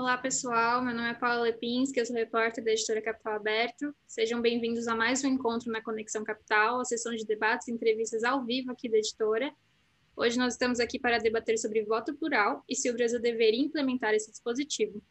Olá, 0.00 0.16
pessoal. 0.16 0.80
Meu 0.80 0.94
nome 0.94 1.10
é 1.10 1.14
Paula 1.14 1.42
Lepinski, 1.42 1.98
eu 1.98 2.06
sou 2.06 2.14
repórter 2.14 2.62
da 2.62 2.70
editora 2.70 3.02
Capital 3.02 3.34
Aberto. 3.34 3.92
Sejam 4.06 4.40
bem-vindos 4.40 4.86
a 4.86 4.94
mais 4.94 5.24
um 5.24 5.26
encontro 5.26 5.72
na 5.72 5.82
Conexão 5.82 6.22
Capital, 6.22 6.80
a 6.80 6.84
sessão 6.84 7.16
de 7.16 7.26
debates 7.26 7.66
e 7.66 7.72
entrevistas 7.72 8.22
ao 8.22 8.44
vivo 8.44 8.70
aqui 8.70 8.88
da 8.88 8.96
editora. 8.96 9.52
Hoje 10.16 10.38
nós 10.38 10.52
estamos 10.52 10.78
aqui 10.78 11.00
para 11.00 11.18
debater 11.18 11.58
sobre 11.58 11.82
voto 11.82 12.14
plural 12.14 12.62
e 12.68 12.76
se 12.76 12.88
o 12.88 12.94
Brasil 12.94 13.20
deveria 13.20 13.60
implementar 13.60 14.14
esse 14.14 14.30
dispositivo. 14.30 15.02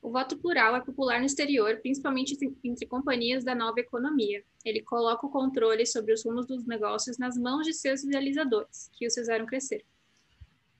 O 0.00 0.10
voto 0.10 0.38
plural 0.38 0.74
é 0.74 0.80
popular 0.80 1.20
no 1.20 1.26
exterior, 1.26 1.76
principalmente 1.82 2.34
entre 2.64 2.86
companhias 2.86 3.44
da 3.44 3.54
nova 3.54 3.78
economia. 3.78 4.42
Ele 4.64 4.80
coloca 4.80 5.26
o 5.26 5.30
controle 5.30 5.84
sobre 5.84 6.14
os 6.14 6.24
rumos 6.24 6.46
dos 6.46 6.64
negócios 6.64 7.18
nas 7.18 7.36
mãos 7.36 7.66
de 7.66 7.74
seus 7.74 8.02
idealizadores, 8.04 8.90
que 8.94 9.06
os 9.06 9.12
fizeram 9.12 9.44
crescer. 9.44 9.84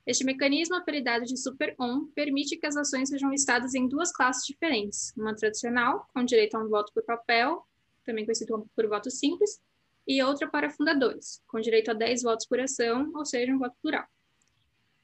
Este 0.09 0.25
mecanismo, 0.25 0.75
apelidado 0.75 1.27
de 1.27 1.37
Super 1.37 1.75
On, 1.79 2.07
permite 2.15 2.57
que 2.57 2.67
as 2.67 2.79
ações 2.79 3.11
sejam 3.11 3.31
listadas 3.31 3.75
em 3.75 3.87
duas 3.87 4.11
classes 4.11 4.47
diferentes: 4.47 5.13
uma 5.15 5.37
tradicional, 5.37 6.09
com 6.15 6.25
direito 6.25 6.57
a 6.57 6.65
um 6.65 6.69
voto 6.71 6.91
por 6.95 7.03
papel, 7.05 7.63
também 8.07 8.25
conhecido 8.25 8.67
por 8.75 8.89
voto 8.89 9.11
simples, 9.11 9.61
e 10.07 10.23
outra 10.23 10.49
para 10.49 10.71
fundadores, 10.71 11.43
com 11.47 11.61
direito 11.61 11.91
a 11.91 11.93
10 11.95 12.23
votos 12.23 12.47
por 12.47 12.59
ação, 12.59 13.13
ou 13.15 13.27
seja, 13.27 13.53
um 13.53 13.59
voto 13.59 13.77
plural. 13.83 14.07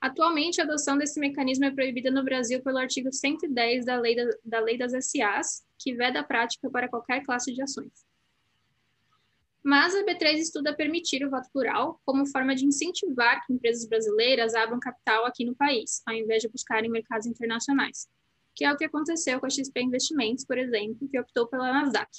Atualmente, 0.01 0.62
a 0.62 0.65
adoção 0.65 0.97
desse 0.97 1.21
mecanismo 1.21 1.67
é 1.67 1.71
proibida 1.71 2.11
no 2.11 2.25
Brasil 2.25 2.62
pelo 2.62 2.79
artigo 2.79 3.12
110 3.12 3.84
da 3.84 4.01
Lei, 4.01 4.17
da, 4.17 4.25
da 4.43 4.61
lei 4.61 4.79
das 4.79 4.93
SAs, 4.93 5.67
que 5.79 5.95
veda 5.95 6.21
a 6.21 6.25
prática 6.25 6.71
para 6.71 6.89
qualquer 6.89 7.23
classe 7.23 7.53
de 7.53 7.61
ações. 7.61 7.93
Mas 9.65 9.95
a 9.95 10.05
B3 10.05 10.34
estuda 10.34 10.77
permitir 10.77 11.25
o 11.25 11.31
voto 11.31 11.48
plural 11.51 11.98
como 12.05 12.27
forma 12.27 12.55
de 12.55 12.67
incentivar 12.67 13.45
que 13.47 13.53
empresas 13.55 13.89
brasileiras 13.89 14.55
abram 14.55 14.79
capital 14.79 15.25
aqui 15.25 15.43
no 15.47 15.56
país, 15.56 16.03
ao 16.06 16.15
invés 16.15 16.43
de 16.43 16.51
buscarem 16.51 16.91
mercados 16.91 17.27
internacionais, 17.27 18.06
que 18.55 18.62
é 18.62 18.71
o 18.71 18.77
que 18.77 18.84
aconteceu 18.84 19.41
com 19.41 19.47
a 19.47 19.51
XP 19.51 19.81
Investimentos, 19.81 20.45
por 20.45 20.59
exemplo, 20.59 21.09
que 21.09 21.19
optou 21.19 21.47
pela 21.47 21.73
Nasdaq. 21.73 22.11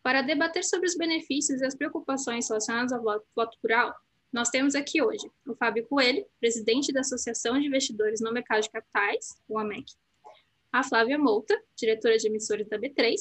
Para 0.00 0.22
debater 0.22 0.62
sobre 0.62 0.86
os 0.86 0.96
benefícios 0.96 1.60
e 1.60 1.66
as 1.66 1.74
preocupações 1.74 2.48
relacionadas 2.48 2.92
ao 2.92 3.02
voto 3.02 3.58
plural, 3.60 3.92
nós 4.32 4.48
temos 4.48 4.76
aqui 4.76 5.02
hoje 5.02 5.28
o 5.44 5.56
Fábio 5.56 5.84
Coelho, 5.88 6.24
presidente 6.38 6.92
da 6.92 7.00
Associação 7.00 7.58
de 7.58 7.66
Investidores 7.66 8.20
no 8.20 8.32
Mercado 8.32 8.62
de 8.62 8.70
Capitais, 8.70 9.34
o 9.48 9.58
AMEC, 9.58 9.92
a 10.72 10.84
Flávia 10.84 11.18
Mouta, 11.18 11.60
diretora 11.76 12.16
de 12.16 12.28
emissores 12.28 12.68
da 12.68 12.78
B3, 12.78 13.16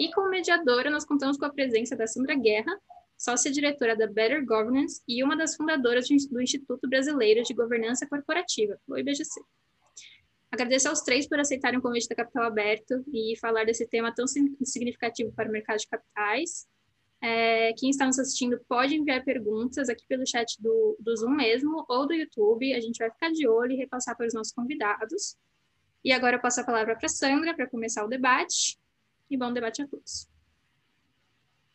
e 0.00 0.10
como 0.12 0.30
mediadora, 0.30 0.90
nós 0.90 1.04
contamos 1.04 1.36
com 1.36 1.44
a 1.44 1.50
presença 1.50 1.94
da 1.94 2.06
Sandra 2.06 2.34
Guerra, 2.34 2.74
sócia-diretora 3.18 3.94
da 3.94 4.06
Better 4.06 4.42
Governance 4.46 5.02
e 5.06 5.22
uma 5.22 5.36
das 5.36 5.54
fundadoras 5.54 6.08
do 6.08 6.40
Instituto 6.40 6.88
Brasileiro 6.88 7.42
de 7.42 7.52
Governança 7.52 8.06
Corporativa, 8.06 8.80
o 8.88 8.96
IBGC. 8.96 9.38
Agradeço 10.50 10.88
aos 10.88 11.02
três 11.02 11.28
por 11.28 11.38
aceitarem 11.38 11.78
o 11.78 11.82
convite 11.82 12.08
da 12.08 12.14
Capital 12.14 12.44
Aberto 12.44 13.04
e 13.12 13.38
falar 13.38 13.64
desse 13.66 13.86
tema 13.86 14.10
tão 14.10 14.24
significativo 14.26 15.32
para 15.32 15.50
o 15.50 15.52
mercado 15.52 15.78
de 15.80 15.86
capitais. 15.86 16.66
É, 17.22 17.74
quem 17.74 17.90
está 17.90 18.06
nos 18.06 18.18
assistindo 18.18 18.58
pode 18.66 18.96
enviar 18.96 19.22
perguntas 19.22 19.90
aqui 19.90 20.04
pelo 20.08 20.26
chat 20.26 20.56
do, 20.62 20.96
do 20.98 21.14
Zoom 21.14 21.36
mesmo 21.36 21.84
ou 21.86 22.06
do 22.06 22.14
YouTube. 22.14 22.72
A 22.72 22.80
gente 22.80 22.96
vai 22.96 23.10
ficar 23.10 23.30
de 23.30 23.46
olho 23.46 23.72
e 23.72 23.76
repassar 23.76 24.16
para 24.16 24.26
os 24.26 24.32
nossos 24.32 24.54
convidados. 24.54 25.36
E 26.02 26.10
agora 26.10 26.36
eu 26.36 26.40
passo 26.40 26.62
a 26.62 26.64
palavra 26.64 26.96
para 26.96 27.04
a 27.04 27.10
Sandra 27.10 27.54
para 27.54 27.68
começar 27.68 28.02
o 28.02 28.08
debate 28.08 28.79
e 29.30 29.36
bom 29.36 29.52
debate 29.52 29.80
a 29.80 29.86
todos. 29.86 30.28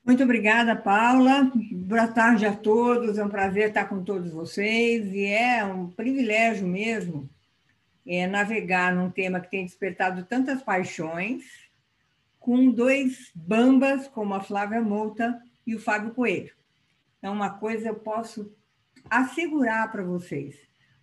Muito 0.03 0.21
obrigada, 0.21 0.75
Paula. 0.75 1.51
Boa 1.71 2.07
tarde 2.07 2.45
a 2.45 2.55
todos. 2.55 3.17
É 3.17 3.25
um 3.25 3.29
prazer 3.29 3.69
estar 3.69 3.85
com 3.85 4.03
todos 4.03 4.31
vocês 4.31 5.11
e 5.13 5.25
é 5.25 5.63
um 5.63 5.89
privilégio 5.89 6.67
mesmo 6.67 7.27
é, 8.05 8.27
navegar 8.27 8.93
num 8.93 9.09
tema 9.09 9.39
que 9.39 9.49
tem 9.49 9.65
despertado 9.65 10.23
tantas 10.25 10.61
paixões 10.61 11.43
com 12.39 12.69
dois 12.69 13.31
bambas 13.33 14.07
como 14.07 14.35
a 14.35 14.41
Flávia 14.41 14.79
Mouta 14.79 15.41
e 15.65 15.73
o 15.73 15.79
Fábio 15.79 16.13
Coelho. 16.13 16.53
Então, 17.17 17.33
uma 17.33 17.49
coisa 17.49 17.87
eu 17.87 17.95
posso 17.95 18.53
assegurar 19.09 19.91
para 19.91 20.03
vocês: 20.03 20.55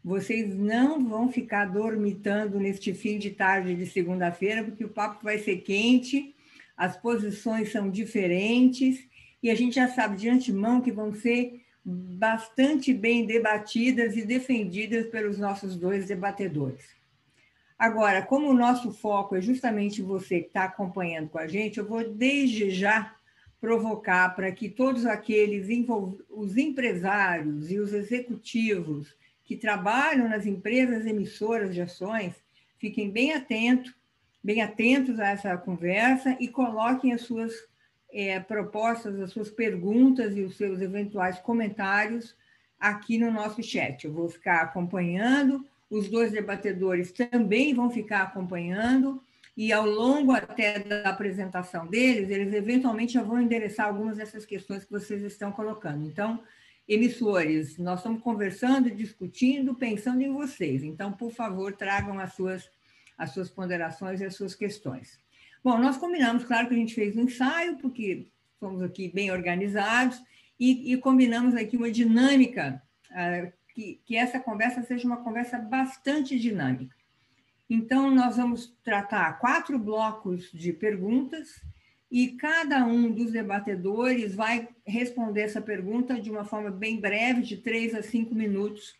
vocês 0.04 0.54
não 0.54 1.04
vão 1.08 1.28
ficar 1.28 1.64
dormitando 1.64 2.60
neste 2.60 2.94
fim 2.94 3.18
de 3.18 3.30
tarde 3.30 3.74
de 3.74 3.86
segunda-feira, 3.86 4.62
porque 4.62 4.84
o 4.84 4.90
papo 4.90 5.24
vai 5.24 5.38
ser 5.38 5.56
quente 5.56 6.31
as 6.76 6.96
posições 6.96 7.70
são 7.70 7.90
diferentes 7.90 9.06
e 9.42 9.50
a 9.50 9.54
gente 9.54 9.74
já 9.74 9.88
sabe 9.88 10.16
de 10.16 10.28
antemão 10.28 10.80
que 10.80 10.92
vão 10.92 11.12
ser 11.12 11.62
bastante 11.84 12.94
bem 12.94 13.26
debatidas 13.26 14.16
e 14.16 14.24
defendidas 14.24 15.06
pelos 15.08 15.38
nossos 15.38 15.76
dois 15.76 16.06
debatedores. 16.06 16.84
Agora, 17.78 18.22
como 18.22 18.48
o 18.48 18.54
nosso 18.54 18.92
foco 18.92 19.34
é 19.34 19.40
justamente 19.40 20.00
você 20.00 20.40
que 20.40 20.46
está 20.46 20.64
acompanhando 20.64 21.28
com 21.28 21.38
a 21.38 21.48
gente, 21.48 21.78
eu 21.78 21.84
vou 21.84 22.08
desde 22.08 22.70
já 22.70 23.16
provocar 23.60 24.36
para 24.36 24.52
que 24.52 24.68
todos 24.68 25.04
aqueles 25.06 25.66
os 26.30 26.56
empresários 26.56 27.70
e 27.70 27.78
os 27.78 27.92
executivos 27.92 29.14
que 29.44 29.56
trabalham 29.56 30.28
nas 30.28 30.46
empresas 30.46 31.06
emissoras 31.06 31.74
de 31.74 31.80
ações 31.80 32.34
fiquem 32.78 33.10
bem 33.10 33.32
atentos 33.32 33.92
bem 34.42 34.60
atentos 34.60 35.20
a 35.20 35.28
essa 35.28 35.56
conversa 35.56 36.36
e 36.40 36.48
coloquem 36.48 37.12
as 37.12 37.22
suas 37.22 37.52
é, 38.12 38.40
propostas, 38.40 39.18
as 39.20 39.30
suas 39.30 39.50
perguntas 39.50 40.36
e 40.36 40.42
os 40.42 40.56
seus 40.56 40.80
eventuais 40.80 41.38
comentários 41.38 42.34
aqui 42.78 43.16
no 43.18 43.30
nosso 43.30 43.62
chat. 43.62 44.04
Eu 44.04 44.12
vou 44.12 44.28
ficar 44.28 44.62
acompanhando, 44.62 45.64
os 45.88 46.08
dois 46.08 46.32
debatedores 46.32 47.12
também 47.12 47.72
vão 47.72 47.90
ficar 47.90 48.22
acompanhando, 48.22 49.22
e 49.56 49.70
ao 49.72 49.86
longo 49.86 50.32
até 50.32 50.78
da 50.78 51.10
apresentação 51.10 51.86
deles, 51.86 52.30
eles 52.30 52.54
eventualmente 52.54 53.12
já 53.12 53.22
vão 53.22 53.40
endereçar 53.40 53.86
algumas 53.86 54.16
dessas 54.16 54.46
questões 54.46 54.84
que 54.84 54.90
vocês 54.90 55.22
estão 55.22 55.52
colocando. 55.52 56.06
Então, 56.06 56.42
emissores, 56.88 57.76
nós 57.78 57.98
estamos 57.98 58.22
conversando, 58.22 58.90
discutindo, 58.90 59.74
pensando 59.74 60.22
em 60.22 60.32
vocês. 60.32 60.82
Então, 60.82 61.12
por 61.12 61.30
favor, 61.30 61.74
tragam 61.74 62.18
as 62.18 62.32
suas 62.32 62.70
as 63.22 63.30
suas 63.30 63.48
ponderações 63.48 64.20
e 64.20 64.24
as 64.24 64.34
suas 64.34 64.52
questões. 64.52 65.16
Bom, 65.62 65.78
nós 65.78 65.96
combinamos, 65.96 66.44
claro 66.44 66.66
que 66.66 66.74
a 66.74 66.76
gente 66.76 66.92
fez 66.92 67.16
um 67.16 67.22
ensaio, 67.22 67.78
porque 67.78 68.26
fomos 68.58 68.82
aqui 68.82 69.08
bem 69.08 69.30
organizados, 69.30 70.20
e, 70.58 70.92
e 70.92 70.96
combinamos 70.96 71.54
aqui 71.54 71.76
uma 71.76 71.90
dinâmica, 71.90 72.82
uh, 73.10 73.52
que, 73.72 74.00
que 74.04 74.16
essa 74.16 74.40
conversa 74.40 74.82
seja 74.82 75.06
uma 75.06 75.18
conversa 75.18 75.56
bastante 75.56 76.36
dinâmica. 76.36 76.94
Então, 77.70 78.10
nós 78.12 78.36
vamos 78.36 78.74
tratar 78.82 79.38
quatro 79.38 79.78
blocos 79.78 80.50
de 80.52 80.72
perguntas, 80.72 81.62
e 82.10 82.32
cada 82.32 82.84
um 82.84 83.08
dos 83.10 83.30
debatedores 83.30 84.34
vai 84.34 84.68
responder 84.84 85.42
essa 85.42 85.60
pergunta 85.60 86.20
de 86.20 86.28
uma 86.28 86.44
forma 86.44 86.72
bem 86.72 87.00
breve, 87.00 87.42
de 87.42 87.56
três 87.56 87.94
a 87.94 88.02
cinco 88.02 88.34
minutos, 88.34 88.96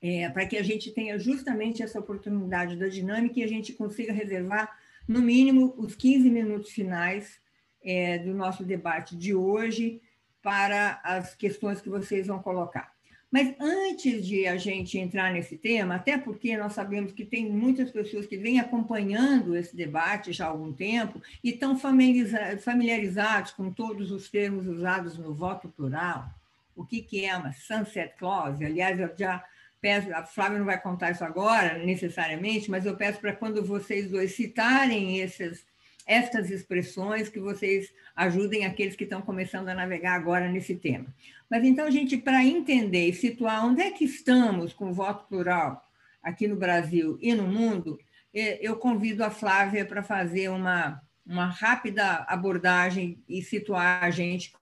é, 0.00 0.28
para 0.28 0.46
que 0.46 0.56
a 0.56 0.62
gente 0.62 0.90
tenha 0.92 1.18
justamente 1.18 1.82
essa 1.82 1.98
oportunidade 1.98 2.76
da 2.76 2.88
dinâmica 2.88 3.40
e 3.40 3.44
a 3.44 3.48
gente 3.48 3.72
consiga 3.72 4.12
reservar, 4.12 4.76
no 5.06 5.20
mínimo, 5.20 5.74
os 5.78 5.94
15 5.94 6.30
minutos 6.30 6.70
finais 6.70 7.40
é, 7.82 8.18
do 8.18 8.34
nosso 8.34 8.64
debate 8.64 9.16
de 9.16 9.34
hoje 9.34 10.00
para 10.42 11.00
as 11.02 11.34
questões 11.34 11.80
que 11.80 11.88
vocês 11.88 12.26
vão 12.26 12.40
colocar. 12.40 12.92
Mas 13.30 13.54
antes 13.60 14.26
de 14.26 14.46
a 14.46 14.56
gente 14.56 14.98
entrar 14.98 15.32
nesse 15.32 15.58
tema, 15.58 15.96
até 15.96 16.16
porque 16.16 16.56
nós 16.56 16.72
sabemos 16.72 17.12
que 17.12 17.26
tem 17.26 17.50
muitas 17.50 17.90
pessoas 17.90 18.26
que 18.26 18.38
vêm 18.38 18.58
acompanhando 18.58 19.54
esse 19.54 19.76
debate 19.76 20.32
já 20.32 20.46
há 20.46 20.48
algum 20.48 20.72
tempo 20.72 21.20
e 21.44 21.50
estão 21.50 21.78
familiarizados 21.78 23.52
com 23.52 23.70
todos 23.70 24.10
os 24.10 24.30
termos 24.30 24.66
usados 24.66 25.18
no 25.18 25.34
voto 25.34 25.68
plural, 25.68 26.30
o 26.74 26.86
que, 26.86 27.02
que 27.02 27.24
é 27.24 27.36
uma 27.36 27.52
sunset 27.52 28.16
clause, 28.16 28.64
aliás, 28.64 28.98
eu 28.98 29.10
já 29.18 29.44
peço, 29.80 30.12
a 30.12 30.24
Flávia 30.24 30.58
não 30.58 30.66
vai 30.66 30.80
contar 30.80 31.10
isso 31.10 31.24
agora, 31.24 31.78
necessariamente, 31.78 32.70
mas 32.70 32.86
eu 32.86 32.96
peço 32.96 33.20
para 33.20 33.34
quando 33.34 33.64
vocês 33.64 34.10
dois 34.10 34.34
citarem 34.34 35.22
essas, 35.22 35.64
estas 36.06 36.50
expressões, 36.50 37.28
que 37.28 37.38
vocês 37.38 37.92
ajudem 38.16 38.64
aqueles 38.64 38.96
que 38.96 39.04
estão 39.04 39.22
começando 39.22 39.68
a 39.68 39.74
navegar 39.74 40.14
agora 40.14 40.48
nesse 40.48 40.74
tema. 40.74 41.06
Mas 41.50 41.64
então, 41.64 41.90
gente, 41.90 42.16
para 42.16 42.44
entender 42.44 43.08
e 43.08 43.14
situar 43.14 43.64
onde 43.64 43.82
é 43.82 43.90
que 43.90 44.04
estamos 44.04 44.72
com 44.72 44.90
o 44.90 44.94
voto 44.94 45.26
plural 45.28 45.84
aqui 46.22 46.46
no 46.46 46.56
Brasil 46.56 47.18
e 47.22 47.34
no 47.34 47.46
mundo, 47.46 47.98
eu 48.32 48.76
convido 48.76 49.24
a 49.24 49.30
Flávia 49.30 49.84
para 49.84 50.02
fazer 50.02 50.50
uma, 50.50 51.00
uma 51.26 51.46
rápida 51.46 52.24
abordagem 52.28 53.22
e 53.28 53.42
situar 53.42 54.04
a 54.04 54.10
gente 54.10 54.52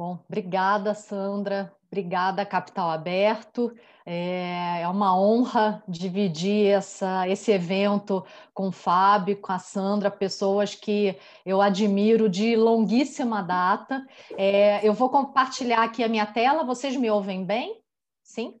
Bom, 0.00 0.18
obrigada, 0.26 0.94
Sandra. 0.94 1.76
Obrigada, 1.86 2.46
Capital 2.46 2.88
Aberto. 2.88 3.76
É, 4.06 4.80
é 4.80 4.88
uma 4.88 5.14
honra 5.14 5.84
dividir 5.86 6.68
essa, 6.68 7.28
esse 7.28 7.52
evento 7.52 8.24
com 8.54 8.68
o 8.68 8.72
Fábio, 8.72 9.38
com 9.38 9.52
a 9.52 9.58
Sandra, 9.58 10.10
pessoas 10.10 10.74
que 10.74 11.20
eu 11.44 11.60
admiro 11.60 12.30
de 12.30 12.56
longuíssima 12.56 13.42
data. 13.42 14.02
É, 14.38 14.80
eu 14.88 14.94
vou 14.94 15.10
compartilhar 15.10 15.82
aqui 15.82 16.02
a 16.02 16.08
minha 16.08 16.24
tela. 16.24 16.64
Vocês 16.64 16.96
me 16.96 17.10
ouvem 17.10 17.44
bem? 17.44 17.82
Sim? 18.22 18.58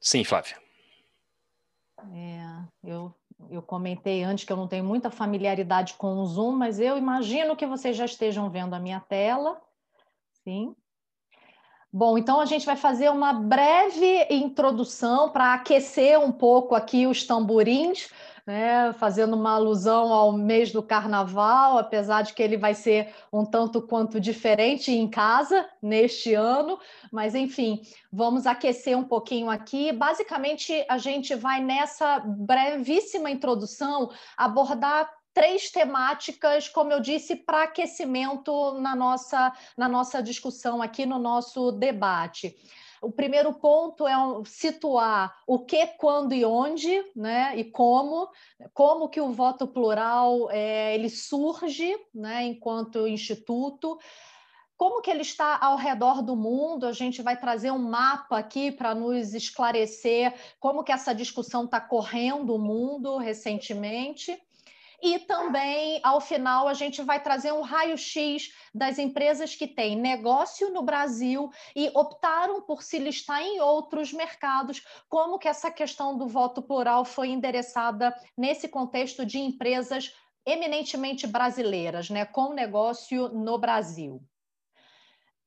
Sim, 0.00 0.24
Flávia. 0.24 0.60
É, 2.12 2.64
eu, 2.82 3.14
eu 3.50 3.62
comentei 3.62 4.22
antes 4.22 4.44
que 4.44 4.52
eu 4.52 4.56
não 4.56 4.68
tenho 4.68 4.84
muita 4.84 5.10
familiaridade 5.10 5.94
com 5.94 6.18
o 6.18 6.26
Zoom, 6.26 6.52
mas 6.52 6.78
eu 6.78 6.98
imagino 6.98 7.56
que 7.56 7.66
vocês 7.66 7.96
já 7.96 8.04
estejam 8.04 8.50
vendo 8.50 8.74
a 8.74 8.78
minha 8.78 9.00
tela. 9.00 9.60
Sim. 10.44 10.74
Bom, 11.90 12.18
então 12.18 12.38
a 12.38 12.44
gente 12.44 12.66
vai 12.66 12.76
fazer 12.76 13.10
uma 13.10 13.32
breve 13.32 14.26
introdução 14.30 15.30
para 15.30 15.54
aquecer 15.54 16.20
um 16.20 16.30
pouco 16.30 16.74
aqui 16.74 17.06
os 17.06 17.26
tamborins, 17.26 18.10
né, 18.48 18.94
fazendo 18.94 19.36
uma 19.36 19.56
alusão 19.56 20.10
ao 20.10 20.32
mês 20.32 20.72
do 20.72 20.82
carnaval, 20.82 21.76
apesar 21.76 22.22
de 22.22 22.32
que 22.32 22.42
ele 22.42 22.56
vai 22.56 22.72
ser 22.72 23.14
um 23.30 23.44
tanto 23.44 23.82
quanto 23.82 24.18
diferente 24.18 24.90
em 24.90 25.06
casa 25.06 25.68
neste 25.82 26.32
ano, 26.32 26.80
mas 27.12 27.34
enfim, 27.34 27.82
vamos 28.10 28.46
aquecer 28.46 28.96
um 28.96 29.04
pouquinho 29.04 29.50
aqui. 29.50 29.92
Basicamente, 29.92 30.82
a 30.88 30.96
gente 30.96 31.34
vai 31.34 31.62
nessa 31.62 32.20
brevíssima 32.20 33.30
introdução 33.30 34.10
abordar 34.34 35.12
três 35.34 35.70
temáticas, 35.70 36.70
como 36.70 36.90
eu 36.90 37.00
disse, 37.00 37.36
para 37.36 37.64
aquecimento 37.64 38.72
na 38.80 38.96
nossa, 38.96 39.52
na 39.76 39.90
nossa 39.90 40.22
discussão 40.22 40.80
aqui, 40.80 41.04
no 41.04 41.18
nosso 41.18 41.70
debate. 41.70 42.56
O 43.00 43.12
primeiro 43.12 43.52
ponto 43.54 44.06
é 44.06 44.14
situar 44.44 45.34
o 45.46 45.60
que, 45.60 45.86
quando 45.98 46.34
e 46.34 46.44
onde, 46.44 47.04
né, 47.14 47.56
e 47.56 47.64
como, 47.64 48.28
como 48.72 49.08
que 49.08 49.20
o 49.20 49.32
voto 49.32 49.66
plural 49.66 50.50
é, 50.50 50.94
ele 50.94 51.08
surge, 51.08 51.96
né, 52.14 52.44
enquanto 52.44 53.06
instituto, 53.06 53.98
como 54.76 55.02
que 55.02 55.10
ele 55.10 55.22
está 55.22 55.58
ao 55.60 55.76
redor 55.76 56.22
do 56.22 56.36
mundo. 56.36 56.86
A 56.86 56.92
gente 56.92 57.20
vai 57.20 57.36
trazer 57.36 57.72
um 57.72 57.78
mapa 57.78 58.38
aqui 58.38 58.70
para 58.70 58.94
nos 58.94 59.34
esclarecer 59.34 60.32
como 60.60 60.84
que 60.84 60.92
essa 60.92 61.12
discussão 61.12 61.64
está 61.64 61.80
correndo 61.80 62.54
o 62.54 62.58
mundo 62.58 63.18
recentemente. 63.18 64.40
E 65.00 65.20
também, 65.20 66.00
ao 66.02 66.20
final, 66.20 66.66
a 66.66 66.74
gente 66.74 67.02
vai 67.02 67.22
trazer 67.22 67.52
um 67.52 67.60
raio-x 67.60 68.52
das 68.74 68.98
empresas 68.98 69.54
que 69.54 69.66
têm 69.66 69.96
negócio 69.96 70.70
no 70.70 70.82
Brasil 70.82 71.50
e 71.74 71.88
optaram 71.94 72.62
por 72.62 72.82
se 72.82 72.98
listar 72.98 73.40
em 73.40 73.60
outros 73.60 74.12
mercados, 74.12 74.84
como 75.08 75.38
que 75.38 75.46
essa 75.46 75.70
questão 75.70 76.18
do 76.18 76.26
voto 76.26 76.60
plural 76.60 77.04
foi 77.04 77.28
endereçada 77.28 78.12
nesse 78.36 78.68
contexto 78.68 79.24
de 79.24 79.38
empresas 79.38 80.12
eminentemente 80.44 81.26
brasileiras, 81.26 82.10
né, 82.10 82.24
com 82.24 82.52
negócio 82.52 83.28
no 83.28 83.56
Brasil. 83.56 84.20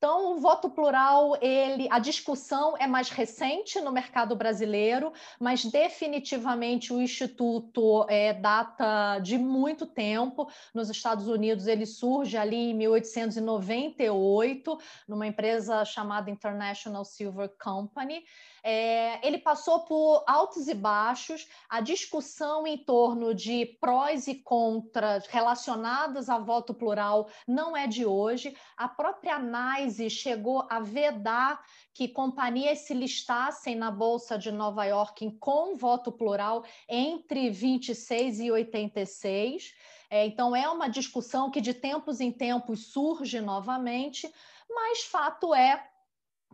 Então, 0.02 0.34
o 0.34 0.40
voto 0.40 0.68
plural, 0.68 1.38
ele, 1.40 1.86
a 1.88 2.00
discussão 2.00 2.76
é 2.76 2.88
mais 2.88 3.08
recente 3.08 3.80
no 3.80 3.92
mercado 3.92 4.34
brasileiro, 4.34 5.12
mas 5.38 5.64
definitivamente 5.64 6.92
o 6.92 7.00
Instituto 7.00 8.04
é, 8.08 8.32
data 8.32 9.20
de 9.20 9.38
muito 9.38 9.86
tempo. 9.86 10.50
Nos 10.74 10.90
Estados 10.90 11.28
Unidos, 11.28 11.68
ele 11.68 11.86
surge 11.86 12.36
ali 12.36 12.72
em 12.72 12.74
1898, 12.74 14.76
numa 15.06 15.28
empresa 15.28 15.84
chamada 15.84 16.28
International 16.28 17.04
Silver 17.04 17.48
Company. 17.56 18.24
É, 18.64 19.26
ele 19.26 19.38
passou 19.38 19.80
por 19.80 20.22
altos 20.26 20.68
e 20.68 20.74
baixos, 20.74 21.48
a 21.68 21.80
discussão 21.80 22.64
em 22.64 22.78
torno 22.78 23.34
de 23.34 23.66
prós 23.80 24.28
e 24.28 24.36
contras 24.36 25.26
relacionadas 25.26 26.28
a 26.28 26.38
voto 26.38 26.72
plural 26.72 27.28
não 27.46 27.76
é 27.76 27.88
de 27.88 28.06
hoje. 28.06 28.56
A 28.76 28.88
própria 28.88 29.34
análise 29.34 30.08
chegou 30.08 30.64
a 30.70 30.78
vedar 30.78 31.60
que 31.92 32.06
companhias 32.06 32.80
se 32.80 32.94
listassem 32.94 33.74
na 33.74 33.90
Bolsa 33.90 34.38
de 34.38 34.52
Nova 34.52 34.84
York 34.84 35.30
com 35.40 35.76
voto 35.76 36.12
plural 36.12 36.64
entre 36.88 37.50
26 37.50 38.40
e 38.40 38.50
86. 38.50 39.74
É, 40.08 40.26
então, 40.26 40.54
é 40.54 40.68
uma 40.68 40.88
discussão 40.88 41.50
que 41.50 41.60
de 41.60 41.74
tempos 41.74 42.20
em 42.20 42.30
tempos 42.30 42.92
surge 42.92 43.40
novamente, 43.40 44.30
mas 44.68 45.02
fato 45.04 45.54
é 45.54 45.88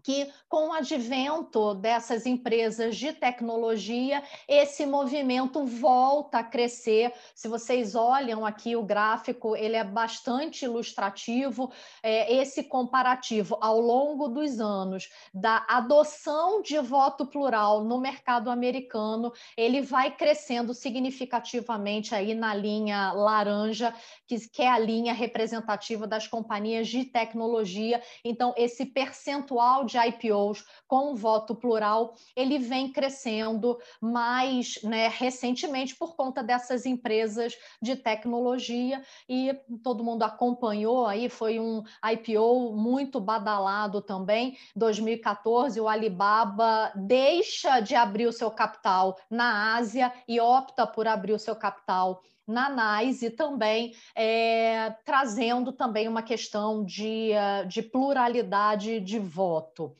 que, 0.02 0.30
com 0.48 0.68
o 0.68 0.72
advento 0.72 1.74
dessas 1.74 2.26
empresas 2.26 2.96
de 2.96 3.12
tecnologia, 3.12 4.22
esse 4.46 4.86
movimento 4.86 5.64
volta 5.64 6.38
a 6.38 6.44
crescer. 6.44 7.12
Se 7.34 7.48
vocês 7.48 7.94
olham 7.94 8.44
aqui 8.44 8.76
o 8.76 8.82
gráfico, 8.82 9.56
ele 9.56 9.76
é 9.76 9.84
bastante 9.84 10.64
ilustrativo. 10.64 11.70
É, 12.02 12.34
esse 12.34 12.64
comparativo 12.64 13.58
ao 13.60 13.80
longo 13.80 14.28
dos 14.28 14.60
anos 14.60 15.08
da 15.32 15.64
adoção 15.68 16.62
de 16.62 16.78
voto 16.78 17.26
plural 17.26 17.84
no 17.84 18.00
mercado 18.00 18.50
americano, 18.50 19.32
ele 19.56 19.80
vai 19.80 20.14
crescendo 20.14 20.72
significativamente 20.74 22.14
aí 22.14 22.34
na 22.34 22.54
linha 22.54 23.12
laranja, 23.12 23.94
que, 24.26 24.48
que 24.48 24.62
é 24.62 24.68
a 24.68 24.78
linha 24.78 25.12
representativa 25.12 26.06
das 26.06 26.26
companhias 26.26 26.88
de 26.88 27.04
tecnologia. 27.04 28.02
Então, 28.24 28.54
esse 28.56 28.86
percentual 28.86 29.84
de 29.88 29.98
IPOs 29.98 30.64
com 30.86 31.14
voto 31.14 31.54
plural, 31.54 32.14
ele 32.36 32.58
vem 32.58 32.92
crescendo 32.92 33.78
mais 34.00 34.80
né, 34.82 35.08
recentemente 35.08 35.96
por 35.96 36.14
conta 36.14 36.42
dessas 36.42 36.86
empresas 36.86 37.54
de 37.82 37.96
tecnologia 37.96 39.02
e 39.28 39.52
todo 39.82 40.04
mundo 40.04 40.22
acompanhou 40.22 41.06
aí, 41.06 41.28
foi 41.28 41.58
um 41.58 41.82
IPO 42.12 42.72
muito 42.76 43.20
badalado 43.20 44.00
também. 44.00 44.56
2014, 44.76 45.80
o 45.80 45.88
Alibaba 45.88 46.92
deixa 46.94 47.80
de 47.80 47.94
abrir 47.94 48.26
o 48.26 48.32
seu 48.32 48.50
capital 48.50 49.18
na 49.30 49.74
Ásia 49.76 50.12
e 50.26 50.40
opta 50.40 50.86
por 50.86 51.06
abrir 51.08 51.32
o 51.32 51.38
seu 51.38 51.56
capital 51.56 52.22
na 52.48 52.70
NAIS 52.70 53.22
e 53.22 53.30
também 53.30 53.94
é, 54.14 54.94
trazendo 55.04 55.70
também 55.70 56.08
uma 56.08 56.22
questão 56.22 56.82
de, 56.82 57.30
eh, 57.32 57.64
de 57.64 57.82
pluralidade 57.82 59.00
de 59.00 59.18
voto. 59.18 59.94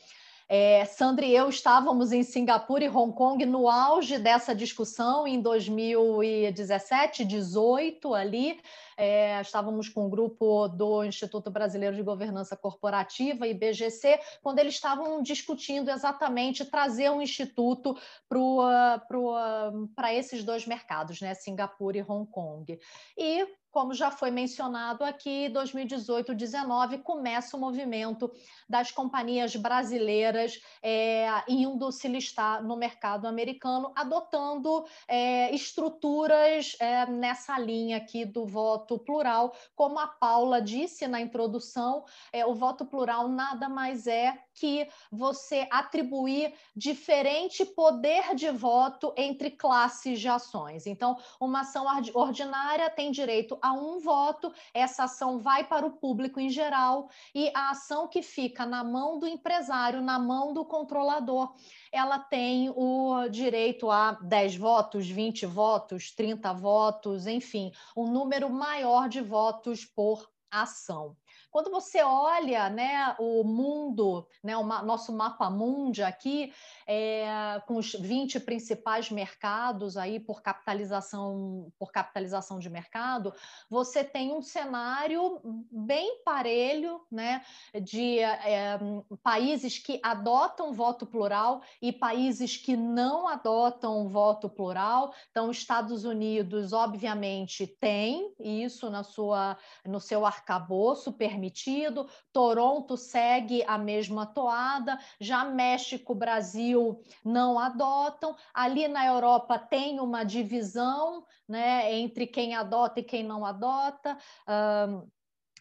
É, 0.50 0.86
Sandra 0.86 1.26
e 1.26 1.36
eu 1.36 1.50
estávamos 1.50 2.10
em 2.10 2.22
Singapura 2.22 2.82
e 2.82 2.88
Hong 2.88 3.12
Kong 3.14 3.44
no 3.44 3.68
auge 3.68 4.18
dessa 4.18 4.54
discussão 4.54 5.26
em 5.26 5.42
2017, 5.42 7.23
18 7.23 8.14
ali. 8.14 8.58
É, 8.96 9.40
estávamos 9.42 9.90
com 9.90 10.06
um 10.06 10.11
grupo 10.11 10.66
do 10.66 11.04
Instituto 11.04 11.50
Brasileiro 11.50 11.94
de 11.94 12.02
Governança 12.02 12.56
Corporativa, 12.56 13.46
IBGC, 13.46 14.18
quando 14.42 14.58
eles 14.58 14.75
estavam 14.75 15.23
discutindo 15.23 15.90
exatamente 15.90 16.64
trazer 16.64 17.11
um 17.11 17.20
instituto 17.20 17.94
para 18.26 20.14
esses 20.14 20.42
dois 20.42 20.66
mercados, 20.66 21.20
né, 21.20 21.34
Singapura 21.34 21.99
e 21.99 22.02
Hong 22.02 22.28
Kong. 22.30 22.78
E 23.16 23.46
como 23.78 23.94
já 23.94 24.11
foi 24.11 24.32
mencionado 24.32 25.04
aqui, 25.04 25.49
2018 25.50 26.35
2019 26.35 26.99
começa 26.99 27.56
o 27.56 27.61
movimento 27.61 28.28
das 28.68 28.90
companhias 28.90 29.54
brasileiras 29.54 30.61
é, 30.82 31.28
indo 31.47 31.92
se 31.92 32.08
listar 32.08 32.61
no 32.61 32.76
mercado 32.76 33.28
americano, 33.28 33.92
adotando 33.94 34.85
é, 35.06 35.54
estruturas 35.54 36.76
é, 36.80 37.06
nessa 37.06 37.56
linha 37.56 37.99
aqui 37.99 38.25
do 38.25 38.44
voto 38.44 38.99
plural. 38.99 39.54
Como 39.76 39.97
a 40.00 40.08
Paula 40.08 40.61
disse 40.61 41.06
na 41.06 41.20
introdução, 41.20 42.04
é, 42.32 42.44
o 42.44 42.56
voto 42.56 42.85
plural 42.85 43.28
nada 43.28 43.68
mais 43.68 44.08
é 44.08 44.37
que 44.58 44.88
você 45.10 45.66
atribuir 45.70 46.52
diferente 46.74 47.64
poder 47.64 48.34
de 48.34 48.50
voto 48.50 49.12
entre 49.16 49.50
classes 49.50 50.20
de 50.20 50.28
ações. 50.28 50.86
Então, 50.86 51.16
uma 51.40 51.60
ação 51.60 51.86
ordinária 52.14 52.90
tem 52.90 53.10
direito 53.10 53.58
a 53.62 53.72
um 53.72 54.00
voto, 54.00 54.52
essa 54.74 55.04
ação 55.04 55.38
vai 55.38 55.64
para 55.64 55.86
o 55.86 55.92
público 55.92 56.40
em 56.40 56.50
geral, 56.50 57.08
e 57.34 57.50
a 57.54 57.70
ação 57.70 58.08
que 58.08 58.22
fica 58.22 58.66
na 58.66 58.82
mão 58.82 59.18
do 59.18 59.26
empresário, 59.26 60.02
na 60.02 60.18
mão 60.18 60.52
do 60.52 60.64
controlador, 60.64 61.54
ela 61.92 62.18
tem 62.18 62.70
o 62.70 63.28
direito 63.28 63.90
a 63.90 64.12
10 64.22 64.56
votos, 64.56 65.08
20 65.08 65.46
votos, 65.46 66.10
30 66.10 66.52
votos, 66.52 67.26
enfim, 67.26 67.72
um 67.96 68.06
número 68.10 68.50
maior 68.50 69.08
de 69.08 69.20
votos 69.20 69.84
por 69.84 70.28
ação. 70.50 71.16
Quando 71.50 71.71
você 71.71 72.02
olha 72.02 72.69
né, 72.69 73.17
o 73.19 73.43
mundo, 73.43 74.26
né, 74.45 74.57
o 74.57 74.62
ma 74.62 74.83
nosso 74.83 75.12
mapa 75.12 75.49
mundi 75.49 76.02
aqui, 76.02 76.52
é, 76.87 77.61
com 77.67 77.76
os 77.76 77.93
20 77.95 78.38
principais 78.40 79.11
mercados 79.11 79.97
aí 79.97 80.21
por 80.21 80.43
capitalização, 80.43 81.73
por 81.78 81.90
capitalização 81.90 82.59
de 82.59 82.69
mercado, 82.69 83.33
você 83.69 84.05
tem 84.05 84.33
um 84.33 84.43
cenário 84.43 85.40
bem 85.73 86.23
parelho 86.23 87.00
né, 87.11 87.43
de 87.83 88.19
é, 88.19 88.78
países 89.23 89.78
que 89.78 89.99
adotam 90.02 90.73
voto 90.73 91.07
plural 91.07 91.62
e 91.81 91.93
países 91.93 92.57
que 92.57 92.76
não 92.76 93.26
adotam 93.26 94.07
voto 94.09 94.50
plural. 94.50 95.14
Então, 95.31 95.50
Estados 95.50 96.05
Unidos, 96.05 96.73
obviamente, 96.75 97.67
tem 97.67 98.35
isso 98.38 98.90
na 98.90 99.02
sua, 99.02 99.57
no 99.85 99.99
seu 99.99 100.26
arcabouço, 100.26 101.12
permite 101.12 101.38
permitido, 101.38 102.09
Toronto 102.33 102.97
segue 102.97 103.62
a 103.66 103.78
mesma 103.78 104.26
toada, 104.26 104.99
já 105.21 105.45
México, 105.45 106.14
Brasil 106.14 107.00
não 107.25 107.59
adotam, 107.59 108.37
ali 108.52 108.88
na 108.88 109.07
Europa 109.07 109.59
tem 109.59 110.00
uma 110.00 110.25
divisão 110.25 111.25
né, 111.49 111.95
entre 111.95 112.26
quem 112.26 112.54
adota 112.54 112.99
e 113.00 113.04
quem 113.04 113.23
não 113.23 113.45
adota. 113.45 114.18
Um, 114.49 115.09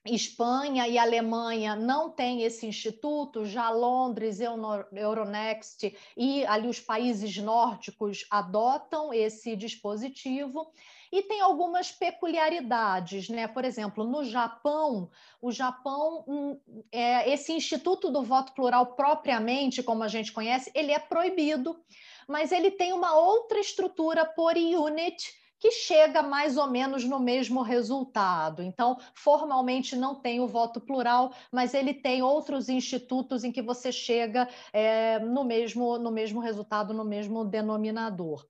Espanha 0.06 0.88
e 0.88 0.98
Alemanha 0.98 1.76
não 1.76 2.10
têm 2.10 2.44
esse 2.44 2.66
instituto, 2.66 3.46
já 3.46 3.70
Londres, 3.70 4.40
Euronext 4.40 5.94
e 6.16 6.46
ali 6.46 6.70
os 6.70 6.80
países 6.80 7.36
nórdicos 7.38 8.26
adotam 8.32 9.14
esse 9.14 9.54
dispositivo. 9.56 10.72
E 11.12 11.22
tem 11.24 11.42
algumas 11.42 11.92
peculiaridades, 11.92 13.30
né? 13.30 13.48
Por 13.48 13.64
exemplo, 13.64 14.04
no 14.04 14.24
Japão, 14.24 15.10
o 15.42 15.52
Japão, 15.52 16.24
hum, 16.28 16.60
é, 16.92 17.30
esse 17.32 17.54
instituto 17.54 18.12
do 18.12 18.24
voto 18.24 18.54
plural 18.54 18.88
propriamente, 18.96 19.84
como 19.84 20.04
a 20.04 20.08
gente 20.08 20.32
conhece, 20.32 20.72
ele 20.76 20.92
é 20.92 21.00
proibido, 21.00 21.80
mas 22.28 22.52
ele 22.52 22.72
tem 22.72 22.92
uma 22.94 23.16
outra 23.16 23.60
estrutura 23.60 24.26
por 24.26 24.56
unit 24.58 25.38
que 25.60 25.72
chega 25.72 26.22
mais 26.22 26.58
ou 26.58 26.68
menos 26.68 27.04
no 27.04 27.20
mesmo 27.20 27.62
resultado. 27.62 28.62
Então, 28.62 28.98
formalmente 29.16 29.96
não 29.96 30.16
tem 30.16 30.40
o 30.40 30.48
voto 30.48 30.80
plural, 30.80 31.34
mas 31.52 31.74
ele 31.74 31.94
tem 31.94 32.22
outros 32.22 32.70
institutos 32.70 33.44
em 33.44 33.52
que 33.52 33.62
você 33.62 33.92
chega 33.92 34.48
é, 34.72 35.20
no, 35.20 35.44
mesmo, 35.44 35.98
no 35.98 36.12
mesmo 36.12 36.40
resultado, 36.40 36.94
no 36.94 37.04
mesmo 37.04 37.44
denominador. 37.44 38.46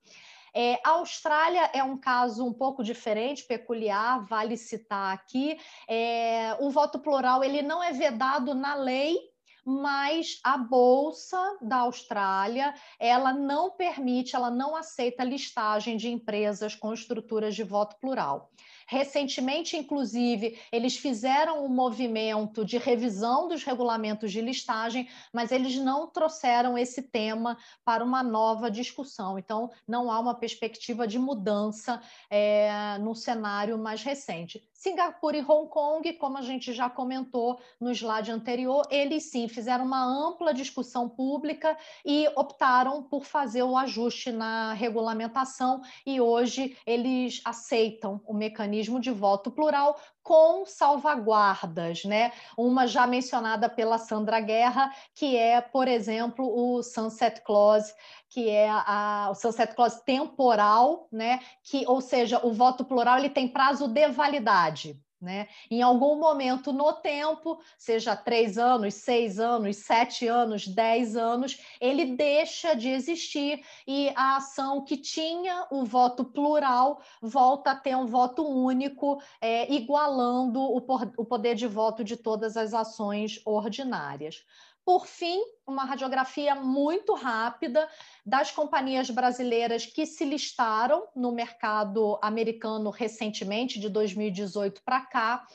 É, 0.59 0.79
a 0.83 0.93
Austrália 0.93 1.69
é 1.71 1.83
um 1.83 1.95
caso 1.95 2.43
um 2.43 2.51
pouco 2.51 2.83
diferente, 2.83 3.43
peculiar, 3.43 4.25
vale 4.25 4.57
citar 4.57 5.13
aqui. 5.13 5.55
É, 5.87 6.57
o 6.59 6.71
voto 6.71 6.97
plural 6.97 7.43
ele 7.43 7.61
não 7.61 7.83
é 7.83 7.93
vedado 7.93 8.55
na 8.55 8.73
lei, 8.73 9.19
mas 9.63 10.39
a 10.43 10.57
bolsa 10.57 11.37
da 11.61 11.81
Austrália, 11.81 12.73
ela 12.99 13.33
não 13.33 13.69
permite, 13.69 14.35
ela 14.35 14.49
não 14.49 14.75
aceita 14.75 15.23
listagem 15.23 15.95
de 15.95 16.09
empresas 16.09 16.73
com 16.73 16.91
estruturas 16.91 17.53
de 17.53 17.63
voto 17.63 17.95
plural. 17.99 18.49
Recentemente, 18.89 19.75
inclusive, 19.75 20.57
eles 20.71 20.95
fizeram 20.95 21.65
um 21.65 21.67
movimento 21.67 22.63
de 22.63 22.77
revisão 22.77 23.47
dos 23.49 23.63
regulamentos 23.63 24.31
de 24.31 24.39
listagem, 24.39 25.09
mas 25.33 25.51
eles 25.51 25.75
não 25.75 26.07
trouxeram 26.07 26.77
esse 26.77 27.01
tema 27.01 27.57
para 27.83 28.01
uma 28.01 28.23
nova 28.23 28.71
discussão. 28.71 29.37
Então, 29.37 29.69
não 29.85 30.09
há 30.09 30.17
uma 30.19 30.33
perspectiva 30.33 31.05
de 31.05 31.19
mudança 31.19 32.01
é, 32.29 32.97
no 32.99 33.13
cenário 33.13 33.77
mais 33.77 34.01
recente. 34.03 34.65
Singapura 34.77 35.35
e 35.35 35.41
Hong 35.41 35.67
Kong, 35.69 36.13
como 36.13 36.37
a 36.37 36.41
gente 36.43 36.71
já 36.71 36.87
comentou 36.87 37.59
no 37.81 37.91
slide 37.91 38.31
anterior, 38.31 38.85
eles 38.91 39.23
sim 39.31 39.47
fizeram 39.47 39.83
uma 39.83 40.05
ampla 40.05 40.53
discussão 40.53 41.09
pública 41.09 41.75
e 42.05 42.29
optaram 42.35 43.01
por 43.01 43.25
fazer 43.25 43.63
o 43.63 43.75
ajuste 43.75 44.31
na 44.31 44.73
regulamentação 44.73 45.81
e 46.05 46.21
hoje 46.21 46.77
eles 46.85 47.41
aceitam 47.43 48.21
o 48.23 48.35
mecanismo 48.35 48.99
de 48.99 49.09
voto 49.09 49.49
plural 49.49 49.99
com 50.21 50.65
salvaguardas, 50.65 52.03
né? 52.03 52.33
Uma 52.57 52.85
já 52.85 53.07
mencionada 53.07 53.69
pela 53.69 53.97
Sandra 53.97 54.41
Guerra, 54.41 54.93
que 55.15 55.37
é, 55.37 55.59
por 55.61 55.87
exemplo, 55.87 56.45
o 56.45 56.83
Sunset 56.83 57.41
Clause, 57.41 57.93
que 58.37 58.51
é 58.51 58.69
a, 58.69 59.29
o 59.31 59.33
sunset 59.33 59.73
clause 59.73 60.05
temporal, 60.05 61.07
né? 61.11 61.39
Que, 61.63 61.87
ou 61.87 61.99
seja, 61.99 62.39
o 62.45 62.53
voto 62.53 62.85
plural 62.85 63.17
ele 63.17 63.31
tem 63.31 63.47
prazo 63.47 63.87
de 63.87 64.07
validade. 64.09 65.01
Né? 65.19 65.47
Em 65.71 65.81
algum 65.81 66.19
momento 66.19 66.71
no 66.71 66.93
tempo, 66.93 67.59
seja 67.79 68.15
três 68.15 68.59
anos, 68.59 68.93
seis 68.93 69.39
anos, 69.39 69.77
sete 69.77 70.27
anos, 70.27 70.67
dez 70.67 71.17
anos, 71.17 71.59
ele 71.81 72.15
deixa 72.15 72.75
de 72.75 72.89
existir 72.89 73.65
e 73.87 74.13
a 74.15 74.35
ação 74.35 74.85
que 74.85 74.97
tinha 74.97 75.65
o 75.71 75.83
voto 75.83 76.23
plural 76.23 77.01
volta 77.19 77.71
a 77.71 77.75
ter 77.75 77.95
um 77.95 78.05
voto 78.05 78.47
único, 78.47 79.19
é, 79.41 79.73
igualando 79.73 80.61
o, 80.61 80.77
o 81.17 81.25
poder 81.25 81.55
de 81.55 81.65
voto 81.65 82.03
de 82.03 82.15
todas 82.15 82.55
as 82.55 82.75
ações 82.75 83.41
ordinárias. 83.43 84.45
Por 84.87 85.05
fim, 85.05 85.43
uma 85.67 85.83
radiografia 85.83 86.55
muito 86.55 87.13
rápida 87.13 87.89
das 88.25 88.51
companhias 88.51 89.09
brasileiras 89.09 89.85
que 89.85 90.05
se 90.05 90.23
listaram 90.23 91.09
no 91.13 91.29
mercado 91.29 92.17
americano 92.21 92.89
recentemente, 92.89 93.81
de 93.81 93.89
2018 93.89 94.81
para 94.83 95.01
cá. 95.01 95.45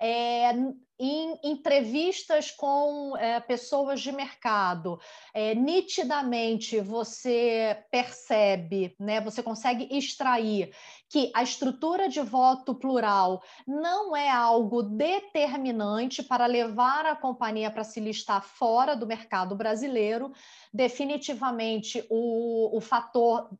É, 0.00 0.52
em 0.98 1.38
entrevistas 1.44 2.50
com 2.50 3.16
é, 3.18 3.38
pessoas 3.40 4.00
de 4.00 4.10
mercado, 4.10 4.98
é, 5.34 5.54
nitidamente 5.54 6.80
você 6.80 7.84
percebe, 7.90 8.96
né, 8.98 9.20
você 9.20 9.42
consegue 9.42 9.88
extrair 9.90 10.74
que 11.08 11.30
a 11.34 11.42
estrutura 11.42 12.08
de 12.08 12.20
voto 12.20 12.74
plural 12.74 13.42
não 13.66 14.16
é 14.16 14.30
algo 14.30 14.82
determinante 14.82 16.22
para 16.22 16.46
levar 16.46 17.04
a 17.04 17.14
companhia 17.14 17.70
para 17.70 17.84
se 17.84 18.00
listar 18.00 18.42
fora 18.42 18.96
do 18.96 19.06
mercado 19.06 19.54
brasileiro. 19.54 20.32
Definitivamente, 20.72 22.04
o, 22.08 22.76
o 22.76 22.80
fator 22.80 23.50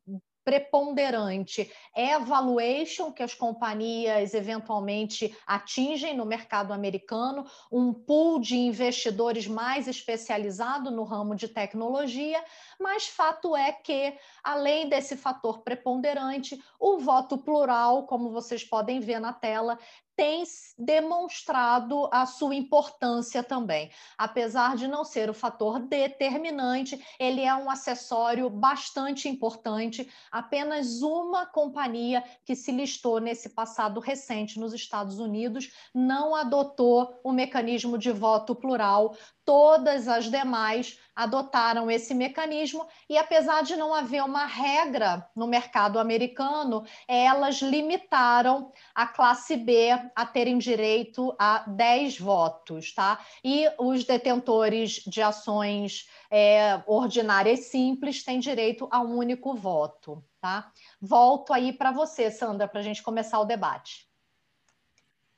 preponderante. 0.47 1.69
É 1.93 2.13
a 2.13 2.19
valuation 2.19 3.11
que 3.11 3.21
as 3.21 3.33
companhias 3.33 4.33
eventualmente 4.33 5.37
atingem 5.45 6.15
no 6.15 6.25
mercado 6.25 6.71
americano, 6.71 7.45
um 7.69 7.91
pool 7.91 8.39
de 8.39 8.55
investidores 8.55 9.45
mais 9.45 9.89
especializado 9.89 10.89
no 10.89 11.03
ramo 11.03 11.35
de 11.35 11.49
tecnologia, 11.49 12.41
mas 12.79 13.07
fato 13.07 13.57
é 13.57 13.73
que, 13.73 14.17
além 14.41 14.87
desse 14.87 15.17
fator 15.17 15.63
preponderante, 15.63 16.57
o 16.79 16.97
voto 16.97 17.37
plural, 17.37 18.07
como 18.07 18.31
vocês 18.31 18.63
podem 18.63 19.01
ver 19.01 19.19
na 19.19 19.33
tela, 19.33 19.77
tem 20.17 20.43
demonstrado 20.79 22.09
a 22.11 22.25
sua 22.25 22.55
importância 22.55 23.43
também. 23.43 23.91
Apesar 24.17 24.75
de 24.75 24.87
não 24.87 25.05
ser 25.05 25.29
o 25.29 25.33
fator 25.33 25.79
determinante, 25.79 26.99
ele 27.19 27.41
é 27.41 27.53
um 27.55 27.69
acessório 27.69 28.49
bastante 28.49 29.29
importante. 29.29 30.11
Apenas 30.31 31.03
uma 31.03 31.45
companhia 31.45 32.23
que 32.43 32.55
se 32.55 32.71
listou 32.71 33.19
nesse 33.19 33.49
passado 33.49 33.99
recente 33.99 34.59
nos 34.59 34.73
Estados 34.73 35.19
Unidos 35.19 35.71
não 35.93 36.35
adotou 36.35 37.19
o 37.23 37.31
mecanismo 37.31 37.95
de 37.95 38.11
voto 38.11 38.55
plural 38.55 39.15
todas 39.47 40.09
as 40.09 40.29
demais 40.29 40.99
adotaram 41.15 41.89
esse 41.89 42.13
mecanismo 42.13 42.85
e 43.09 43.17
apesar 43.17 43.63
de 43.63 43.77
não 43.77 43.93
haver 43.93 44.21
uma 44.21 44.45
regra 44.45 45.25
no 45.33 45.47
mercado 45.47 45.99
americano, 45.99 46.83
elas 47.07 47.61
limitaram 47.61 48.73
a 48.93 49.07
classe 49.07 49.55
B 49.55 49.89
a 50.13 50.25
terem 50.25 50.57
direito 50.57 51.33
a 51.39 51.59
10 51.59 52.19
votos, 52.19 52.93
tá? 52.93 53.19
E 53.41 53.65
os 53.79 54.03
detentores 54.03 55.01
de 55.07 55.21
ações 55.21 56.09
é, 56.29 56.83
ordinárias 56.85 57.61
simples 57.67 58.25
têm 58.25 58.41
direito 58.41 58.85
a 58.91 58.99
um 58.99 59.15
único 59.15 59.55
voto, 59.55 60.21
tá? 60.41 60.73
Volto 61.01 61.53
aí 61.53 61.71
para 61.71 61.93
você, 61.93 62.29
Sandra, 62.29 62.67
para 62.67 62.81
a 62.81 62.83
gente 62.83 63.01
começar 63.01 63.39
o 63.39 63.45
debate. 63.45 64.06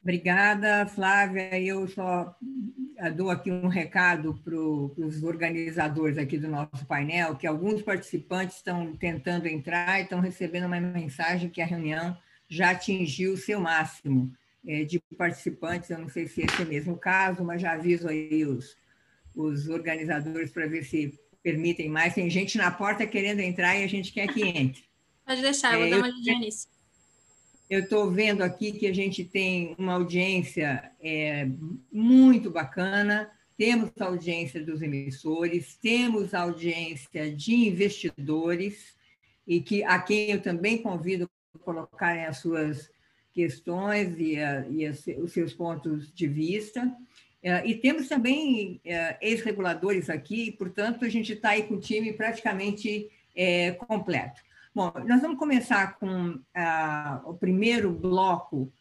Obrigada, 0.01 0.85
Flávia. 0.87 1.59
Eu 1.59 1.87
só 1.87 2.35
eh, 2.97 3.11
dou 3.11 3.29
aqui 3.29 3.51
um 3.51 3.67
recado 3.67 4.33
para 4.43 4.55
os 4.55 5.23
organizadores 5.23 6.17
aqui 6.17 6.37
do 6.37 6.47
nosso 6.47 6.85
painel, 6.85 7.35
que 7.35 7.45
alguns 7.45 7.81
participantes 7.81 8.57
estão 8.57 8.95
tentando 8.95 9.47
entrar 9.47 9.99
e 9.99 10.03
estão 10.03 10.19
recebendo 10.19 10.67
uma 10.67 10.79
mensagem 10.79 11.49
que 11.49 11.61
a 11.61 11.65
reunião 11.65 12.17
já 12.47 12.71
atingiu 12.71 13.33
o 13.33 13.37
seu 13.37 13.59
máximo 13.59 14.31
é, 14.65 14.83
de 14.83 15.01
participantes. 15.17 15.89
Eu 15.89 15.99
não 15.99 16.09
sei 16.09 16.27
se 16.27 16.41
esse 16.41 16.61
é 16.61 16.65
o 16.65 16.69
mesmo 16.69 16.97
caso, 16.97 17.43
mas 17.43 17.61
já 17.61 17.73
aviso 17.73 18.07
aí 18.07 18.45
os, 18.45 18.77
os 19.35 19.67
organizadores 19.67 20.51
para 20.51 20.65
ver 20.65 20.83
se 20.83 21.19
permitem 21.43 21.89
mais. 21.89 22.13
Tem 22.13 22.29
gente 22.29 22.57
na 22.57 22.71
porta 22.71 23.05
querendo 23.05 23.41
entrar 23.41 23.77
e 23.77 23.83
a 23.83 23.87
gente 23.87 24.13
quer 24.13 24.27
que 24.27 24.43
entre. 24.43 24.83
Pode 25.25 25.41
deixar, 25.41 25.73
eu 25.73 25.79
vou 25.79 25.87
é, 25.87 25.89
dar 25.91 25.97
uma 25.97 26.07
olhadinha 26.07 26.39
nisso. 26.39 26.67
Eu 27.69 27.81
estou 27.81 28.09
vendo 28.09 28.41
aqui 28.41 28.71
que 28.71 28.87
a 28.87 28.93
gente 28.93 29.23
tem 29.23 29.75
uma 29.77 29.93
audiência 29.93 30.91
é, 30.99 31.47
muito 31.91 32.49
bacana, 32.49 33.29
temos 33.55 33.91
a 33.99 34.05
audiência 34.05 34.63
dos 34.63 34.81
emissores, 34.81 35.77
temos 35.79 36.33
a 36.33 36.41
audiência 36.41 37.31
de 37.31 37.53
investidores, 37.53 38.97
e 39.45 39.61
que 39.61 39.83
a 39.83 39.99
quem 39.99 40.31
eu 40.31 40.41
também 40.41 40.81
convido 40.81 41.29
a 41.55 41.59
colocarem 41.59 42.25
as 42.25 42.37
suas 42.37 42.89
questões 43.31 44.15
e, 44.17 44.39
a, 44.39 44.65
e 44.67 44.87
os 44.87 45.31
seus 45.31 45.53
pontos 45.53 46.11
de 46.11 46.27
vista. 46.27 46.91
É, 47.41 47.65
e 47.67 47.75
temos 47.75 48.07
também 48.07 48.81
é, 48.83 49.17
ex-reguladores 49.21 50.09
aqui, 50.09 50.51
portanto, 50.51 51.05
a 51.05 51.09
gente 51.09 51.33
está 51.33 51.49
aí 51.49 51.63
com 51.63 51.75
o 51.75 51.79
time 51.79 52.13
praticamente 52.13 53.11
é, 53.35 53.71
completo. 53.73 54.41
Bom, 54.73 54.93
nós 55.07 55.21
vamos 55.21 55.39
começar 55.39 55.97
com 55.97 56.39
ah, 56.53 57.21
o 57.25 57.33
primeiro 57.33 57.91
bloco, 57.91 58.71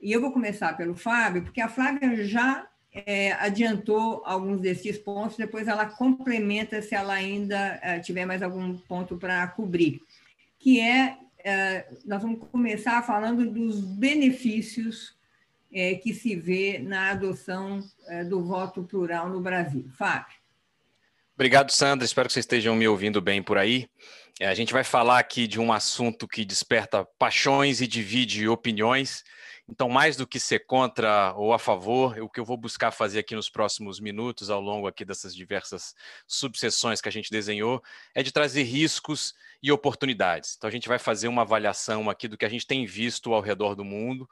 e 0.00 0.10
eu 0.12 0.20
vou 0.20 0.32
começar 0.32 0.76
pelo 0.76 0.94
Fábio, 0.94 1.42
porque 1.42 1.60
a 1.60 1.68
Flávia 1.68 2.24
já 2.24 2.66
é, 2.92 3.32
adiantou 3.32 4.22
alguns 4.24 4.60
desses 4.60 4.98
pontos, 4.98 5.36
depois 5.36 5.68
ela 5.68 5.86
complementa 5.86 6.82
se 6.82 6.94
ela 6.94 7.14
ainda 7.14 7.78
é, 7.80 8.00
tiver 8.00 8.26
mais 8.26 8.42
algum 8.42 8.76
ponto 8.76 9.16
para 9.16 9.46
cobrir, 9.46 10.00
que 10.58 10.80
é, 10.80 11.16
é, 11.44 11.88
nós 12.04 12.22
vamos 12.22 12.40
começar 12.50 13.00
falando 13.02 13.48
dos 13.48 13.80
benefícios 13.80 15.16
é, 15.72 15.94
que 15.94 16.12
se 16.12 16.34
vê 16.34 16.78
na 16.78 17.10
adoção 17.10 17.80
do 18.28 18.42
voto 18.42 18.82
plural 18.82 19.28
no 19.28 19.40
Brasil. 19.40 19.88
Fábio. 19.96 20.45
Obrigado, 21.36 21.70
Sandra. 21.70 22.06
Espero 22.06 22.28
que 22.28 22.32
vocês 22.32 22.44
estejam 22.44 22.74
me 22.74 22.88
ouvindo 22.88 23.20
bem 23.20 23.42
por 23.42 23.58
aí. 23.58 23.90
É, 24.40 24.46
a 24.46 24.54
gente 24.54 24.72
vai 24.72 24.82
falar 24.82 25.18
aqui 25.18 25.46
de 25.46 25.60
um 25.60 25.70
assunto 25.70 26.26
que 26.26 26.46
desperta 26.46 27.06
paixões 27.18 27.82
e 27.82 27.86
divide 27.86 28.48
opiniões. 28.48 29.22
Então, 29.68 29.86
mais 29.86 30.16
do 30.16 30.26
que 30.26 30.40
ser 30.40 30.60
contra 30.60 31.34
ou 31.36 31.52
a 31.52 31.58
favor, 31.58 32.18
o 32.20 32.30
que 32.30 32.40
eu 32.40 32.44
vou 32.44 32.56
buscar 32.56 32.90
fazer 32.90 33.18
aqui 33.18 33.34
nos 33.34 33.50
próximos 33.50 34.00
minutos, 34.00 34.48
ao 34.48 34.62
longo 34.62 34.86
aqui 34.86 35.04
dessas 35.04 35.34
diversas 35.34 35.94
subseções 36.26 37.02
que 37.02 37.08
a 37.10 37.12
gente 37.12 37.30
desenhou, 37.30 37.82
é 38.14 38.22
de 38.22 38.32
trazer 38.32 38.62
riscos 38.62 39.34
e 39.62 39.70
oportunidades. 39.70 40.54
Então, 40.56 40.68
a 40.68 40.72
gente 40.72 40.88
vai 40.88 40.98
fazer 40.98 41.28
uma 41.28 41.42
avaliação 41.42 42.08
aqui 42.08 42.28
do 42.28 42.38
que 42.38 42.46
a 42.46 42.48
gente 42.48 42.66
tem 42.66 42.86
visto 42.86 43.34
ao 43.34 43.42
redor 43.42 43.74
do 43.74 43.84
mundo 43.84 44.26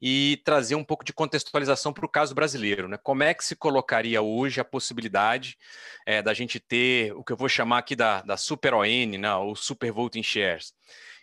e 0.00 0.40
trazer 0.44 0.74
um 0.74 0.84
pouco 0.84 1.04
de 1.04 1.12
contextualização 1.12 1.92
para 1.92 2.06
o 2.06 2.08
caso 2.08 2.34
brasileiro. 2.34 2.88
Né? 2.88 2.96
Como 2.96 3.22
é 3.22 3.34
que 3.34 3.44
se 3.44 3.54
colocaria 3.54 4.22
hoje 4.22 4.60
a 4.60 4.64
possibilidade 4.64 5.58
é, 6.06 6.22
da 6.22 6.32
gente 6.32 6.58
ter 6.58 7.12
o 7.14 7.22
que 7.22 7.32
eu 7.32 7.36
vou 7.36 7.48
chamar 7.48 7.78
aqui 7.78 7.94
da, 7.94 8.22
da 8.22 8.36
Super 8.36 8.74
ON, 8.74 9.18
né, 9.18 9.34
ou 9.34 9.54
Super 9.54 9.92
Voting 9.92 10.22
Shares? 10.22 10.72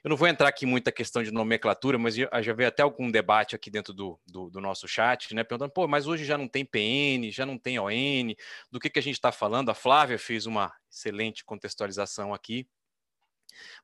Eu 0.03 0.09
não 0.09 0.15
vou 0.15 0.27
entrar 0.27 0.47
aqui 0.47 0.65
muita 0.65 0.91
questão 0.91 1.23
de 1.23 1.31
nomenclatura, 1.31 1.97
mas 1.97 2.15
já 2.15 2.53
veio 2.53 2.69
até 2.69 2.83
algum 2.83 3.11
debate 3.11 3.55
aqui 3.55 3.69
dentro 3.69 3.93
do, 3.93 4.19
do, 4.25 4.49
do, 4.49 4.61
nosso 4.61 4.87
chat, 4.87 5.33
né? 5.33 5.43
Perguntando, 5.43 5.73
pô, 5.73 5.87
mas 5.87 6.07
hoje 6.07 6.23
já 6.23 6.37
não 6.37 6.47
tem 6.47 6.63
PN, 6.63 7.29
já 7.31 7.45
não 7.45 7.57
tem 7.57 7.79
ON, 7.79 8.33
do 8.71 8.79
que, 8.79 8.89
que 8.89 8.99
a 8.99 9.01
gente 9.01 9.15
está 9.15 9.31
falando? 9.31 9.69
A 9.69 9.73
Flávia 9.73 10.17
fez 10.17 10.45
uma 10.45 10.71
excelente 10.89 11.43
contextualização 11.43 12.33
aqui. 12.33 12.67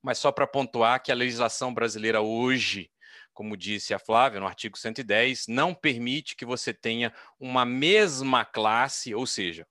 Mas 0.01 0.17
só 0.17 0.31
para 0.31 0.47
pontuar 0.47 1.01
que 1.01 1.11
a 1.11 1.15
legislação 1.15 1.73
brasileira 1.73 2.21
hoje, 2.21 2.89
como 3.33 3.57
disse 3.57 3.93
a 3.93 3.99
Flávia, 3.99 4.39
no 4.39 4.47
artigo 4.47 4.77
110, 4.77 5.47
não 5.47 5.73
permite 5.73 6.35
que 6.35 6.45
você 6.45 6.73
tenha 6.73 7.13
uma 7.39 7.65
mesma 7.65 8.45
classe, 8.45 9.13
ou 9.13 9.25
seja, 9.25 9.67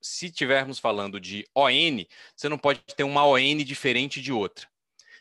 se 0.00 0.30
tivermos 0.30 0.78
falando 0.78 1.20
de 1.20 1.48
ON, 1.54 2.04
você 2.34 2.48
não 2.48 2.58
pode 2.58 2.80
ter 2.80 3.04
uma 3.04 3.26
ON 3.26 3.56
diferente 3.64 4.20
de 4.20 4.32
outra. 4.32 4.68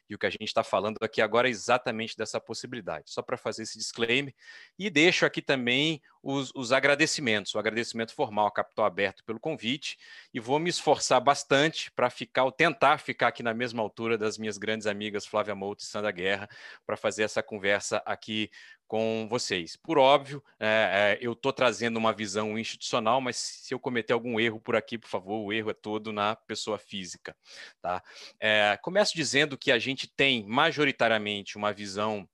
E 0.09 0.15
o 0.15 0.17
que 0.17 0.25
a 0.25 0.29
gente 0.29 0.45
está 0.45 0.63
falando 0.63 0.97
aqui 1.01 1.21
agora 1.21 1.47
é 1.47 1.51
exatamente 1.51 2.15
dessa 2.17 2.39
possibilidade. 2.39 3.11
Só 3.11 3.21
para 3.21 3.37
fazer 3.37 3.63
esse 3.63 3.77
disclaimer. 3.77 4.33
E 4.77 4.89
deixo 4.89 5.25
aqui 5.25 5.41
também 5.41 6.01
os, 6.23 6.51
os, 6.55 6.71
agradecimentos, 6.71 7.53
o 7.55 7.59
agradecimento 7.59 8.13
formal 8.13 8.47
a 8.47 8.51
Capital 8.51 8.85
Aberto 8.85 9.23
pelo 9.23 9.39
convite. 9.39 9.97
E 10.33 10.39
vou 10.39 10.59
me 10.59 10.69
esforçar 10.69 11.21
bastante 11.21 11.91
para 11.91 12.09
ficar, 12.09 12.43
ou 12.43 12.51
tentar 12.51 12.97
ficar 12.99 13.27
aqui 13.27 13.43
na 13.43 13.53
mesma 13.53 13.81
altura 13.81 14.17
das 14.17 14.37
minhas 14.37 14.57
grandes 14.57 14.87
amigas 14.87 15.25
Flávia 15.25 15.55
Mouto 15.55 15.83
e 15.83 15.85
Sandra 15.85 16.11
Guerra, 16.11 16.49
para 16.85 16.97
fazer 16.97 17.23
essa 17.23 17.43
conversa 17.43 18.01
aqui 18.05 18.49
com 18.87 19.27
vocês. 19.29 19.75
Por 19.75 19.97
óbvio, 19.97 20.43
é, 20.59 21.17
é, 21.19 21.25
eu 21.25 21.33
estou 21.33 21.51
trazendo 21.51 21.97
uma 21.97 22.13
visão 22.13 22.57
institucional, 22.57 23.19
mas 23.19 23.35
se 23.35 23.73
eu 23.73 23.79
cometer 23.79 24.13
algum 24.13 24.39
erro 24.39 24.59
por 24.59 24.75
aqui, 24.75 24.97
por 24.97 25.09
favor, 25.09 25.45
o 25.45 25.53
erro 25.53 25.69
é 25.69 25.73
todo 25.73 26.13
na 26.13 26.35
pessoa 26.35 26.77
física. 26.77 27.35
Tá? 27.81 28.01
É, 28.39 28.77
começo 28.81 29.15
dizendo 29.15 29.57
que 29.57 29.71
a 29.71 29.79
gente 29.79 30.07
tem 30.07 30.45
majoritariamente 30.45 31.57
uma 31.57 31.73
visão 31.73 32.27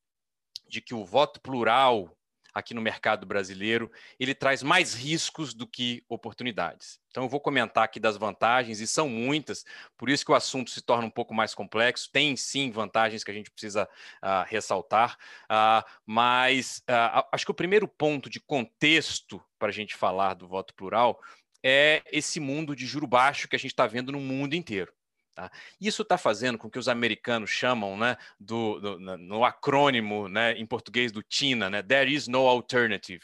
de 0.68 0.82
que 0.82 0.94
o 0.94 1.06
voto 1.06 1.42
plural 1.42 2.16
aqui 2.54 2.74
no 2.74 2.82
mercado 2.82 3.26
brasileiro, 3.26 3.92
ele 4.20 4.36
traz 4.36 4.62
mais 4.62 4.94
riscos 4.94 5.54
do 5.54 5.66
que 5.66 6.04
oportunidades. 6.08 7.00
Então, 7.10 7.24
eu 7.24 7.30
vou 7.30 7.40
comentar 7.40 7.84
aqui 7.84 8.00
das 8.00 8.18
vantagens, 8.18 8.80
e 8.80 8.88
são 8.88 9.08
muitas, 9.08 9.66
por 9.98 10.10
isso 10.10 10.26
que 10.26 10.32
o 10.32 10.36
assunto 10.36 10.70
se 10.70 10.82
torna 10.82 11.08
um 11.08 11.12
pouco 11.12 11.34
mais 11.34 11.54
complexo. 11.54 12.10
Tem 12.12 12.36
sim 12.36 12.72
vantagens 12.72 13.24
que 13.24 13.32
a 13.32 13.34
gente 13.34 13.52
precisa 13.52 13.88
uh, 14.24 14.46
ressaltar, 14.48 15.18
uh, 15.46 15.88
mas 16.06 16.84
uh, 16.90 17.28
acho 17.32 17.46
que 17.46 17.52
o 17.52 17.56
primeiro 17.56 17.88
ponto 17.88 18.30
de 18.30 18.40
contexto 18.40 19.44
para 19.58 19.70
a 19.70 19.74
gente 19.74 19.96
falar 19.96 20.34
do 20.34 20.48
voto 20.48 20.74
plural 20.74 21.20
é 21.64 22.04
esse 22.12 22.40
mundo 22.40 22.76
de 22.76 22.86
juro 22.86 23.08
baixo 23.08 23.48
que 23.48 23.56
a 23.56 23.60
gente 23.60 23.72
está 23.72 23.88
vendo 23.88 24.12
no 24.12 24.20
mundo 24.20 24.54
inteiro. 24.54 24.92
Tá? 25.34 25.52
Isso 25.82 26.04
está 26.04 26.18
fazendo 26.18 26.60
com 26.60 26.70
que 26.70 26.78
os 26.78 26.88
americanos 26.88 27.50
chamam, 27.50 27.98
né, 27.98 28.18
do, 28.40 28.80
do, 28.80 29.00
no 29.00 29.44
acrônimo 29.44 30.28
né, 30.28 30.54
em 30.54 30.66
português 30.66 31.12
do 31.12 31.24
TINA, 31.24 31.72
né, 31.72 31.82
There 31.82 32.14
is 32.14 32.28
no 32.28 32.48
alternative, 32.48 33.24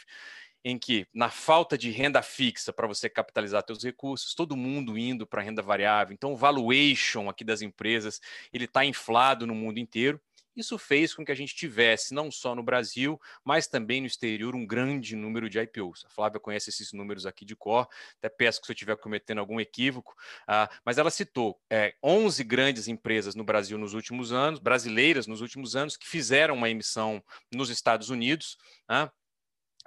em 0.63 0.77
que, 0.77 1.07
na 1.13 1.29
falta 1.29 1.77
de 1.77 1.91
renda 1.91 2.21
fixa 2.23 2.73
para 2.73 2.87
você 2.87 3.07
capitalizar 3.09 3.63
seus 3.65 3.83
recursos, 3.83 4.33
todo 4.33 4.57
mundo 4.57 4.97
indo 4.97 5.27
para 5.27 5.43
renda 5.43 5.61
variável. 5.61 6.13
Então, 6.13 6.33
o 6.33 6.37
valuation 6.37 7.29
aqui 7.29 7.43
das 7.43 7.61
empresas 7.61 8.19
ele 8.51 8.65
está 8.65 8.83
inflado 8.83 9.45
no 9.45 9.53
mundo 9.53 9.77
inteiro 9.77 10.19
isso 10.59 10.77
fez 10.77 11.13
com 11.13 11.25
que 11.25 11.31
a 11.31 11.35
gente 11.35 11.55
tivesse, 11.55 12.13
não 12.13 12.31
só 12.31 12.55
no 12.55 12.63
Brasil, 12.63 13.19
mas 13.43 13.67
também 13.67 14.01
no 14.01 14.07
exterior, 14.07 14.55
um 14.55 14.65
grande 14.65 15.15
número 15.15 15.49
de 15.49 15.59
IPOs. 15.59 16.05
A 16.05 16.09
Flávia 16.09 16.39
conhece 16.39 16.69
esses 16.69 16.93
números 16.93 17.25
aqui 17.25 17.45
de 17.45 17.55
cor, 17.55 17.87
até 18.17 18.29
peço 18.29 18.59
que 18.59 18.67
se 18.67 18.71
eu 18.71 18.75
estiver 18.75 18.97
cometendo 18.97 19.39
algum 19.39 19.59
equívoco, 19.59 20.15
uh, 20.43 20.73
mas 20.85 20.97
ela 20.97 21.09
citou 21.09 21.59
é, 21.69 21.95
11 22.03 22.43
grandes 22.43 22.87
empresas 22.87 23.35
no 23.35 23.43
Brasil 23.43 23.77
nos 23.77 23.93
últimos 23.93 24.31
anos, 24.31 24.59
brasileiras 24.59 25.27
nos 25.27 25.41
últimos 25.41 25.75
anos, 25.75 25.97
que 25.97 26.07
fizeram 26.07 26.55
uma 26.55 26.69
emissão 26.69 27.23
nos 27.51 27.69
Estados 27.69 28.09
Unidos. 28.09 28.57
Uh, 28.89 29.09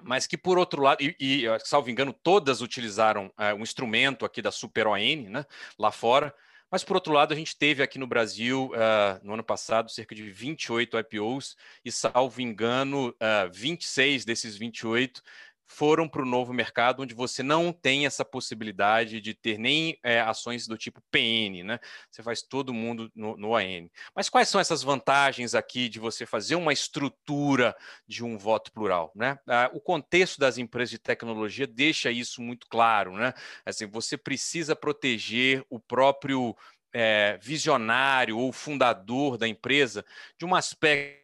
mas 0.04 0.26
que 0.26 0.36
por 0.36 0.58
outro 0.58 0.82
lado, 0.82 1.02
e, 1.02 1.14
e 1.20 1.44
salvo 1.64 1.90
engano, 1.90 2.12
todas 2.12 2.60
utilizaram 2.60 3.26
uh, 3.38 3.54
um 3.56 3.62
instrumento 3.62 4.24
aqui 4.24 4.42
da 4.42 4.50
Super 4.50 4.86
ON, 4.86 5.28
né, 5.28 5.44
lá 5.78 5.92
fora, 5.92 6.34
mas, 6.72 6.82
por 6.82 6.96
outro 6.96 7.12
lado, 7.12 7.34
a 7.34 7.36
gente 7.36 7.54
teve 7.54 7.82
aqui 7.82 7.98
no 7.98 8.06
Brasil, 8.06 8.70
uh, 8.72 9.20
no 9.22 9.34
ano 9.34 9.44
passado, 9.44 9.90
cerca 9.90 10.14
de 10.14 10.22
28 10.30 10.98
IPOs, 10.98 11.54
e, 11.84 11.92
salvo 11.92 12.40
engano, 12.40 13.10
uh, 13.10 13.14
ah, 13.20 13.46
26 13.52 14.24
desses 14.24 14.56
28 14.56 15.22
foram 15.72 16.06
para 16.06 16.22
o 16.22 16.26
novo 16.26 16.52
mercado, 16.52 17.02
onde 17.02 17.14
você 17.14 17.42
não 17.42 17.72
tem 17.72 18.04
essa 18.04 18.24
possibilidade 18.24 19.20
de 19.20 19.32
ter 19.32 19.58
nem 19.58 19.98
é, 20.02 20.20
ações 20.20 20.66
do 20.66 20.76
tipo 20.76 21.02
PN, 21.10 21.64
né? 21.64 21.80
Você 22.10 22.22
faz 22.22 22.42
todo 22.42 22.74
mundo 22.74 23.10
no, 23.14 23.36
no 23.36 23.56
AN. 23.56 23.88
Mas 24.14 24.28
quais 24.28 24.48
são 24.48 24.60
essas 24.60 24.82
vantagens 24.82 25.54
aqui 25.54 25.88
de 25.88 25.98
você 25.98 26.26
fazer 26.26 26.56
uma 26.56 26.72
estrutura 26.72 27.74
de 28.06 28.22
um 28.22 28.36
voto 28.36 28.70
plural, 28.70 29.10
né? 29.14 29.38
Ah, 29.48 29.70
o 29.72 29.80
contexto 29.80 30.38
das 30.38 30.58
empresas 30.58 30.90
de 30.90 30.98
tecnologia 30.98 31.66
deixa 31.66 32.10
isso 32.10 32.42
muito 32.42 32.66
claro, 32.68 33.14
né? 33.14 33.32
Assim, 33.64 33.86
você 33.86 34.16
precisa 34.16 34.76
proteger 34.76 35.64
o 35.70 35.80
próprio 35.80 36.54
é, 36.92 37.38
visionário 37.40 38.38
ou 38.38 38.52
fundador 38.52 39.38
da 39.38 39.48
empresa 39.48 40.04
de 40.38 40.44
um 40.44 40.54
aspecto 40.54 41.21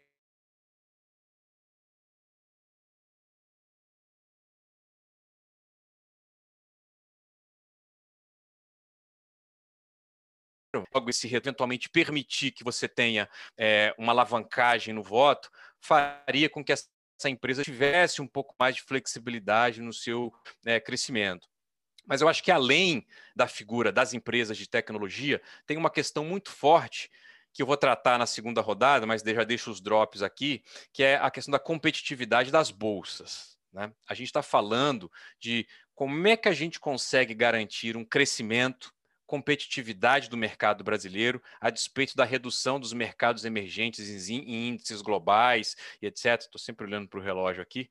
logo 10.94 11.10
esse 11.10 11.32
eventualmente 11.34 11.88
permitir 11.88 12.52
que 12.52 12.64
você 12.64 12.88
tenha 12.88 13.28
é, 13.56 13.94
uma 13.98 14.12
alavancagem 14.12 14.94
no 14.94 15.02
voto, 15.02 15.50
faria 15.80 16.48
com 16.48 16.64
que 16.64 16.72
essa 16.72 16.88
empresa 17.26 17.64
tivesse 17.64 18.22
um 18.22 18.26
pouco 18.26 18.54
mais 18.58 18.76
de 18.76 18.82
flexibilidade 18.82 19.80
no 19.80 19.92
seu 19.92 20.32
é, 20.64 20.78
crescimento. 20.80 21.48
Mas 22.06 22.22
eu 22.22 22.28
acho 22.28 22.42
que 22.42 22.50
além 22.50 23.06
da 23.36 23.46
figura 23.46 23.92
das 23.92 24.14
empresas 24.14 24.56
de 24.56 24.68
tecnologia, 24.68 25.42
tem 25.66 25.76
uma 25.76 25.90
questão 25.90 26.24
muito 26.24 26.50
forte 26.50 27.10
que 27.52 27.60
eu 27.60 27.66
vou 27.66 27.76
tratar 27.76 28.18
na 28.18 28.26
segunda 28.26 28.60
rodada, 28.60 29.06
mas 29.06 29.22
já 29.22 29.44
deixo 29.44 29.70
os 29.70 29.80
drops 29.80 30.22
aqui, 30.22 30.62
que 30.92 31.02
é 31.02 31.16
a 31.16 31.30
questão 31.30 31.52
da 31.52 31.58
competitividade 31.58 32.50
das 32.50 32.70
bolsas. 32.70 33.58
Né? 33.72 33.92
A 34.08 34.14
gente 34.14 34.28
está 34.28 34.42
falando 34.42 35.10
de 35.38 35.66
como 35.94 36.26
é 36.26 36.36
que 36.36 36.48
a 36.48 36.52
gente 36.52 36.78
consegue 36.80 37.34
garantir 37.34 37.96
um 37.96 38.04
crescimento 38.04 38.92
competitividade 39.28 40.30
do 40.30 40.38
mercado 40.38 40.82
brasileiro, 40.82 41.40
a 41.60 41.68
despeito 41.68 42.16
da 42.16 42.24
redução 42.24 42.80
dos 42.80 42.94
mercados 42.94 43.44
emergentes 43.44 44.30
em 44.30 44.70
índices 44.70 45.02
globais 45.02 45.76
e 46.00 46.06
etc. 46.06 46.40
Estou 46.40 46.58
sempre 46.58 46.86
olhando 46.86 47.06
para 47.06 47.20
o 47.20 47.22
relógio 47.22 47.62
aqui. 47.62 47.90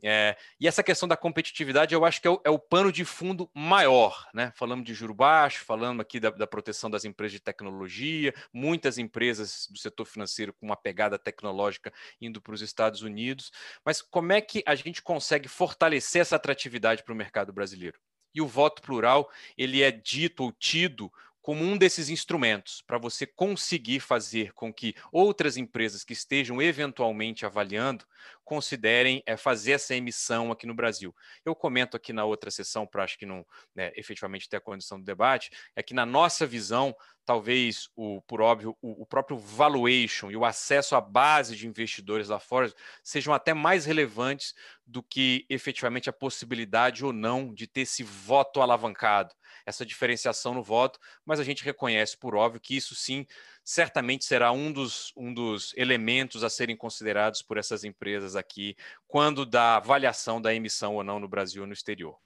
É, 0.00 0.36
e 0.60 0.68
essa 0.68 0.84
questão 0.84 1.08
da 1.08 1.16
competitividade, 1.16 1.92
eu 1.92 2.04
acho 2.04 2.22
que 2.22 2.28
é 2.28 2.30
o, 2.30 2.40
é 2.44 2.50
o, 2.50 2.58
pano 2.58 2.92
de 2.92 3.04
fundo 3.04 3.50
maior. 3.52 4.28
Né? 4.32 4.52
Falamos 4.54 4.84
de 4.84 4.94
juro 4.94 5.12
baixo, 5.12 5.64
falamos 5.64 6.00
aqui 6.00 6.20
da, 6.20 6.30
da 6.30 6.46
proteção 6.46 6.88
das 6.88 7.04
empresas 7.04 7.32
de 7.32 7.40
tecnologia, 7.40 8.32
muitas 8.52 8.96
empresas 8.96 9.66
do 9.68 9.78
setor 9.78 10.04
financeiro 10.04 10.52
com 10.52 10.66
uma 10.66 10.76
pegada 10.76 11.18
tecnológica 11.18 11.92
indo 12.20 12.40
para 12.40 12.54
os 12.54 12.62
Estados 12.62 13.02
Unidos. 13.02 13.50
Mas 13.84 14.00
como 14.00 14.32
é 14.32 14.40
que 14.40 14.62
a 14.64 14.76
gente 14.76 15.02
consegue 15.02 15.48
fortalecer 15.48 16.22
essa 16.22 16.36
atratividade 16.36 17.02
para 17.02 17.12
o 17.12 17.16
mercado 17.16 17.52
brasileiro? 17.52 17.98
E 18.36 18.40
o 18.42 18.46
voto 18.46 18.82
plural 18.82 19.30
ele 19.56 19.82
é 19.82 19.90
dito 19.90 20.44
ou 20.44 20.52
tido 20.52 21.10
como 21.46 21.62
um 21.62 21.78
desses 21.78 22.08
instrumentos 22.08 22.82
para 22.82 22.98
você 22.98 23.24
conseguir 23.24 24.00
fazer 24.00 24.52
com 24.52 24.74
que 24.74 24.96
outras 25.12 25.56
empresas 25.56 26.02
que 26.02 26.12
estejam 26.12 26.60
eventualmente 26.60 27.46
avaliando 27.46 28.04
considerem 28.44 29.22
é, 29.24 29.36
fazer 29.36 29.72
essa 29.72 29.94
emissão 29.94 30.50
aqui 30.50 30.66
no 30.66 30.74
Brasil. 30.74 31.14
Eu 31.44 31.54
comento 31.54 31.96
aqui 31.96 32.12
na 32.12 32.24
outra 32.24 32.50
sessão, 32.50 32.84
para 32.84 33.04
acho 33.04 33.16
que 33.16 33.24
não 33.24 33.46
né, 33.76 33.92
efetivamente 33.94 34.48
ter 34.48 34.56
a 34.56 34.60
condição 34.60 34.98
do 34.98 35.04
debate, 35.04 35.52
é 35.76 35.84
que 35.84 35.94
na 35.94 36.04
nossa 36.04 36.44
visão, 36.44 36.92
talvez, 37.26 37.90
o, 37.96 38.22
por 38.22 38.40
óbvio, 38.40 38.76
o, 38.80 39.02
o 39.02 39.06
próprio 39.06 39.36
valuation 39.36 40.30
e 40.30 40.36
o 40.36 40.44
acesso 40.44 40.94
à 40.94 41.00
base 41.00 41.56
de 41.56 41.66
investidores 41.66 42.28
lá 42.28 42.38
fora 42.38 42.72
sejam 43.02 43.34
até 43.34 43.52
mais 43.52 43.84
relevantes 43.84 44.54
do 44.86 45.02
que 45.02 45.44
efetivamente 45.50 46.08
a 46.08 46.12
possibilidade 46.12 47.04
ou 47.04 47.12
não 47.12 47.52
de 47.52 47.66
ter 47.66 47.80
esse 47.80 48.04
voto 48.04 48.60
alavancado, 48.62 49.34
essa 49.66 49.84
diferenciação 49.84 50.54
no 50.54 50.62
voto, 50.62 51.00
mas 51.24 51.40
a 51.40 51.44
gente 51.44 51.64
reconhece, 51.64 52.16
por 52.16 52.36
óbvio, 52.36 52.60
que 52.60 52.76
isso 52.76 52.94
sim 52.94 53.26
certamente 53.64 54.24
será 54.24 54.52
um 54.52 54.72
dos, 54.72 55.12
um 55.16 55.34
dos 55.34 55.74
elementos 55.76 56.44
a 56.44 56.48
serem 56.48 56.76
considerados 56.76 57.42
por 57.42 57.58
essas 57.58 57.82
empresas 57.82 58.36
aqui 58.36 58.76
quando 59.08 59.44
da 59.44 59.76
avaliação 59.76 60.40
da 60.40 60.54
emissão 60.54 60.94
ou 60.94 61.02
não 61.02 61.18
no 61.18 61.26
Brasil 61.26 61.62
ou 61.62 61.66
no 61.66 61.72
exterior. 61.72 62.16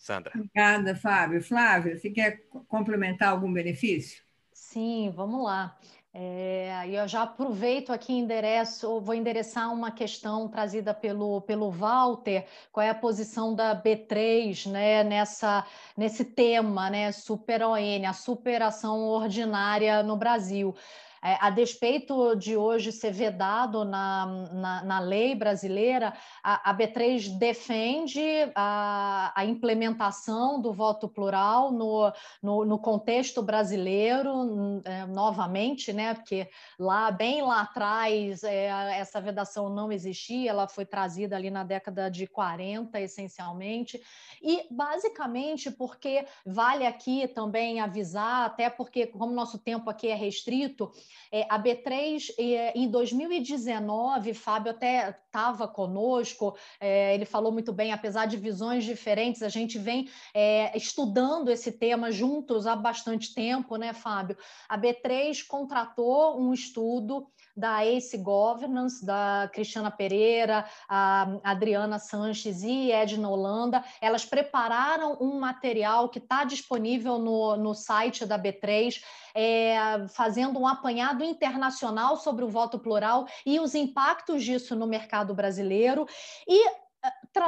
Sandra. 0.00 0.32
Obrigada, 0.34 0.96
Fábio. 0.96 1.42
Flávia, 1.42 1.94
você 1.94 2.08
quer 2.08 2.46
complementar 2.66 3.28
algum 3.28 3.52
benefício? 3.52 4.22
Sim, 4.50 5.12
vamos 5.14 5.44
lá. 5.44 5.78
É, 6.12 6.88
eu 6.88 7.06
já 7.06 7.22
aproveito 7.22 7.92
aqui 7.92 8.14
endereço, 8.14 8.98
vou 9.00 9.14
endereçar 9.14 9.72
uma 9.72 9.92
questão 9.92 10.48
trazida 10.48 10.92
pelo, 10.94 11.42
pelo 11.42 11.70
Walter, 11.70 12.46
qual 12.72 12.84
é 12.84 12.88
a 12.88 12.94
posição 12.94 13.54
da 13.54 13.80
B3 13.80 14.68
né, 14.70 15.04
nessa, 15.04 15.64
nesse 15.96 16.24
tema, 16.24 16.90
né, 16.90 17.12
super 17.12 17.62
ON, 17.62 17.76
a 18.08 18.12
superação 18.12 19.06
ordinária 19.06 20.02
no 20.02 20.16
Brasil. 20.16 20.74
É, 21.22 21.36
a 21.38 21.50
despeito 21.50 22.34
de 22.34 22.56
hoje 22.56 22.90
ser 22.90 23.12
vedado 23.12 23.84
na, 23.84 24.26
na, 24.52 24.84
na 24.84 25.00
lei 25.00 25.34
brasileira, 25.34 26.14
a, 26.42 26.70
a, 26.70 26.74
B3 26.74 27.36
defende 27.38 28.22
a, 28.54 29.30
a, 29.36 29.44
implementação 29.44 30.58
do 30.62 30.72
voto 30.72 31.06
plural 31.06 31.70
no, 31.72 32.10
no, 32.42 32.64
no 32.64 32.78
contexto 32.78 33.42
brasileiro, 33.42 34.80
é, 34.82 35.04
novamente, 35.04 35.92
né? 35.92 36.14
Porque 36.14 36.48
lá, 36.78 37.10
bem 37.10 37.42
lá 37.42 37.60
atrás, 37.60 38.42
é, 38.42 38.68
essa 38.98 39.20
vedação 39.20 39.68
não 39.68 39.92
existia, 39.92 40.50
ela 40.50 40.68
foi 40.68 40.86
trazida 40.86 41.36
ali 41.36 41.50
na 41.50 41.64
década 41.64 42.10
de 42.10 42.26
40, 42.26 42.98
essencialmente, 42.98 44.00
e 44.40 44.66
basicamente 44.70 45.70
porque 45.70 46.24
vale 46.46 46.86
aqui 46.86 47.28
também 47.28 47.78
avisar, 47.78 48.46
até 48.46 48.70
porque, 48.70 49.06
como 49.06 49.34
nosso 49.34 49.58
tempo 49.58 49.90
aqui 49.90 50.08
é 50.08 50.14
restrito, 50.14 50.90
é, 51.32 51.46
a 51.48 51.58
B3, 51.58 52.30
é, 52.38 52.78
em 52.78 52.90
2019, 52.90 54.34
Fábio 54.34 54.72
até 54.72 55.10
estava 55.26 55.68
conosco, 55.68 56.56
é, 56.80 57.14
ele 57.14 57.24
falou 57.24 57.52
muito 57.52 57.72
bem, 57.72 57.92
apesar 57.92 58.26
de 58.26 58.36
visões 58.36 58.84
diferentes, 58.84 59.42
a 59.42 59.48
gente 59.48 59.78
vem 59.78 60.08
é, 60.34 60.76
estudando 60.76 61.50
esse 61.50 61.72
tema 61.72 62.10
juntos 62.10 62.66
há 62.66 62.74
bastante 62.74 63.34
tempo, 63.34 63.76
né, 63.76 63.92
Fábio? 63.92 64.36
A 64.68 64.78
B3 64.78 65.46
contratou 65.46 66.40
um 66.40 66.52
estudo 66.52 67.26
da 67.60 67.84
Ace 67.84 68.16
Governance, 68.16 69.04
da 69.04 69.48
Cristiana 69.52 69.90
Pereira, 69.90 70.64
a 70.88 71.28
Adriana 71.44 71.98
Sanches 71.98 72.62
e 72.62 72.90
Edna 72.90 73.28
Holanda. 73.28 73.84
Elas 74.00 74.24
prepararam 74.24 75.18
um 75.20 75.38
material 75.38 76.08
que 76.08 76.18
está 76.18 76.42
disponível 76.42 77.18
no, 77.18 77.56
no 77.56 77.74
site 77.74 78.24
da 78.24 78.38
B3, 78.38 79.02
é, 79.34 79.76
fazendo 80.08 80.58
um 80.58 80.66
apanhado 80.66 81.22
internacional 81.22 82.16
sobre 82.16 82.44
o 82.44 82.48
voto 82.48 82.78
plural 82.78 83.26
e 83.44 83.60
os 83.60 83.74
impactos 83.74 84.42
disso 84.42 84.74
no 84.74 84.86
mercado 84.86 85.34
brasileiro. 85.34 86.08
E 86.48 86.89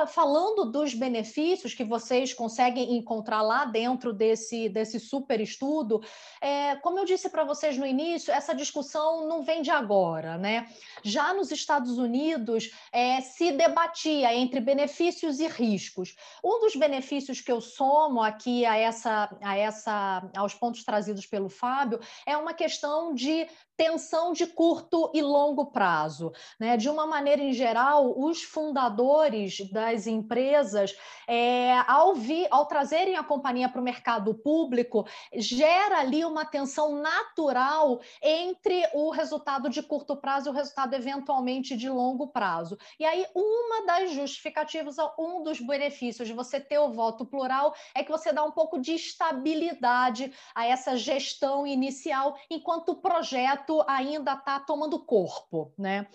falando 0.06 0.70
dos 0.70 0.94
benefícios 0.94 1.74
que 1.74 1.84
vocês 1.84 2.32
conseguem 2.32 2.96
encontrar 2.96 3.42
lá 3.42 3.64
dentro 3.64 4.12
desse, 4.12 4.68
desse 4.68 5.00
super 5.00 5.40
estudo, 5.40 6.00
é, 6.40 6.76
como 6.76 6.98
eu 6.98 7.04
disse 7.04 7.28
para 7.28 7.44
vocês 7.44 7.76
no 7.76 7.86
início, 7.86 8.32
essa 8.32 8.54
discussão 8.54 9.26
não 9.26 9.42
vem 9.42 9.60
de 9.60 9.70
agora, 9.70 10.38
né? 10.38 10.68
Já 11.02 11.34
nos 11.34 11.50
Estados 11.50 11.98
Unidos 11.98 12.70
é, 12.92 13.20
se 13.20 13.52
debatia 13.52 14.34
entre 14.34 14.60
benefícios 14.60 15.40
e 15.40 15.48
riscos. 15.48 16.14
Um 16.44 16.60
dos 16.60 16.76
benefícios 16.76 17.40
que 17.40 17.50
eu 17.50 17.60
somo 17.60 18.22
aqui 18.22 18.64
a 18.64 18.76
essa, 18.76 19.36
a 19.42 19.56
essa, 19.56 20.30
aos 20.36 20.54
pontos 20.54 20.84
trazidos 20.84 21.26
pelo 21.26 21.48
Fábio 21.48 21.98
é 22.24 22.36
uma 22.36 22.54
questão 22.54 23.12
de 23.12 23.48
tensão 23.76 24.32
de 24.32 24.46
curto 24.46 25.10
e 25.12 25.20
longo 25.20 25.66
prazo. 25.66 26.32
Né? 26.58 26.76
De 26.76 26.88
uma 26.88 27.06
maneira 27.06 27.42
em 27.42 27.52
geral, 27.52 28.14
os 28.16 28.42
fundadores 28.42 29.71
das 29.72 30.06
empresas, 30.06 30.94
é, 31.26 31.78
ao, 31.88 32.14
vi, 32.14 32.46
ao 32.50 32.66
trazerem 32.66 33.16
a 33.16 33.24
companhia 33.24 33.68
para 33.68 33.80
o 33.80 33.84
mercado 33.84 34.34
público, 34.34 35.06
gera 35.34 36.00
ali 36.00 36.24
uma 36.24 36.44
tensão 36.44 37.00
natural 37.00 38.00
entre 38.20 38.86
o 38.92 39.10
resultado 39.10 39.70
de 39.70 39.82
curto 39.82 40.14
prazo 40.14 40.48
e 40.48 40.50
o 40.50 40.54
resultado 40.54 40.94
eventualmente 40.94 41.76
de 41.76 41.88
longo 41.88 42.28
prazo. 42.28 42.76
E 43.00 43.04
aí, 43.04 43.26
uma 43.34 43.86
das 43.86 44.12
justificativas, 44.12 44.96
um 45.18 45.42
dos 45.42 45.58
benefícios 45.60 46.28
de 46.28 46.34
você 46.34 46.60
ter 46.60 46.78
o 46.78 46.92
voto 46.92 47.24
plural 47.24 47.74
é 47.94 48.04
que 48.04 48.10
você 48.10 48.32
dá 48.32 48.44
um 48.44 48.52
pouco 48.52 48.78
de 48.78 48.92
estabilidade 48.94 50.32
a 50.54 50.66
essa 50.66 50.96
gestão 50.96 51.66
inicial, 51.66 52.36
enquanto 52.50 52.90
o 52.90 52.96
projeto 52.96 53.82
ainda 53.88 54.34
está 54.34 54.60
tomando 54.60 54.98
corpo, 54.98 55.72
né? 55.78 56.06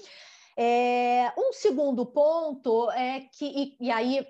É, 0.60 1.32
um 1.38 1.54
segundo 1.54 2.04
ponto 2.04 2.90
é 2.92 3.22
que, 3.32 3.46
e, 3.46 3.78
e 3.80 3.92
aí 3.92 4.26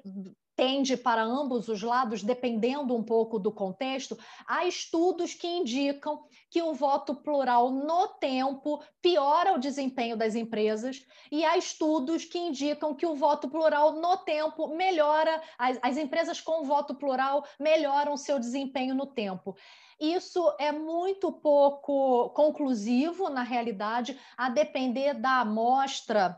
tende 0.58 0.98
para 0.98 1.24
ambos 1.24 1.70
os 1.70 1.84
lados, 1.84 2.24
dependendo 2.24 2.96
um 2.96 3.04
pouco 3.04 3.38
do 3.38 3.52
contexto, 3.52 4.18
há 4.48 4.66
estudos 4.66 5.36
que 5.36 5.48
indicam 5.48 6.24
que 6.50 6.62
o 6.64 6.74
voto 6.74 7.16
plural 7.16 7.70
no 7.70 8.08
tempo 8.08 8.84
piora 9.00 9.54
o 9.54 9.60
desempenho 9.60 10.18
das 10.18 10.34
empresas, 10.34 11.06
e 11.32 11.46
há 11.46 11.58
estudos 11.58 12.26
que 12.26 12.40
indicam 12.40 12.96
que 12.96 13.06
o 13.06 13.16
voto 13.16 13.48
plural 13.48 13.94
no 13.94 14.18
tempo 14.18 14.70
melhora, 14.76 15.42
as, 15.60 15.78
as 15.82 15.96
empresas 15.96 16.42
com 16.42 16.64
voto 16.64 16.96
plural 16.96 17.46
melhoram 17.60 18.18
seu 18.18 18.40
desempenho 18.40 18.96
no 18.96 19.06
tempo. 19.06 19.56
Isso 20.00 20.56
é 20.60 20.72
muito 20.72 21.32
pouco 21.32 22.30
conclusivo, 22.30 23.30
na 23.30 23.42
realidade, 23.42 24.20
a 24.38 24.50
depender 24.50 25.16
da 25.16 25.42
amostra 25.42 26.38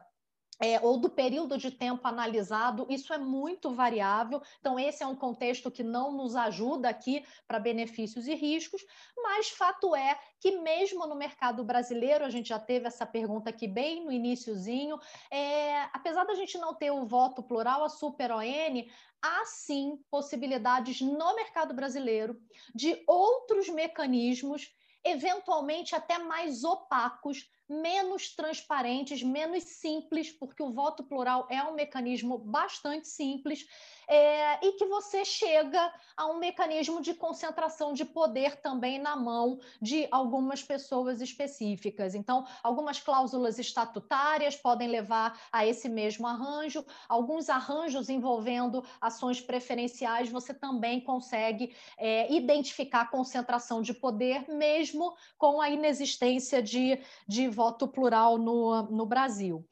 é, 0.59 0.79
ou 0.81 0.97
do 0.97 1.09
período 1.09 1.57
de 1.57 1.71
tempo 1.71 2.05
analisado, 2.07 2.85
isso 2.89 3.13
é 3.13 3.17
muito 3.17 3.71
variável. 3.71 4.41
Então, 4.59 4.79
esse 4.79 5.01
é 5.01 5.07
um 5.07 5.15
contexto 5.15 5.71
que 5.71 5.83
não 5.83 6.11
nos 6.11 6.35
ajuda 6.35 6.89
aqui 6.89 7.25
para 7.47 7.59
benefícios 7.59 8.27
e 8.27 8.35
riscos, 8.35 8.85
mas 9.15 9.49
fato 9.49 9.95
é 9.95 10.19
que, 10.39 10.59
mesmo 10.59 11.07
no 11.07 11.15
mercado 11.15 11.63
brasileiro, 11.63 12.25
a 12.25 12.29
gente 12.29 12.49
já 12.49 12.59
teve 12.59 12.87
essa 12.87 13.05
pergunta 13.05 13.49
aqui 13.49 13.67
bem 13.67 14.03
no 14.03 14.11
iníciozinho, 14.11 14.99
é, 15.31 15.83
apesar 15.93 16.25
da 16.25 16.35
gente 16.35 16.57
não 16.57 16.73
ter 16.73 16.91
o 16.91 17.05
voto 17.05 17.41
plural, 17.41 17.83
a 17.83 17.89
Super 17.89 18.31
ON, 18.31 18.83
há 19.21 19.45
sim 19.45 19.99
possibilidades 20.09 21.01
no 21.01 21.35
mercado 21.35 21.73
brasileiro 21.73 22.39
de 22.73 23.01
outros 23.07 23.69
mecanismos, 23.69 24.73
eventualmente 25.03 25.95
até 25.95 26.17
mais 26.17 26.63
opacos, 26.63 27.49
menos 27.69 28.35
transparentes, 28.35 29.21
menos 29.21 29.63
simples, 29.63 30.31
porque 30.31 30.63
o 30.63 30.71
voto 30.71 31.03
plural 31.03 31.47
é 31.49 31.61
um 31.63 31.75
mecanismo 31.75 32.37
bastante 32.37 33.07
simples 33.07 33.67
é, 34.09 34.65
e 34.65 34.71
que 34.71 34.85
você 34.87 35.23
chega 35.23 35.93
a 36.17 36.25
um 36.25 36.39
mecanismo 36.39 36.99
de 36.99 37.13
concentração 37.13 37.93
de 37.93 38.03
poder 38.03 38.55
também 38.59 38.97
na 38.97 39.15
mão 39.15 39.59
de 39.79 40.07
algumas 40.09 40.63
pessoas 40.63 41.21
específicas. 41.21 42.15
Então, 42.15 42.45
algumas 42.63 42.99
cláusulas 42.99 43.59
estatutárias 43.59 44.55
podem 44.55 44.87
levar 44.87 45.39
a 45.51 45.63
esse 45.63 45.87
mesmo 45.87 46.25
arranjo, 46.25 46.83
alguns 47.07 47.49
arranjos 47.49 48.09
envolvendo 48.09 48.83
ações 48.99 49.39
preferenciais, 49.39 50.29
você 50.29 50.55
também 50.55 50.99
consegue 50.99 51.75
é, 51.95 52.33
identificar 52.33 53.11
concentração 53.11 53.81
de 53.83 53.93
poder, 53.93 54.49
mesmo 54.49 55.15
com 55.37 55.61
a 55.61 55.69
inexistência 55.69 56.63
de, 56.63 56.99
de 57.27 57.47
voto 57.47 57.87
plural 57.87 58.39
no, 58.39 58.83
no 58.83 59.05
Brasil. 59.05 59.63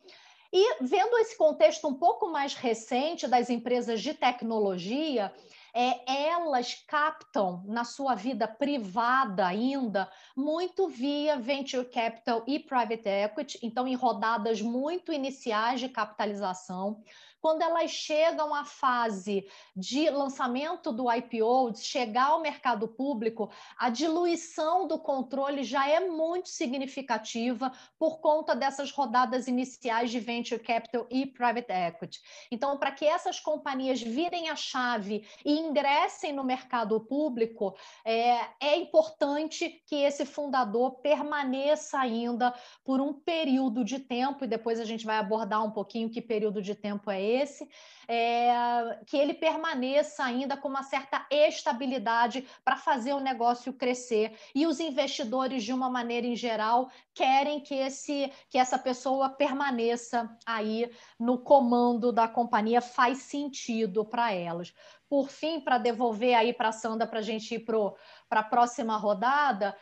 E 0.51 0.83
vendo 0.83 1.17
esse 1.17 1.35
contexto 1.35 1.87
um 1.87 1.93
pouco 1.93 2.27
mais 2.27 2.53
recente 2.53 3.27
das 3.27 3.49
empresas 3.49 4.01
de 4.01 4.13
tecnologia, 4.13 5.31
é, 5.73 6.29
elas 6.29 6.73
captam 6.87 7.63
na 7.65 7.83
sua 7.83 8.15
vida 8.15 8.47
privada 8.47 9.45
ainda 9.45 10.09
muito 10.35 10.87
via 10.87 11.37
venture 11.37 11.85
capital 11.85 12.43
e 12.47 12.59
private 12.59 13.07
equity, 13.07 13.59
então 13.61 13.87
em 13.87 13.95
rodadas 13.95 14.61
muito 14.61 15.11
iniciais 15.11 15.79
de 15.79 15.89
capitalização, 15.89 17.01
quando 17.39 17.61
elas 17.61 17.91
chegam 17.91 18.53
à 18.53 18.65
fase 18.65 19.47
de 19.75 20.09
lançamento 20.09 20.91
do 20.91 21.11
IPO, 21.11 21.71
de 21.71 21.79
chegar 21.81 22.31
ao 22.31 22.41
mercado 22.41 22.87
público, 22.87 23.49
a 23.77 23.89
diluição 23.89 24.87
do 24.87 24.99
controle 24.99 25.63
já 25.63 25.87
é 25.87 25.99
muito 25.99 26.49
significativa 26.49 27.71
por 27.97 28.19
conta 28.19 28.55
dessas 28.55 28.91
rodadas 28.91 29.47
iniciais 29.47 30.09
de 30.11 30.19
venture 30.19 30.61
capital 30.61 31.07
e 31.09 31.25
private 31.25 31.71
equity. 31.71 32.19
Então, 32.51 32.77
para 32.77 32.91
que 32.91 33.05
essas 33.05 33.39
companhias 33.39 34.01
virem 34.01 34.49
a 34.49 34.55
chave 34.55 35.25
e 35.45 35.56
ingressem 35.57 36.31
no 36.31 36.43
mercado 36.43 36.99
público, 36.99 37.75
é, 38.05 38.39
é 38.59 38.77
importante 38.77 39.83
que 39.85 39.95
esse 39.95 40.25
fundador 40.25 40.99
permaneça 41.01 41.99
ainda 41.99 42.53
por 42.83 43.01
um 43.01 43.13
período 43.13 43.83
de 43.83 43.99
tempo, 43.99 44.43
e 44.43 44.47
depois 44.47 44.79
a 44.79 44.85
gente 44.85 45.05
vai 45.05 45.17
abordar 45.17 45.63
um 45.65 45.71
pouquinho 45.71 46.09
que 46.09 46.21
período 46.21 46.61
de 46.61 46.75
tempo 46.75 47.09
é 47.09 47.21
esse, 47.21 47.67
é, 48.07 48.99
que 49.05 49.17
ele 49.17 49.33
permaneça 49.33 50.23
ainda 50.23 50.55
com 50.55 50.69
uma 50.69 50.83
certa 50.83 51.25
estabilidade 51.29 52.47
para 52.63 52.77
fazer 52.77 53.13
o 53.13 53.19
negócio 53.19 53.73
crescer. 53.73 54.37
E 54.55 54.65
os 54.65 54.79
investidores, 54.79 55.63
de 55.63 55.73
uma 55.73 55.89
maneira 55.89 56.25
em 56.25 56.35
geral, 56.35 56.89
querem 57.13 57.59
que, 57.59 57.73
esse, 57.73 58.31
que 58.49 58.57
essa 58.57 58.77
pessoa 58.77 59.29
permaneça 59.29 60.29
aí 60.45 60.89
no 61.19 61.39
comando 61.39 62.11
da 62.11 62.27
companhia, 62.27 62.79
faz 62.81 63.19
sentido 63.19 64.05
para 64.05 64.31
elas. 64.31 64.73
Por 65.09 65.29
fim, 65.29 65.59
para 65.59 65.77
devolver 65.77 66.35
aí 66.35 66.53
para 66.53 66.69
a 66.69 66.73
Sandra 66.73 67.07
para 67.07 67.19
a 67.19 67.23
gente 67.23 67.55
ir 67.55 67.59
para 67.59 68.41
a 68.41 68.43
próxima 68.43 68.97
rodada, 68.97 69.77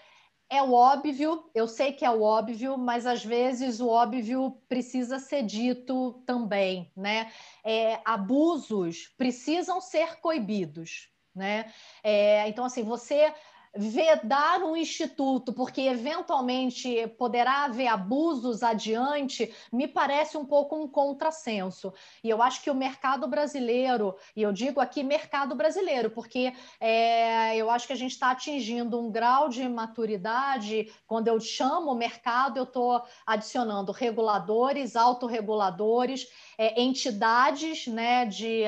é 0.50 0.62
o 0.62 0.74
óbvio, 0.74 1.50
eu 1.56 1.68
sei 1.68 1.92
que 1.92 2.06
é 2.06 2.10
o 2.10 2.22
óbvio, 2.22 2.78
mas 2.78 3.06
às 3.06 3.26
vezes 3.26 3.80
o 3.80 3.88
óbvio 3.88 4.62
precisa 4.68 5.18
ser 5.18 5.44
dito 5.44 6.22
também, 6.26 6.92
né? 6.96 7.32
É, 7.64 8.00
abusos 8.06 9.08
precisam 9.18 9.82
ser 9.82 10.20
coibidos, 10.20 11.10
né? 11.34 11.74
É, 12.04 12.48
então, 12.48 12.64
assim, 12.64 12.84
você 12.84 13.34
vedar 13.76 14.64
um 14.64 14.76
instituto, 14.76 15.52
porque 15.52 15.82
eventualmente 15.82 17.08
poderá 17.18 17.66
haver 17.66 17.88
abusos 17.88 18.64
adiante, 18.64 19.54
me 19.72 19.88
parece 19.88 20.38
um 20.38 20.46
pouco 20.46 20.76
um 20.76 20.88
contrassenso. 20.88 21.94
E 22.24 22.30
eu 22.30 22.42
acho 22.42 22.62
que 22.62 22.70
o 22.70 22.76
mercado 22.76 23.28
brasileiro, 23.28 24.16
e 24.36 24.42
eu 24.42 24.54
digo 24.54 24.80
aqui 24.80 25.04
mercado 25.04 25.56
brasileiro, 25.56 26.10
porque 26.10 26.54
é, 26.80 27.56
eu 27.58 27.70
acho 27.70 27.88
que 27.88 27.94
a 27.94 27.98
gente 27.98 28.12
está 28.12 28.32
atingindo 28.32 29.00
um 29.00 29.12
grau 29.12 29.50
de 29.50 29.68
maturidade, 29.68 30.92
quando 31.06 31.28
eu 31.28 31.40
chamo 31.40 31.94
mercado, 31.94 32.58
eu 32.58 32.64
estou 32.64 33.04
adicionando 33.26 33.92
reguladores, 33.92 34.96
autorreguladores, 34.96 36.28
é, 36.58 36.82
entidades 36.82 37.88
né, 37.88 38.26
de, 38.26 38.64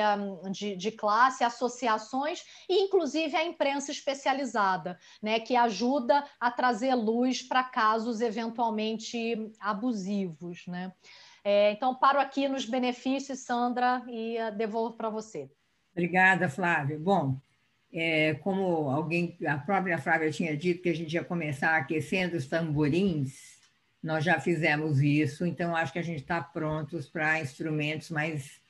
de, 0.50 0.76
de 0.76 0.90
classe, 0.90 1.44
associações 1.44 2.42
e, 2.68 2.84
inclusive, 2.84 3.36
a 3.36 3.44
imprensa 3.44 3.90
especializada, 3.90 4.98
né, 5.22 5.40
que 5.40 5.56
ajuda 5.56 6.24
a 6.40 6.50
trazer 6.50 6.94
luz 6.94 7.42
para 7.42 7.64
casos 7.64 8.20
eventualmente 8.20 9.50
abusivos. 9.60 10.66
Né? 10.66 10.92
É, 11.44 11.72
então, 11.72 11.94
paro 11.94 12.18
aqui 12.20 12.48
nos 12.48 12.64
benefícios, 12.64 13.40
Sandra, 13.40 14.02
e 14.08 14.36
uh, 14.36 14.56
devolvo 14.56 14.96
para 14.96 15.08
você. 15.08 15.50
Obrigada, 15.92 16.48
Flávia. 16.48 16.98
Bom, 16.98 17.40
é, 17.92 18.34
como 18.34 18.90
alguém, 18.90 19.36
a 19.46 19.56
própria 19.56 19.98
Flávia 19.98 20.30
tinha 20.30 20.56
dito 20.56 20.82
que 20.82 20.90
a 20.90 20.94
gente 20.94 21.14
ia 21.14 21.24
começar 21.24 21.76
aquecendo 21.76 22.36
os 22.36 22.46
tamborins, 22.46 23.47
nós 24.02 24.24
já 24.24 24.38
fizemos 24.40 25.00
isso, 25.00 25.44
então 25.44 25.74
acho 25.74 25.92
que 25.92 25.98
a 25.98 26.04
gente 26.04 26.20
está 26.20 26.40
prontos 26.40 27.08
para 27.08 27.40
instrumentos 27.40 28.10
mais 28.10 28.60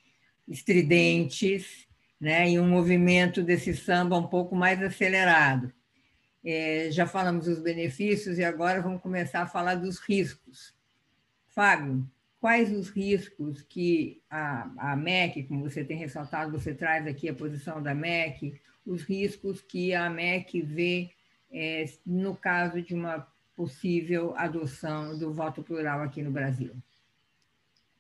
estridentes, 0.47 1.87
né? 2.21 2.51
E 2.51 2.59
um 2.59 2.69
movimento 2.69 3.43
desse 3.43 3.77
samba 3.77 4.17
um 4.17 4.27
pouco 4.27 4.57
mais 4.57 4.83
acelerado. 4.83 5.73
É, 6.45 6.89
já 6.91 7.07
falamos 7.07 7.45
dos 7.45 7.61
benefícios 7.61 8.39
e 8.39 8.45
agora 8.45 8.81
vamos 8.81 9.03
começar 9.03 9.43
a 9.43 9.47
falar 9.47 9.75
dos 9.75 9.99
riscos. 9.99 10.75
Fábio, 11.49 12.09
quais 12.41 12.73
os 12.73 12.89
riscos 12.89 13.63
que 13.63 14.23
a, 14.31 14.93
a 14.93 14.97
MEC, 14.97 15.45
como 15.45 15.69
você 15.69 15.85
tem 15.85 15.99
ressaltado, 15.99 16.53
você 16.53 16.73
traz 16.73 17.07
aqui 17.07 17.29
a 17.29 17.35
posição 17.35 17.83
da 17.83 17.95
MEC, 17.95 18.61
os 18.87 19.03
riscos 19.03 19.61
que 19.61 19.93
a 19.93 20.09
MEC 20.09 20.63
vê 20.63 21.11
é, 21.51 21.85
no 22.07 22.37
caso 22.37 22.81
de 22.81 22.95
uma 22.95 23.27
possível 23.59 24.35
adoção 24.37 25.19
do 25.19 25.33
voto 25.33 25.65
plural 25.65 26.01
aqui 26.01 26.23
no 26.23 26.31
Brasil. 26.31 26.77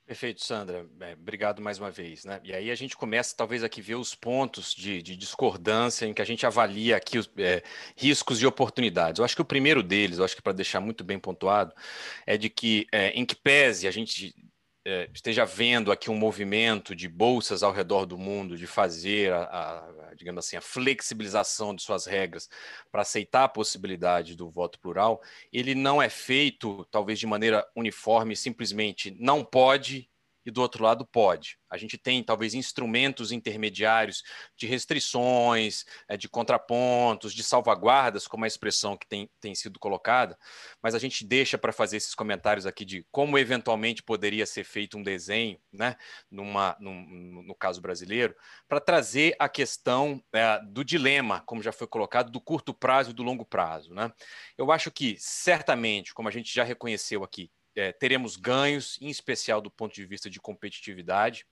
Perfeito, 0.06 0.42
Sandra. 0.44 0.86
É, 1.00 1.14
obrigado 1.14 1.60
mais 1.60 1.80
uma 1.80 1.90
vez. 1.90 2.24
Né? 2.24 2.40
E 2.44 2.54
aí 2.54 2.70
a 2.70 2.76
gente 2.76 2.96
começa, 2.96 3.34
talvez, 3.36 3.64
aqui 3.64 3.82
ver 3.82 3.96
os 3.96 4.14
pontos 4.14 4.72
de, 4.72 5.02
de 5.02 5.16
discordância 5.16 6.06
em 6.06 6.14
que 6.14 6.22
a 6.22 6.24
gente 6.24 6.46
avalia 6.46 6.96
aqui 6.96 7.18
os 7.18 7.28
é, 7.36 7.64
riscos 7.96 8.40
e 8.40 8.46
oportunidades. 8.46 9.18
Eu 9.18 9.24
acho 9.24 9.34
que 9.34 9.42
o 9.42 9.44
primeiro 9.44 9.82
deles, 9.82 10.18
eu 10.18 10.24
acho 10.24 10.36
que 10.36 10.40
para 10.40 10.52
deixar 10.52 10.78
muito 10.78 11.02
bem 11.02 11.18
pontuado, 11.18 11.74
é 12.24 12.38
de 12.38 12.48
que, 12.48 12.86
é, 12.92 13.08
em 13.10 13.26
que 13.26 13.34
pese 13.34 13.88
a 13.88 13.90
gente 13.90 14.32
é, 14.88 15.10
esteja 15.12 15.44
vendo 15.44 15.92
aqui 15.92 16.10
um 16.10 16.16
movimento 16.16 16.96
de 16.96 17.06
bolsas 17.06 17.62
ao 17.62 17.72
redor 17.72 18.06
do 18.06 18.16
mundo 18.16 18.56
de 18.56 18.66
fazer 18.66 19.30
a, 19.34 19.42
a, 19.42 20.14
digamos 20.14 20.46
assim, 20.46 20.56
a 20.56 20.62
flexibilização 20.62 21.74
de 21.74 21.82
suas 21.82 22.06
regras 22.06 22.48
para 22.90 23.02
aceitar 23.02 23.44
a 23.44 23.48
possibilidade 23.48 24.34
do 24.34 24.48
voto 24.48 24.80
plural, 24.80 25.20
ele 25.52 25.74
não 25.74 26.00
é 26.00 26.08
feito, 26.08 26.86
talvez 26.90 27.18
de 27.18 27.26
maneira 27.26 27.68
uniforme, 27.76 28.34
simplesmente 28.34 29.14
não 29.20 29.44
pode 29.44 30.08
e 30.48 30.50
do 30.50 30.62
outro 30.62 30.82
lado 30.82 31.06
pode. 31.06 31.58
A 31.68 31.76
gente 31.76 31.98
tem 31.98 32.24
talvez 32.24 32.54
instrumentos 32.54 33.30
intermediários 33.30 34.22
de 34.56 34.66
restrições, 34.66 35.84
é, 36.08 36.16
de 36.16 36.26
contrapontos, 36.26 37.34
de 37.34 37.42
salvaguardas, 37.42 38.26
como 38.26 38.44
a 38.44 38.46
expressão 38.46 38.96
que 38.96 39.06
tem, 39.06 39.30
tem 39.42 39.54
sido 39.54 39.78
colocada, 39.78 40.38
mas 40.82 40.94
a 40.94 40.98
gente 40.98 41.22
deixa 41.22 41.58
para 41.58 41.70
fazer 41.70 41.98
esses 41.98 42.14
comentários 42.14 42.64
aqui 42.64 42.82
de 42.82 43.06
como 43.12 43.38
eventualmente 43.38 44.02
poderia 44.02 44.46
ser 44.46 44.64
feito 44.64 44.96
um 44.96 45.02
desenho, 45.02 45.60
né, 45.70 45.96
numa, 46.30 46.74
num, 46.80 47.42
no 47.46 47.54
caso 47.54 47.82
brasileiro, 47.82 48.34
para 48.66 48.80
trazer 48.80 49.36
a 49.38 49.50
questão 49.50 50.24
é, 50.32 50.58
do 50.64 50.82
dilema, 50.82 51.42
como 51.42 51.62
já 51.62 51.72
foi 51.72 51.86
colocado, 51.86 52.32
do 52.32 52.40
curto 52.40 52.72
prazo 52.72 53.10
e 53.10 53.14
do 53.14 53.22
longo 53.22 53.44
prazo. 53.44 53.92
Né? 53.92 54.10
Eu 54.56 54.72
acho 54.72 54.90
que 54.90 55.14
certamente, 55.18 56.14
como 56.14 56.26
a 56.26 56.32
gente 56.32 56.54
já 56.54 56.64
reconheceu 56.64 57.22
aqui, 57.22 57.50
é, 57.78 57.92
teremos 57.92 58.36
ganhos, 58.36 58.98
em 59.00 59.08
especial 59.08 59.60
do 59.60 59.70
ponto 59.70 59.94
de 59.94 60.04
vista 60.04 60.28
de 60.28 60.40
competitividade, 60.40 61.46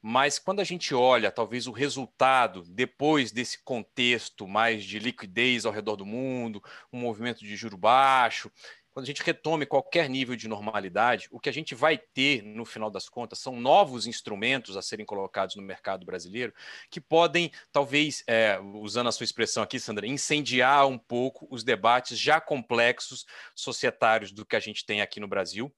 mas 0.00 0.38
quando 0.38 0.60
a 0.60 0.64
gente 0.64 0.94
olha 0.94 1.30
talvez 1.30 1.66
o 1.66 1.72
resultado 1.72 2.62
depois 2.62 3.30
desse 3.30 3.62
contexto 3.62 4.48
mais 4.48 4.84
de 4.84 4.98
liquidez 4.98 5.66
ao 5.66 5.72
redor 5.72 5.96
do 5.96 6.06
mundo, 6.06 6.62
um 6.90 6.98
movimento 6.98 7.40
de 7.40 7.54
juro 7.56 7.76
baixo, 7.76 8.50
quando 8.96 9.04
a 9.04 9.08
gente 9.08 9.22
retome 9.22 9.66
qualquer 9.66 10.08
nível 10.08 10.34
de 10.34 10.48
normalidade, 10.48 11.28
o 11.30 11.38
que 11.38 11.50
a 11.50 11.52
gente 11.52 11.74
vai 11.74 11.98
ter, 11.98 12.42
no 12.42 12.64
final 12.64 12.90
das 12.90 13.10
contas, 13.10 13.38
são 13.38 13.54
novos 13.54 14.06
instrumentos 14.06 14.74
a 14.74 14.80
serem 14.80 15.04
colocados 15.04 15.54
no 15.54 15.62
mercado 15.62 16.06
brasileiro 16.06 16.54
que 16.90 16.98
podem, 16.98 17.52
talvez, 17.70 18.24
é, 18.26 18.58
usando 18.58 19.08
a 19.08 19.12
sua 19.12 19.24
expressão 19.24 19.62
aqui, 19.62 19.78
Sandra, 19.78 20.06
incendiar 20.06 20.86
um 20.86 20.96
pouco 20.96 21.46
os 21.50 21.62
debates 21.62 22.18
já 22.18 22.40
complexos 22.40 23.26
societários 23.54 24.32
do 24.32 24.46
que 24.46 24.56
a 24.56 24.60
gente 24.60 24.86
tem 24.86 25.02
aqui 25.02 25.20
no 25.20 25.28
Brasil. 25.28 25.70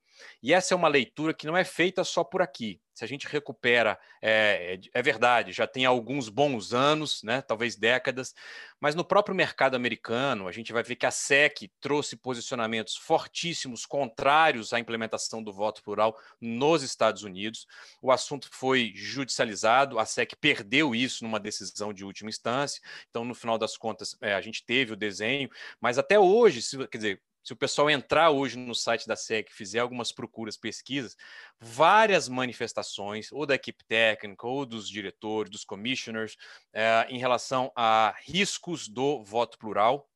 E 0.43 0.53
essa 0.53 0.75
é 0.75 0.77
uma 0.77 0.89
leitura 0.89 1.35
que 1.35 1.47
não 1.47 1.57
é 1.57 1.65
feita 1.65 2.05
só 2.05 2.25
por 2.25 2.43
aqui 2.43 2.81
se 2.99 3.05
a 3.05 3.09
gente 3.09 3.29
recupera, 3.29 3.97
é, 4.21 4.81
é, 4.93 5.03
verdade, 5.03 5.53
já 5.53 5.69
tem 5.69 5.87
alguns 5.87 6.29
bons 6.29 6.75
anos, 6.75 7.23
né, 7.23 7.41
talvez 7.41 7.77
décadas, 7.77 8.35
mas 8.81 8.97
no 8.97 9.05
próprio 9.05 9.37
mercado 9.37 9.77
americano, 9.77 10.49
a 10.49 10.53
gente 10.53 10.73
vai 10.73 10.83
ver 10.83 10.97
que 10.97 11.07
a 11.07 11.11
SEC 11.13 11.71
trouxe 11.81 12.17
posicionamentos 12.17 12.97
fortíssimos 12.97 13.87
contrários 13.87 14.73
à 14.73 14.81
implementação 14.81 15.45
do 15.45 15.53
voto 15.53 15.81
plural 15.81 16.19
nos 16.41 16.83
Estados 16.83 17.23
Unidos. 17.23 17.69
O 18.03 18.11
assunto 18.11 18.49
foi 18.51 18.93
judicializado, 18.97 20.01
a 20.01 20.05
SEC 20.05 20.35
perdeu 20.41 20.93
isso 20.93 21.23
numa 21.23 21.39
decisão 21.39 21.93
de 21.93 22.05
última 22.05 22.31
instância, 22.31 22.83
então, 23.09 23.25
no 23.25 23.35
final 23.35 23.57
das 23.57 23.77
contas, 23.77 24.17
é, 24.21 24.35
a 24.35 24.41
gente 24.41 24.65
teve 24.67 24.93
o 24.93 24.97
desenho, 24.97 25.49
mas 25.81 25.99
até 25.99 26.19
hoje, 26.19 26.61
se, 26.61 26.77
quer 26.89 26.99
dizer, 26.99 27.23
se 27.49 27.55
o 27.55 27.57
pessoal 27.57 27.89
entrar 27.89 28.29
hoje 28.29 28.59
no 28.59 28.75
site 28.75 29.09
da 29.09 29.17
SEC, 29.17 29.51
fizer 29.51 29.79
algumas 29.79 30.13
procuras, 30.13 30.55
pesquisas, 30.55 31.17
várias 31.59 32.29
manifestações, 32.29 33.33
ou 33.33 33.47
da 33.47 33.55
equipe 33.55 33.83
técnica, 33.87 34.47
ou 34.47 34.67
dos 34.67 34.87
diretores, 34.87 35.51
dos 35.51 35.65
commissioners, 35.65 36.37
é, 36.75 37.07
em 37.09 37.19
relação 37.19 37.73
a 37.75 38.15
riscos 38.23 38.87
do 38.87 39.25
voto 39.25 39.57
plural. 39.57 40.11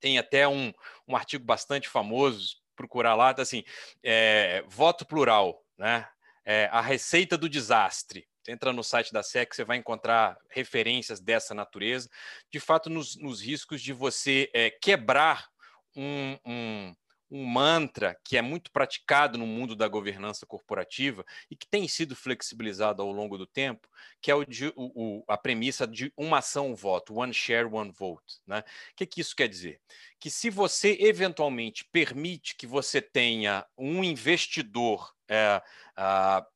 Tem 0.00 0.18
até 0.18 0.48
um, 0.48 0.72
um 1.06 1.14
artigo 1.14 1.44
bastante 1.44 1.88
famoso, 1.88 2.56
procurar 2.74 3.14
lá, 3.14 3.32
tá 3.32 3.42
assim, 3.42 3.62
é, 4.02 4.64
voto 4.66 5.06
plural, 5.06 5.64
né? 5.78 6.08
É, 6.44 6.68
a 6.72 6.80
receita 6.80 7.38
do 7.38 7.48
desastre. 7.48 8.26
Entra 8.48 8.72
no 8.72 8.82
site 8.82 9.12
da 9.12 9.22
SEC, 9.22 9.54
você 9.54 9.62
vai 9.62 9.76
encontrar 9.76 10.36
referências 10.50 11.20
dessa 11.20 11.54
natureza, 11.54 12.10
de 12.50 12.58
fato, 12.58 12.90
nos, 12.90 13.14
nos 13.14 13.40
riscos 13.40 13.80
de 13.80 13.92
você 13.92 14.50
é, 14.52 14.70
quebrar 14.70 15.48
um, 15.96 16.38
um, 16.44 16.94
um 17.30 17.44
mantra 17.44 18.18
que 18.24 18.36
é 18.36 18.42
muito 18.42 18.70
praticado 18.72 19.36
no 19.36 19.46
mundo 19.46 19.76
da 19.76 19.86
governança 19.86 20.46
corporativa 20.46 21.24
e 21.50 21.56
que 21.56 21.68
tem 21.68 21.86
sido 21.86 22.16
flexibilizado 22.16 23.02
ao 23.02 23.12
longo 23.12 23.36
do 23.36 23.46
tempo, 23.46 23.88
que 24.20 24.30
é 24.30 24.34
o 24.34 24.44
de, 24.44 24.72
o, 24.76 25.24
a 25.28 25.36
premissa 25.36 25.86
de 25.86 26.12
uma 26.16 26.38
ação, 26.38 26.70
um 26.70 26.74
voto, 26.74 27.14
one 27.14 27.34
share, 27.34 27.66
one 27.66 27.90
vote. 27.90 28.40
Né? 28.46 28.60
O 28.60 28.96
que, 28.96 29.06
que 29.06 29.20
isso 29.20 29.36
quer 29.36 29.48
dizer? 29.48 29.80
Que 30.18 30.30
se 30.30 30.50
você 30.50 30.96
eventualmente 31.00 31.84
permite 31.92 32.56
que 32.56 32.66
você 32.66 33.00
tenha 33.00 33.66
um 33.76 34.02
investidor 34.02 35.12
é, 35.28 35.62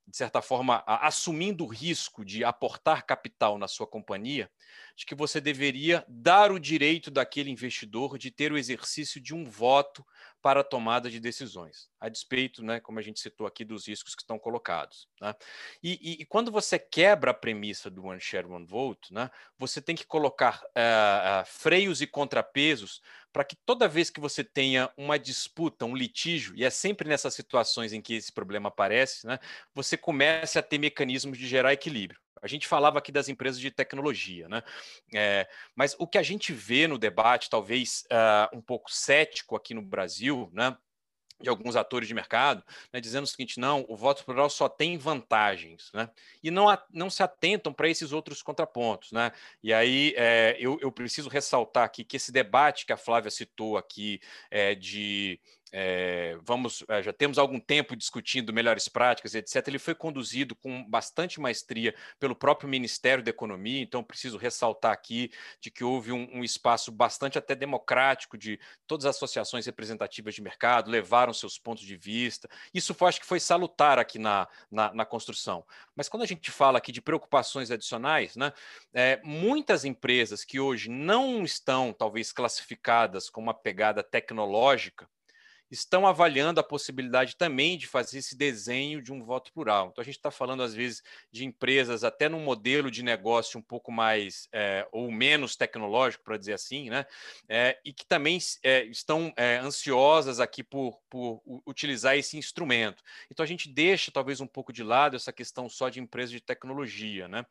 de 0.07 0.17
certa 0.17 0.41
forma, 0.41 0.83
assumindo 0.87 1.65
o 1.65 1.69
risco 1.69 2.25
de 2.25 2.43
aportar 2.43 3.05
capital 3.05 3.59
na 3.59 3.69
sua 3.69 3.87
companhia, 3.87 4.51
de 4.97 5.07
que 5.07 5.15
você 5.15 5.41
deveria 5.41 6.05
dar 6.09 6.53
o 6.53 6.59
direito 6.59 7.11
daquele 7.11 7.51
investidor 7.51 8.19
de 8.19 8.31
ter 8.31 8.53
o 8.53 8.59
exercício 8.59 9.21
de 9.21 9.35
um 9.35 9.45
voto 9.45 10.05
para 10.43 10.61
a 10.61 10.65
tomada 10.65 11.09
de 11.09 11.21
decisões, 11.21 11.89
a 12.01 12.09
despeito, 12.09 12.65
né, 12.65 12.81
como 12.81 12.99
a 12.99 13.03
gente 13.03 13.21
citou 13.21 13.47
aqui, 13.47 13.65
dos 13.65 13.87
riscos 13.87 14.15
que 14.15 14.23
estão 14.23 14.39
colocados. 14.39 15.09
Né? 15.21 15.33
E, 15.81 15.93
e, 16.03 16.23
e, 16.23 16.27
quando 16.27 16.51
você 16.51 16.81
quebra 16.81 17.31
a 17.31 17.35
premissa 17.35 17.89
do 17.89 18.05
One 18.05 18.21
Share, 18.21 18.47
One 18.47 18.67
Vote, 18.67 19.15
né, 19.15 19.31
você 19.57 19.81
tem 19.81 19.95
que 19.95 20.05
colocar 20.05 20.61
uh, 20.65 21.43
uh, 21.43 21.47
freios 21.47 22.03
e 22.03 22.09
contrapesos 22.09 23.01
para 23.33 23.45
que 23.45 23.57
toda 23.65 23.89
vez 23.89 24.11
que 24.11 24.21
você 24.21 24.43
tenha 24.43 24.93
uma 24.97 25.17
disputa, 25.17 25.87
um 25.87 25.97
litígio, 25.97 26.55
e 26.57 26.65
é 26.65 26.71
sempre 26.71 27.09
nessas 27.09 27.35
situações 27.35 27.93
em 27.93 28.03
que 28.03 28.15
esse 28.15 28.33
problema 28.33 28.69
aparece, 28.69 29.27
né, 29.27 29.39
você 29.73 29.97
comece 29.97 30.59
a 30.59 30.63
ter 30.63 30.79
mecanismos 30.79 31.39
de 31.39 31.47
gerar 31.47 31.73
equilíbrio. 31.73 32.21
A 32.43 32.49
gente 32.49 32.67
falava 32.67 32.99
aqui 32.99 33.13
das 33.13 33.29
empresas 33.29 33.61
de 33.61 33.71
tecnologia, 33.71 34.49
né? 34.49 34.63
É, 35.15 35.49
mas 35.75 35.95
o 35.99 36.07
que 36.07 36.19
a 36.19 36.23
gente 36.23 36.53
vê 36.53 36.89
no 36.89 36.99
debate, 36.99 37.49
talvez 37.49 38.05
uh, 38.11 38.57
um 38.57 38.61
pouco 38.61 38.91
cético 38.93 39.55
aqui 39.55 39.73
no 39.73 39.83
Brasil, 39.83 40.51
né? 40.53 40.77
de 41.43 41.49
alguns 41.49 41.77
atores 41.77 42.09
de 42.09 42.15
mercado, 42.15 42.63
né, 42.93 43.01
dizendo 43.01 43.25
o 43.25 43.27
seguinte: 43.27 43.59
não, 43.59 43.85
o 43.89 43.97
voto 43.97 44.25
plural 44.25 44.49
só 44.49 44.69
tem 44.69 44.97
vantagens, 44.97 45.91
né? 45.93 46.09
E 46.43 46.51
não, 46.51 46.67
não 46.91 47.11
se 47.11 47.23
atentam 47.23 47.73
para 47.73 47.89
esses 47.89 48.13
outros 48.13 48.43
contrapontos, 48.43 49.13
né? 49.13 49.33
E 49.63 49.75
aí 49.75 50.15
é, 50.17 50.57
eu, 50.59 50.79
eu 50.81 50.93
preciso 50.93 51.29
ressaltar 51.29 51.85
aqui 51.85 52.05
que 52.05 52.17
esse 52.17 52.31
debate 52.31 52.87
que 52.87 52.93
a 52.93 52.97
Flávia 52.97 53.31
citou 53.31 53.77
aqui 53.77 54.21
é, 54.51 54.75
de 54.75 55.41
é, 55.73 56.37
vamos, 56.43 56.85
é, 56.87 57.03
já 57.03 57.13
temos 57.15 57.39
algum 57.39 57.59
tempo 57.59 57.97
discutindo 57.97 58.53
melhores 58.53 58.89
práticas, 58.89 59.35
etc. 59.35 59.67
Ele 59.67 59.79
foi 59.79 59.95
conduzido 59.95 60.55
com 60.55 60.85
bastante 60.85 61.41
maestria 61.41 61.95
pelo 62.21 62.37
próprio 62.37 62.69
Ministério 62.69 63.25
da 63.25 63.31
Economia, 63.31 63.81
então 63.81 64.05
preciso 64.05 64.37
ressaltar 64.37 64.93
aqui 64.93 65.31
de 65.61 65.71
que 65.71 65.83
houve 65.83 66.13
um, 66.13 66.29
um 66.31 66.45
espaço 66.45 66.93
bastante 66.93 67.39
até 67.39 67.55
democrático 67.55 68.37
de 68.37 68.61
todas 68.87 69.07
as 69.07 69.17
associações 69.17 69.65
representativas 69.65 70.35
de 70.35 70.43
mercado, 70.43 70.91
levaram 70.91 71.33
seus 71.33 71.59
pontos 71.59 71.85
de 71.85 71.97
vista. 71.97 72.49
Isso 72.75 72.93
foi, 72.93 73.09
acho 73.09 73.21
que 73.21 73.27
foi 73.27 73.41
salutar 73.41 73.99
aqui 73.99 74.19
na, 74.19 74.47
na, 74.71 74.93
na 74.93 75.05
construção. 75.07 75.65
Mas 75.97 76.09
quando 76.09 76.23
a 76.23 76.27
gente 76.27 76.51
fala 76.51 76.77
aqui 76.77 76.93
de 76.93 77.01
preocupações 77.01 77.71
adicionais, 77.71 78.37
né, 78.37 78.53
é, 78.93 79.21
muitas 79.25 79.87
empresas 79.87 80.45
que 80.45 80.61
hoje 80.61 80.91
não 80.91 81.43
estão, 81.45 81.95
talvez, 81.95 82.31
classificadas 82.31 83.31
com 83.31 83.41
uma 83.41 83.55
pegada 83.55 84.03
tecnológica, 84.03 85.09
estão 85.73 86.07
avaliando 86.07 86.61
a 86.61 86.63
possibilidade 86.63 87.35
também 87.35 87.79
de 87.79 87.87
fazer 87.87 88.19
esse 88.19 88.37
desenho 88.37 89.01
de 89.01 89.11
um 89.11 89.25
voto 89.25 89.51
plural. 89.53 89.89
Então, 89.91 90.03
a 90.03 90.05
gente 90.05 90.17
está 90.17 90.31
falando, 90.31 90.63
às 90.63 90.75
vezes, 90.75 91.03
de 91.31 91.47
empresas 91.47 92.05
até 92.05 92.29
num 92.29 92.41
modelo 92.41 92.91
de 92.91 93.03
negócio 93.03 93.59
um 93.59 93.63
pouco 93.63 93.91
mais 93.91 94.49
é, 94.53 94.87
ou 94.93 95.11
menos 95.11 95.57
tecnológico, 95.57 96.25
para 96.25 96.37
dizer 96.37 96.53
assim, 96.53 96.91
né? 96.91 97.07
É, 97.49 97.79
e 97.85 97.93
que 97.93 98.05
também 98.05 98.39
é, 98.63 98.85
estão 98.85 99.33
ansiosas 99.63 100.41
aqui 100.41 100.63
por, 100.63 101.01
por 101.09 101.43
utilizar 101.67 102.17
esse 102.17 102.37
instrumento. 102.37 103.03
Então, 103.31 103.43
a 103.43 103.47
gente 103.47 103.69
deixa 103.69 104.13
talvez 104.13 104.41
um 104.41 104.47
pouco 104.47 104.73
de 104.73 104.83
lado 104.83 105.17
essa 105.17 105.33
questão 105.33 105.71
só 105.71 105.89
de 105.89 106.01
empresas 106.01 106.31
de 106.31 106.41
tecnologia. 106.41 107.29
Né? 107.29 107.47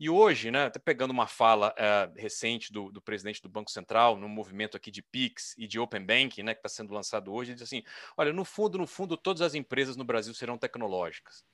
E 0.00 0.08
hoje, 0.08 0.50
né, 0.50 0.64
até 0.64 0.78
pegando 0.78 1.10
uma 1.10 1.26
fala 1.26 1.74
recente 2.16 2.72
do, 2.72 2.90
do 2.90 3.02
presidente 3.02 3.42
do 3.42 3.48
Banco 3.48 3.70
Central, 3.70 4.16
no 4.16 4.28
movimento 4.28 4.76
aqui 4.76 4.90
de 4.90 5.02
PIX 5.02 5.54
e 5.58 5.66
de 5.66 5.78
Open 5.78 6.04
Banking, 6.04 6.42
né, 6.42 6.54
que 6.54 6.60
está 6.60 6.68
sendo 6.68 6.94
lançado 6.94 7.32
hoje, 7.32 7.52
ele 7.52 7.65
assim: 7.66 7.82
olha, 8.16 8.32
no 8.32 8.44
fundo, 8.44 8.78
no 8.78 8.86
fundo, 8.86 9.16
todas 9.16 9.42
as 9.42 9.54
empresas 9.54 9.96
no 9.96 10.04
Brasil 10.04 10.32
serão 10.34 10.58
tecnológicas. 10.58 11.44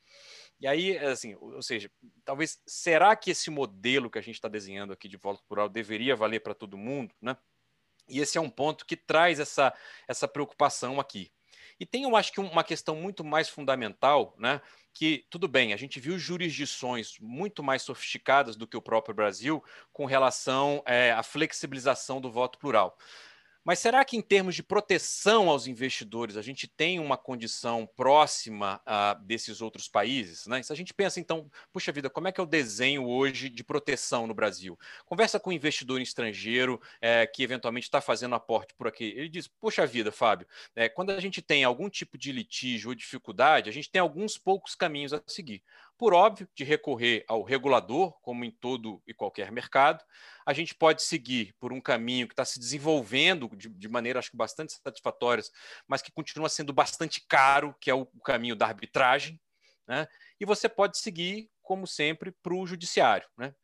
E 0.61 0.66
aí, 0.66 0.96
assim, 0.98 1.35
ou 1.40 1.62
seja, 1.62 1.90
talvez, 2.25 2.62
será 2.66 3.16
que 3.16 3.31
esse 3.33 3.51
modelo 3.51 4.09
que 4.09 4.18
a 4.18 4.22
gente 4.22 4.37
está 4.37 4.48
desenhando 4.48 4.92
aqui 4.92 5.09
de 5.09 5.16
volta 5.16 5.42
plural 5.48 5.68
deveria 5.68 6.14
valer 6.14 6.40
para 6.40 6.55
todo 6.55 6.79
mundo, 6.79 7.12
né? 7.20 7.37
E 8.09 8.20
esse 8.20 8.38
é 8.38 8.40
um 8.40 8.51
ponto 8.51 8.87
que 8.87 8.96
traz 8.96 9.40
essa, 9.40 9.75
essa 10.07 10.29
preocupação 10.29 11.01
aqui. 11.01 11.33
E 11.81 11.87
tem, 11.87 12.05
eu 12.05 12.14
acho 12.14 12.33
que 12.33 12.40
uma 12.40 12.62
questão 12.62 12.94
muito 12.94 13.25
mais 13.25 13.48
fundamental, 13.48 14.37
né? 14.38 14.61
Que 14.92 15.27
tudo 15.31 15.48
bem, 15.48 15.72
a 15.72 15.77
gente 15.77 15.98
viu 15.98 16.18
jurisdições 16.18 17.18
muito 17.18 17.62
mais 17.62 17.83
sofisticadas 17.83 18.55
do 18.57 18.66
que 18.66 18.77
o 18.77 18.83
próprio 18.83 19.14
Brasil 19.14 19.64
com 19.92 20.05
relação 20.05 20.83
é, 20.87 21.12
à 21.12 21.22
flexibilização 21.22 22.20
do 22.20 22.31
voto 22.31 22.59
plural. 22.59 22.96
Mas 23.64 23.79
será 23.79 24.05
que, 24.05 24.16
em 24.16 24.20
termos 24.20 24.57
de 24.57 24.62
proteção 24.62 25.48
aos 25.48 25.68
investidores, 25.68 26.37
a 26.37 26.42
gente 26.42 26.66
tem 26.66 26.98
uma 26.98 27.16
condição 27.16 27.88
próxima 27.96 28.81
uh, 28.87 29.25
desses 29.25 29.61
outros 29.61 29.88
países? 29.88 30.46
Né? 30.46 30.62
Se 30.62 30.72
a 30.72 30.77
gente 30.77 30.92
pensa, 30.92 31.20
então, 31.20 31.48
puxa 31.72 31.92
vida, 31.92 32.11
como 32.11 32.27
é 32.27 32.33
que 32.33 32.40
é 32.40 32.42
o 32.42 32.46
desenho 32.46 33.07
hoje 33.07 33.48
de 33.48 33.62
proteção 33.62 34.27
no 34.27 34.35
Brasil? 34.35 34.77
Conversa 35.07 35.38
com 35.38 35.51
um 35.51 35.53
investidor 35.53 36.01
estrangeiro 36.01 36.81
é, 37.01 37.25
que 37.25 37.42
eventualmente 37.42 37.87
está 37.87 38.01
fazendo 38.01 38.35
aporte 38.35 38.75
por 38.75 38.88
aqui. 38.88 39.05
Ele 39.16 39.29
diz: 39.29 39.46
Puxa 39.46 39.87
vida, 39.87 40.11
Fábio, 40.11 40.46
é, 40.75 40.88
quando 40.88 41.11
a 41.11 41.20
gente 41.20 41.40
tem 41.40 41.62
algum 41.62 41.88
tipo 41.88 42.18
de 42.18 42.33
litígio 42.33 42.88
ou 42.88 42.94
dificuldade, 42.94 43.70
a 43.70 43.72
gente 43.72 43.90
tem 43.90 44.01
alguns 44.01 44.37
poucos 44.37 44.75
caminhos 44.75 45.12
a 45.12 45.22
seguir 45.27 45.62
por 46.02 46.14
óbvio, 46.14 46.48
de 46.52 46.64
recorrer 46.64 47.24
ao 47.28 47.44
regulador, 47.44 48.12
como 48.22 48.44
em 48.44 48.50
todo 48.50 49.00
e 49.06 49.14
qualquer 49.14 49.52
mercado. 49.52 50.04
A 50.44 50.52
gente 50.52 50.74
pode 50.74 51.00
seguir 51.00 51.54
por 51.60 51.72
um 51.72 51.80
caminho 51.80 52.26
que 52.26 52.32
está 52.32 52.44
se 52.44 52.58
desenvolvendo 52.58 53.48
de, 53.54 53.68
de, 53.68 53.88
maneira, 53.88 54.18
acho 54.18 54.32
que 54.32 54.36
bastante 54.36 54.72
satisfatória, 54.72 55.44
mas 55.86 56.02
que 56.02 56.10
continua 56.10 56.48
sendo 56.48 56.72
bastante 56.72 57.24
caro, 57.28 57.72
que 57.80 57.88
é 57.88 57.94
o, 57.94 58.04
caminho 58.24 58.56
da 58.56 58.66
arbitragem. 58.66 59.40
Né? 59.86 60.08
E 60.40 60.44
você 60.44 60.68
pode 60.68 60.98
seguir, 60.98 61.48
como 61.62 61.86
sempre, 61.86 62.32
para 62.32 62.52
o 62.52 62.66
judiciário. 62.66 63.28
Né? 63.38 63.54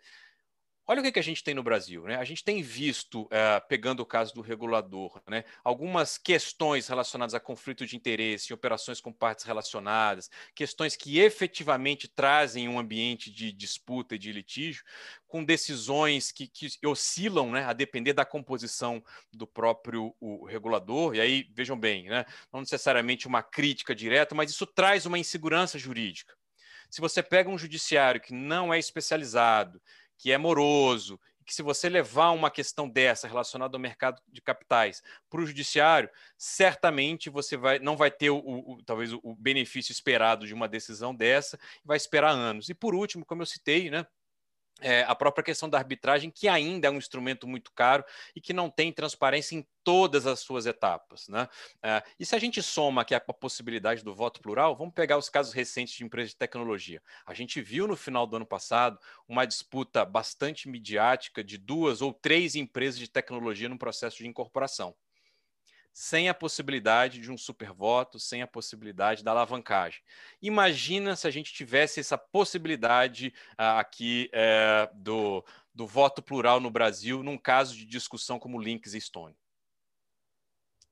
Olha 0.90 1.00
o 1.00 1.04
que, 1.04 1.12
que 1.12 1.18
a 1.18 1.22
gente 1.22 1.44
tem 1.44 1.52
no 1.52 1.62
Brasil. 1.62 2.04
Né? 2.04 2.16
A 2.16 2.24
gente 2.24 2.42
tem 2.42 2.62
visto, 2.62 3.24
uh, 3.24 3.68
pegando 3.68 4.00
o 4.00 4.06
caso 4.06 4.32
do 4.32 4.40
regulador, 4.40 5.20
né, 5.28 5.44
algumas 5.62 6.16
questões 6.16 6.88
relacionadas 6.88 7.34
a 7.34 7.40
conflito 7.40 7.86
de 7.86 7.94
interesse, 7.94 8.54
operações 8.54 8.98
com 8.98 9.12
partes 9.12 9.44
relacionadas, 9.44 10.30
questões 10.54 10.96
que 10.96 11.18
efetivamente 11.18 12.08
trazem 12.08 12.70
um 12.70 12.78
ambiente 12.78 13.30
de 13.30 13.52
disputa 13.52 14.14
e 14.14 14.18
de 14.18 14.32
litígio, 14.32 14.82
com 15.26 15.44
decisões 15.44 16.32
que, 16.32 16.48
que 16.48 16.70
oscilam 16.86 17.50
né, 17.50 17.66
a 17.66 17.74
depender 17.74 18.14
da 18.14 18.24
composição 18.24 19.04
do 19.30 19.46
próprio 19.46 20.16
regulador. 20.48 21.14
E 21.14 21.20
aí, 21.20 21.50
vejam 21.52 21.78
bem, 21.78 22.08
né, 22.08 22.24
não 22.50 22.60
necessariamente 22.60 23.26
uma 23.26 23.42
crítica 23.42 23.94
direta, 23.94 24.34
mas 24.34 24.50
isso 24.50 24.64
traz 24.64 25.04
uma 25.04 25.18
insegurança 25.18 25.78
jurídica. 25.78 26.34
Se 26.88 27.02
você 27.02 27.22
pega 27.22 27.50
um 27.50 27.58
judiciário 27.58 28.18
que 28.18 28.32
não 28.32 28.72
é 28.72 28.78
especializado, 28.78 29.78
que 30.18 30.32
é 30.32 30.36
moroso, 30.36 31.18
que 31.48 31.54
se 31.54 31.62
você 31.62 31.88
levar 31.88 32.30
uma 32.32 32.50
questão 32.50 32.86
dessa 32.86 33.26
relacionada 33.26 33.74
ao 33.74 33.80
mercado 33.80 34.20
de 34.30 34.42
capitais 34.42 35.02
para 35.30 35.40
o 35.40 35.46
judiciário, 35.46 36.10
certamente 36.36 37.30
você 37.30 37.56
vai, 37.56 37.78
não 37.78 37.96
vai 37.96 38.10
ter 38.10 38.28
o, 38.28 38.36
o 38.36 38.82
talvez 38.84 39.14
o 39.14 39.34
benefício 39.34 39.90
esperado 39.90 40.46
de 40.46 40.52
uma 40.52 40.68
decisão 40.68 41.14
dessa, 41.14 41.58
vai 41.82 41.96
esperar 41.96 42.32
anos. 42.32 42.68
E 42.68 42.74
por 42.74 42.94
último, 42.94 43.24
como 43.24 43.40
eu 43.40 43.46
citei, 43.46 43.90
né, 43.90 44.06
é, 44.80 45.02
a 45.02 45.14
própria 45.14 45.44
questão 45.44 45.68
da 45.68 45.78
arbitragem, 45.78 46.30
que 46.30 46.48
ainda 46.48 46.88
é 46.88 46.90
um 46.90 46.96
instrumento 46.96 47.46
muito 47.46 47.72
caro 47.72 48.04
e 48.34 48.40
que 48.40 48.52
não 48.52 48.70
tem 48.70 48.92
transparência 48.92 49.56
em 49.56 49.66
todas 49.82 50.26
as 50.26 50.40
suas 50.40 50.66
etapas. 50.66 51.28
Né? 51.28 51.48
É, 51.82 52.02
e 52.18 52.26
se 52.26 52.34
a 52.34 52.38
gente 52.38 52.62
soma 52.62 53.02
aqui 53.02 53.14
a 53.14 53.20
possibilidade 53.20 54.04
do 54.04 54.14
voto 54.14 54.40
plural, 54.40 54.76
vamos 54.76 54.94
pegar 54.94 55.16
os 55.16 55.28
casos 55.28 55.52
recentes 55.52 55.94
de 55.94 56.04
empresas 56.04 56.30
de 56.30 56.36
tecnologia. 56.36 57.02
A 57.26 57.34
gente 57.34 57.60
viu 57.60 57.86
no 57.86 57.96
final 57.96 58.26
do 58.26 58.36
ano 58.36 58.46
passado 58.46 58.98
uma 59.26 59.46
disputa 59.46 60.04
bastante 60.04 60.68
midiática 60.68 61.42
de 61.42 61.58
duas 61.58 62.02
ou 62.02 62.12
três 62.12 62.54
empresas 62.54 62.98
de 62.98 63.08
tecnologia 63.08 63.68
no 63.68 63.78
processo 63.78 64.18
de 64.18 64.26
incorporação 64.26 64.94
sem 65.98 66.28
a 66.28 66.34
possibilidade 66.34 67.18
de 67.18 67.28
um 67.28 67.36
supervoto, 67.36 68.20
sem 68.20 68.40
a 68.40 68.46
possibilidade 68.46 69.24
da 69.24 69.32
alavancagem. 69.32 70.00
Imagina 70.40 71.16
se 71.16 71.26
a 71.26 71.30
gente 71.30 71.52
tivesse 71.52 71.98
essa 71.98 72.16
possibilidade 72.16 73.34
uh, 73.54 73.80
aqui 73.80 74.30
uh, 74.32 74.94
do, 74.94 75.44
do 75.74 75.88
voto 75.88 76.22
plural 76.22 76.60
no 76.60 76.70
Brasil, 76.70 77.24
num 77.24 77.36
caso 77.36 77.76
de 77.76 77.84
discussão 77.84 78.38
como 78.38 78.60
Links 78.60 78.94
e 78.94 79.00
Stone. 79.00 79.36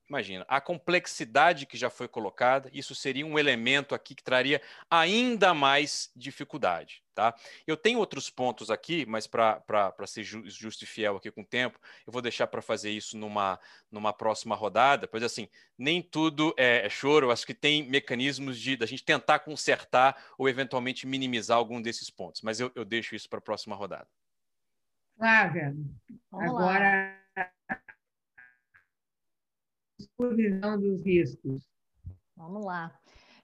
Imagina, 0.07 0.45
a 0.47 0.61
complexidade 0.61 1.65
que 1.65 1.77
já 1.77 1.89
foi 1.89 2.07
colocada, 2.07 2.69
isso 2.73 2.95
seria 2.95 3.25
um 3.25 3.37
elemento 3.37 3.93
aqui 3.93 4.15
que 4.15 4.23
traria 4.23 4.61
ainda 4.89 5.53
mais 5.53 6.09
dificuldade. 6.15 7.03
Tá? 7.13 7.33
Eu 7.65 7.75
tenho 7.75 7.97
outros 7.97 8.29
pontos 8.29 8.69
aqui, 8.69 9.03
mas 9.05 9.25
para 9.25 9.59
ser 10.05 10.23
justo 10.23 10.83
e 10.83 10.87
fiel 10.87 11.17
aqui 11.17 11.31
com 11.31 11.41
o 11.41 11.45
tempo, 11.45 11.79
eu 12.05 12.13
vou 12.13 12.21
deixar 12.21 12.45
para 12.45 12.61
fazer 12.61 12.91
isso 12.91 13.17
numa, 13.17 13.59
numa 13.91 14.13
próxima 14.13 14.55
rodada, 14.55 15.07
pois 15.07 15.23
assim, 15.23 15.49
nem 15.77 16.01
tudo 16.01 16.53
é, 16.57 16.85
é 16.85 16.89
choro, 16.89 17.31
acho 17.31 17.45
que 17.45 17.55
tem 17.55 17.89
mecanismos 17.89 18.59
de 18.59 18.77
da 18.77 18.85
gente 18.85 19.03
tentar 19.03 19.39
consertar 19.39 20.15
ou 20.37 20.47
eventualmente 20.47 21.07
minimizar 21.07 21.57
algum 21.57 21.81
desses 21.81 22.09
pontos, 22.09 22.41
mas 22.43 22.59
eu, 22.59 22.71
eu 22.75 22.85
deixo 22.85 23.15
isso 23.15 23.27
para 23.27 23.39
a 23.39 23.41
próxima 23.41 23.75
rodada. 23.75 24.07
Flávia, 25.17 25.75
agora 26.31 27.16
supervisão 30.17 30.79
dos 30.79 31.05
riscos. 31.05 31.61
Vamos 32.35 32.65
lá. 32.65 32.91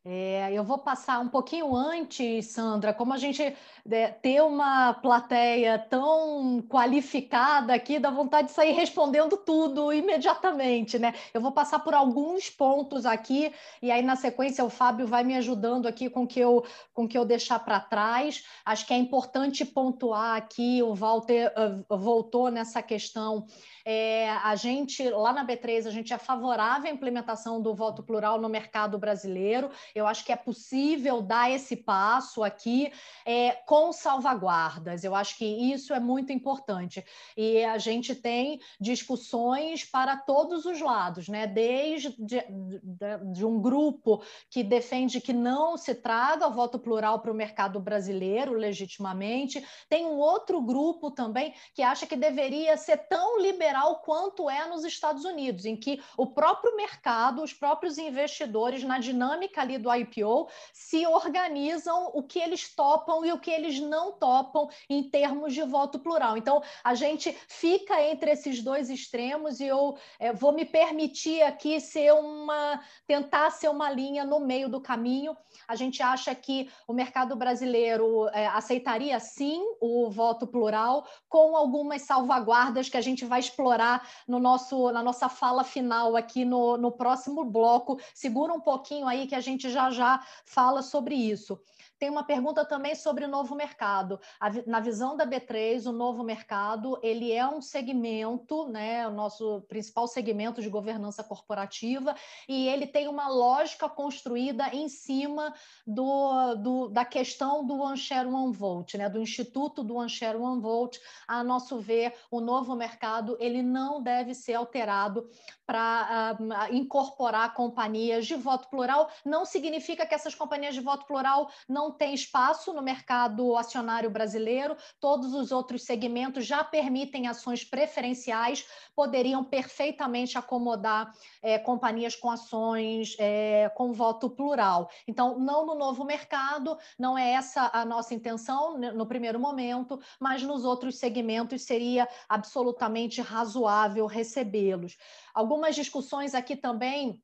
É, 0.05 0.51
eu 0.51 0.65
vou 0.65 0.79
passar 0.79 1.19
um 1.19 1.29
pouquinho 1.29 1.73
antes, 1.73 2.47
Sandra, 2.47 2.93
como 2.93 3.13
a 3.13 3.17
gente 3.17 3.41
é, 3.41 4.07
ter 4.09 4.41
uma 4.43 4.93
plateia 4.95 5.79
tão 5.79 6.61
qualificada 6.67 7.73
aqui, 7.73 7.99
dá 7.99 8.11
vontade 8.11 8.49
de 8.49 8.53
sair 8.53 8.73
respondendo 8.73 9.37
tudo 9.37 9.93
imediatamente, 9.93 10.99
né? 10.99 11.13
Eu 11.33 11.39
vou 11.39 11.53
passar 11.53 11.79
por 11.79 11.93
alguns 11.93 12.49
pontos 12.49 13.05
aqui, 13.05 13.53
e 13.81 13.89
aí 13.89 14.01
na 14.01 14.17
sequência 14.17 14.65
o 14.65 14.69
Fábio 14.69 15.07
vai 15.07 15.23
me 15.23 15.37
ajudando 15.37 15.87
aqui 15.87 16.09
com 16.09 16.27
que 16.27 16.41
eu, 16.41 16.65
com 16.93 17.07
que 17.07 17.17
eu 17.17 17.23
deixar 17.23 17.59
para 17.59 17.79
trás. 17.79 18.43
Acho 18.65 18.85
que 18.85 18.93
é 18.93 18.97
importante 18.97 19.63
pontuar 19.63 20.35
aqui, 20.35 20.83
o 20.83 20.93
Walter 20.93 21.53
uh, 21.55 21.97
voltou 21.97 22.51
nessa 22.51 22.83
questão 22.83 23.45
é, 23.85 24.29
a 24.29 24.55
gente, 24.55 25.09
lá 25.09 25.33
na 25.33 25.45
B3, 25.45 25.87
a 25.87 25.91
gente 25.91 26.13
é 26.13 26.17
favorável 26.17 26.89
à 26.89 26.93
implementação 26.93 27.61
do 27.61 27.75
voto 27.75 28.01
plural 28.01 28.39
no 28.39 28.47
mercado 28.47 28.97
brasileiro. 28.97 29.69
Eu 29.93 30.07
acho 30.07 30.23
que 30.23 30.31
é 30.31 30.35
possível 30.35 31.21
dar 31.21 31.51
esse 31.51 31.75
passo 31.75 32.43
aqui 32.43 32.91
é, 33.25 33.51
com 33.65 33.91
salvaguardas. 33.91 35.03
Eu 35.03 35.13
acho 35.13 35.37
que 35.37 35.45
isso 35.45 35.93
é 35.93 35.99
muito 35.99 36.31
importante. 36.31 37.03
E 37.35 37.63
a 37.65 37.77
gente 37.77 38.15
tem 38.15 38.59
discussões 38.79 39.83
para 39.83 40.15
todos 40.15 40.65
os 40.65 40.79
lados, 40.79 41.27
né? 41.27 41.45
Desde 41.45 42.15
de, 42.23 42.41
de, 42.49 43.33
de 43.33 43.45
um 43.45 43.61
grupo 43.61 44.23
que 44.49 44.63
defende 44.63 45.19
que 45.19 45.33
não 45.33 45.75
se 45.77 45.93
traga 45.93 46.47
o 46.47 46.53
voto 46.53 46.79
plural 46.79 47.19
para 47.19 47.31
o 47.31 47.35
mercado 47.35 47.79
brasileiro 47.81 48.53
legitimamente, 48.53 49.65
tem 49.89 50.05
um 50.05 50.17
outro 50.17 50.61
grupo 50.61 51.11
também 51.11 51.53
que 51.73 51.81
acha 51.81 52.05
que 52.05 52.15
deveria 52.15 52.77
ser 52.77 52.97
tão 53.09 53.41
liberal 53.41 53.72
quanto 54.03 54.49
é 54.49 54.67
nos 54.67 54.83
Estados 54.83 55.25
Unidos, 55.25 55.65
em 55.65 55.75
que 55.75 56.01
o 56.17 56.27
próprio 56.27 56.75
mercado, 56.75 57.41
os 57.41 57.53
próprios 57.53 57.97
investidores, 57.97 58.83
na 58.83 58.99
dinâmica 58.99 59.61
ali 59.61 59.77
do 59.77 59.93
IPO, 59.93 60.49
se 60.71 61.05
organizam 61.07 62.11
o 62.13 62.23
que 62.23 62.39
eles 62.39 62.73
topam 62.73 63.25
e 63.25 63.31
o 63.31 63.39
que 63.39 63.51
eles 63.51 63.79
não 63.79 64.11
topam 64.11 64.69
em 64.89 65.09
termos 65.09 65.53
de 65.53 65.63
voto 65.63 65.99
plural. 65.99 66.37
Então, 66.37 66.61
a 66.83 66.93
gente 66.93 67.35
fica 67.47 68.01
entre 68.01 68.31
esses 68.31 68.61
dois 68.61 68.89
extremos 68.89 69.59
e 69.59 69.65
eu 69.65 69.97
é, 70.19 70.31
vou 70.31 70.51
me 70.51 70.65
permitir 70.65 71.41
aqui 71.41 71.79
ser 71.79 72.13
uma, 72.13 72.79
tentar 73.07 73.49
ser 73.49 73.69
uma 73.69 73.89
linha 73.89 74.23
no 74.23 74.39
meio 74.39 74.69
do 74.69 74.79
caminho. 74.79 75.35
A 75.67 75.75
gente 75.75 76.01
acha 76.03 76.33
que 76.35 76.69
o 76.87 76.93
mercado 76.93 77.35
brasileiro 77.35 78.27
é, 78.29 78.47
aceitaria 78.47 79.19
sim 79.19 79.61
o 79.81 80.09
voto 80.09 80.45
plural, 80.45 81.07
com 81.27 81.55
algumas 81.57 82.03
salvaguardas 82.03 82.89
que 82.89 82.97
a 82.97 83.01
gente 83.01 83.25
vai 83.25 83.39
explorar 83.39 83.62
explorar 83.63 84.07
no 84.27 84.39
nosso, 84.39 84.91
na 84.91 85.01
nossa 85.01 85.29
fala 85.29 85.63
final 85.63 86.17
aqui 86.17 86.43
no, 86.43 86.77
no 86.77 86.91
próximo 86.91 87.45
bloco. 87.45 87.97
Segura 88.13 88.53
um 88.53 88.59
pouquinho 88.59 89.07
aí 89.07 89.25
que 89.25 89.35
a 89.35 89.39
gente 89.39 89.69
já 89.69 89.89
já 89.89 90.21
fala 90.45 90.81
sobre 90.81 91.15
isso. 91.15 91.57
Tem 92.03 92.09
uma 92.09 92.25
pergunta 92.25 92.65
também 92.65 92.95
sobre 92.95 93.23
o 93.23 93.29
novo 93.29 93.55
mercado. 93.55 94.19
na 94.67 94.81
visão 94.81 95.15
da 95.15 95.25
B3, 95.25 95.85
o 95.85 95.93
novo 95.93 96.21
mercado 96.21 96.99
ele 97.01 97.31
é 97.31 97.47
um 97.47 97.61
segmento, 97.61 98.67
né, 98.67 99.07
o 99.07 99.11
nosso 99.11 99.61
principal 99.69 100.05
segmento 100.05 100.61
de 100.61 100.67
governança 100.67 101.23
corporativa, 101.23 102.13
e 102.45 102.67
ele 102.67 102.85
tem 102.85 103.07
uma 103.07 103.29
lógica 103.29 103.87
construída 103.87 104.67
em 104.75 104.89
cima 104.89 105.53
do, 105.87 106.55
do 106.55 106.89
da 106.89 107.05
questão 107.05 107.65
do 107.65 107.79
One 107.79 107.97
Share 107.97 108.27
One 108.27 108.51
Vote, 108.51 108.97
né, 108.97 109.07
do 109.07 109.21
Instituto 109.21 109.81
do 109.81 109.95
One 109.95 110.09
Share 110.09 110.37
One 110.37 110.59
Vote. 110.59 110.99
A 111.25 111.41
nosso 111.41 111.79
ver, 111.79 112.13
o 112.29 112.41
novo 112.41 112.75
mercado 112.75 113.37
ele 113.39 113.63
não 113.63 114.03
deve 114.03 114.33
ser 114.33 114.55
alterado 114.55 115.25
para 115.65 116.37
uh, 116.37 116.75
incorporar 116.75 117.53
companhias 117.53 118.25
de 118.25 118.35
voto 118.35 118.67
plural. 118.67 119.09
Não 119.23 119.45
significa 119.45 120.05
que 120.05 120.13
essas 120.13 120.35
companhias 120.35 120.75
de 120.75 120.81
voto 120.81 121.05
plural 121.05 121.49
não 121.67 121.92
têm 121.93 122.13
espaço 122.13 122.73
no 122.73 122.81
mercado 122.81 123.55
acionário 123.55 124.09
brasileiro. 124.09 124.75
Todos 124.99 125.33
os 125.33 125.51
outros 125.51 125.83
segmentos 125.83 126.45
já 126.45 126.63
permitem 126.63 127.27
ações 127.27 127.63
preferenciais, 127.63 128.65
poderiam 128.95 129.43
perfeitamente 129.43 130.37
acomodar 130.37 131.11
é, 131.41 131.57
companhias 131.59 132.15
com 132.15 132.29
ações 132.29 133.15
é, 133.19 133.69
com 133.75 133.93
voto 133.93 134.29
plural. 134.29 134.89
Então, 135.07 135.39
não 135.39 135.65
no 135.65 135.75
novo 135.75 136.03
mercado, 136.03 136.77
não 136.97 137.17
é 137.17 137.31
essa 137.31 137.69
a 137.73 137.85
nossa 137.85 138.13
intenção 138.13 138.77
no 138.77 139.05
primeiro 139.05 139.39
momento, 139.39 139.99
mas 140.19 140.43
nos 140.43 140.65
outros 140.65 140.97
segmentos 140.97 141.63
seria 141.63 142.07
absolutamente 142.27 143.21
razoável 143.21 144.05
recebê-los. 144.05 144.97
Algumas 145.33 145.75
discussões 145.75 146.33
aqui 146.33 146.55
também 146.55 147.21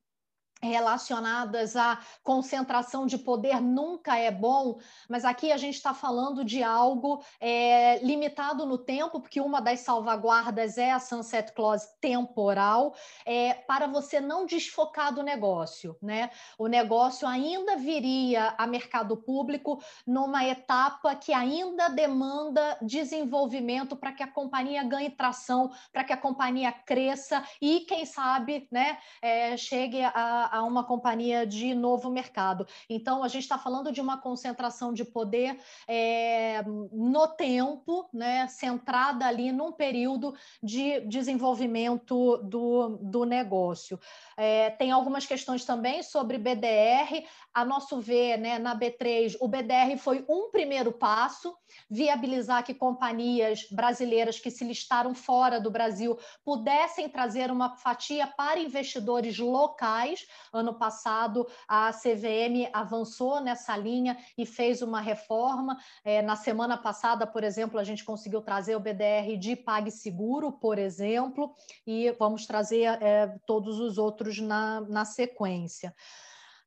relacionadas 0.62 1.76
à 1.76 2.00
concentração 2.24 3.06
de 3.06 3.18
poder 3.18 3.62
nunca 3.62 4.18
é 4.18 4.30
bom, 4.30 4.80
mas 5.08 5.24
aqui 5.24 5.52
a 5.52 5.58
gente 5.58 5.76
está 5.76 5.94
falando 5.94 6.44
de 6.44 6.62
algo 6.62 7.24
é, 7.40 8.00
limitado 8.00 8.66
no 8.66 8.78
tempo, 8.78 9.22
porque 9.22 9.40
uma 9.40 9.62
das 9.62 9.80
salvaguardas 9.82 10.78
é 10.78 10.92
a 10.92 11.00
sunset 11.00 11.54
clause 11.54 11.88
temporal, 12.02 12.94
é, 13.26 13.54
para 13.54 13.88
você 13.88 14.20
não 14.20 14.46
desfocar 14.46 15.14
do 15.14 15.24
negócio, 15.24 15.96
né? 16.02 16.30
O 16.58 16.68
negócio 16.68 17.28
ainda 17.28 17.78
viria 17.78 18.54
a 18.58 18.68
mercado 18.68 19.16
público 19.16 19.82
numa 20.06 20.44
etapa 20.46 21.16
que 21.16 21.34
ainda 21.34 21.90
demanda 21.90 22.78
desenvolvimento 22.82 23.96
para 23.96 24.12
que 24.12 24.24
a 24.24 24.28
companhia 24.28 24.84
ganhe 24.84 25.10
tração, 25.10 25.72
para 25.92 26.04
que 26.04 26.14
a 26.14 26.18
companhia 26.18 26.72
cresça 26.72 27.44
e, 27.62 27.82
quem 27.82 28.06
sabe, 28.06 28.68
né, 28.72 28.98
é, 29.22 29.56
chegue 29.56 30.02
a 30.04 30.49
a, 30.52 30.64
uma 30.64 30.84
companhia 30.84 31.46
de 31.46 31.74
novo 31.74 32.10
mercado. 32.10 32.68
Então, 32.90 33.24
a 33.24 33.28
gente 33.28 33.44
está 33.44 33.58
falando 33.58 33.92
de 33.92 34.02
uma 34.02 34.18
concentração 34.18 34.94
de 34.94 35.04
poder 35.04 35.60
é, 35.88 36.64
no 36.92 37.28
tempo, 37.28 38.10
né, 38.14 38.48
centrada 38.48 39.26
ali 39.26 39.52
num 39.52 39.72
período 39.72 40.34
de 40.62 41.02
desenvolvimento 41.02 42.38
do, 42.38 42.98
do 43.02 43.24
negócio. 43.26 44.00
É, 44.38 44.70
tem 44.72 44.92
algumas 44.92 45.26
questões 45.26 45.66
também 45.66 46.04
sobre 46.04 46.38
BDR. 46.38 47.26
A 47.54 47.66
nosso 47.66 48.00
ver, 48.00 48.38
né, 48.38 48.60
na 48.60 48.78
B3, 48.78 49.36
o 49.40 49.48
BDR 49.48 49.98
foi 49.98 50.24
um 50.30 50.50
primeiro 50.52 50.92
passo, 50.92 51.56
viabilizar 51.90 52.64
que 52.64 52.74
companhias 52.74 53.68
brasileiras 53.72 54.40
que 54.40 54.52
se 54.52 54.64
listaram 54.64 55.14
fora 55.14 55.60
do 55.60 55.72
Brasil 55.72 56.18
pudessem 56.44 57.10
trazer 57.10 57.52
uma 57.52 57.76
fatia 57.78 58.28
para 58.28 58.60
investidores 58.60 59.38
locais. 59.38 60.26
Ano 60.52 60.74
passado, 60.74 61.48
a 61.68 61.92
CVM 61.92 62.70
avançou 62.74 63.40
nessa 63.40 63.76
linha 63.76 64.18
e 64.38 64.46
fez 64.46 64.82
uma 64.82 65.02
reforma. 65.02 65.78
É, 66.04 66.22
na 66.22 66.36
semana 66.36 66.78
passada, 66.78 67.26
por 67.26 67.44
exemplo, 67.44 67.80
a 67.80 67.84
gente 67.84 68.04
conseguiu 68.04 68.42
trazer 68.42 68.76
o 68.76 68.80
BDR 68.80 69.38
de 69.38 69.56
PagSeguro, 69.56 70.52
por 70.52 70.78
exemplo, 70.78 71.54
e 71.86 72.12
vamos 72.12 72.46
trazer 72.46 73.02
é, 73.02 73.36
todos 73.46 73.80
os 73.80 73.98
outros 73.98 74.40
na, 74.40 74.82
na 74.82 75.06
sequência. 75.06 75.94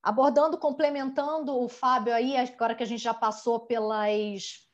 Abordando, 0.02 0.58
complementando 0.58 1.56
o 1.56 1.68
Fábio 1.68 2.12
aí, 2.12 2.36
agora 2.36 2.74
que 2.74 2.82
a 2.82 2.86
gente 2.86 3.02
já 3.02 3.14
passou 3.14 3.60
pelas 3.60 4.71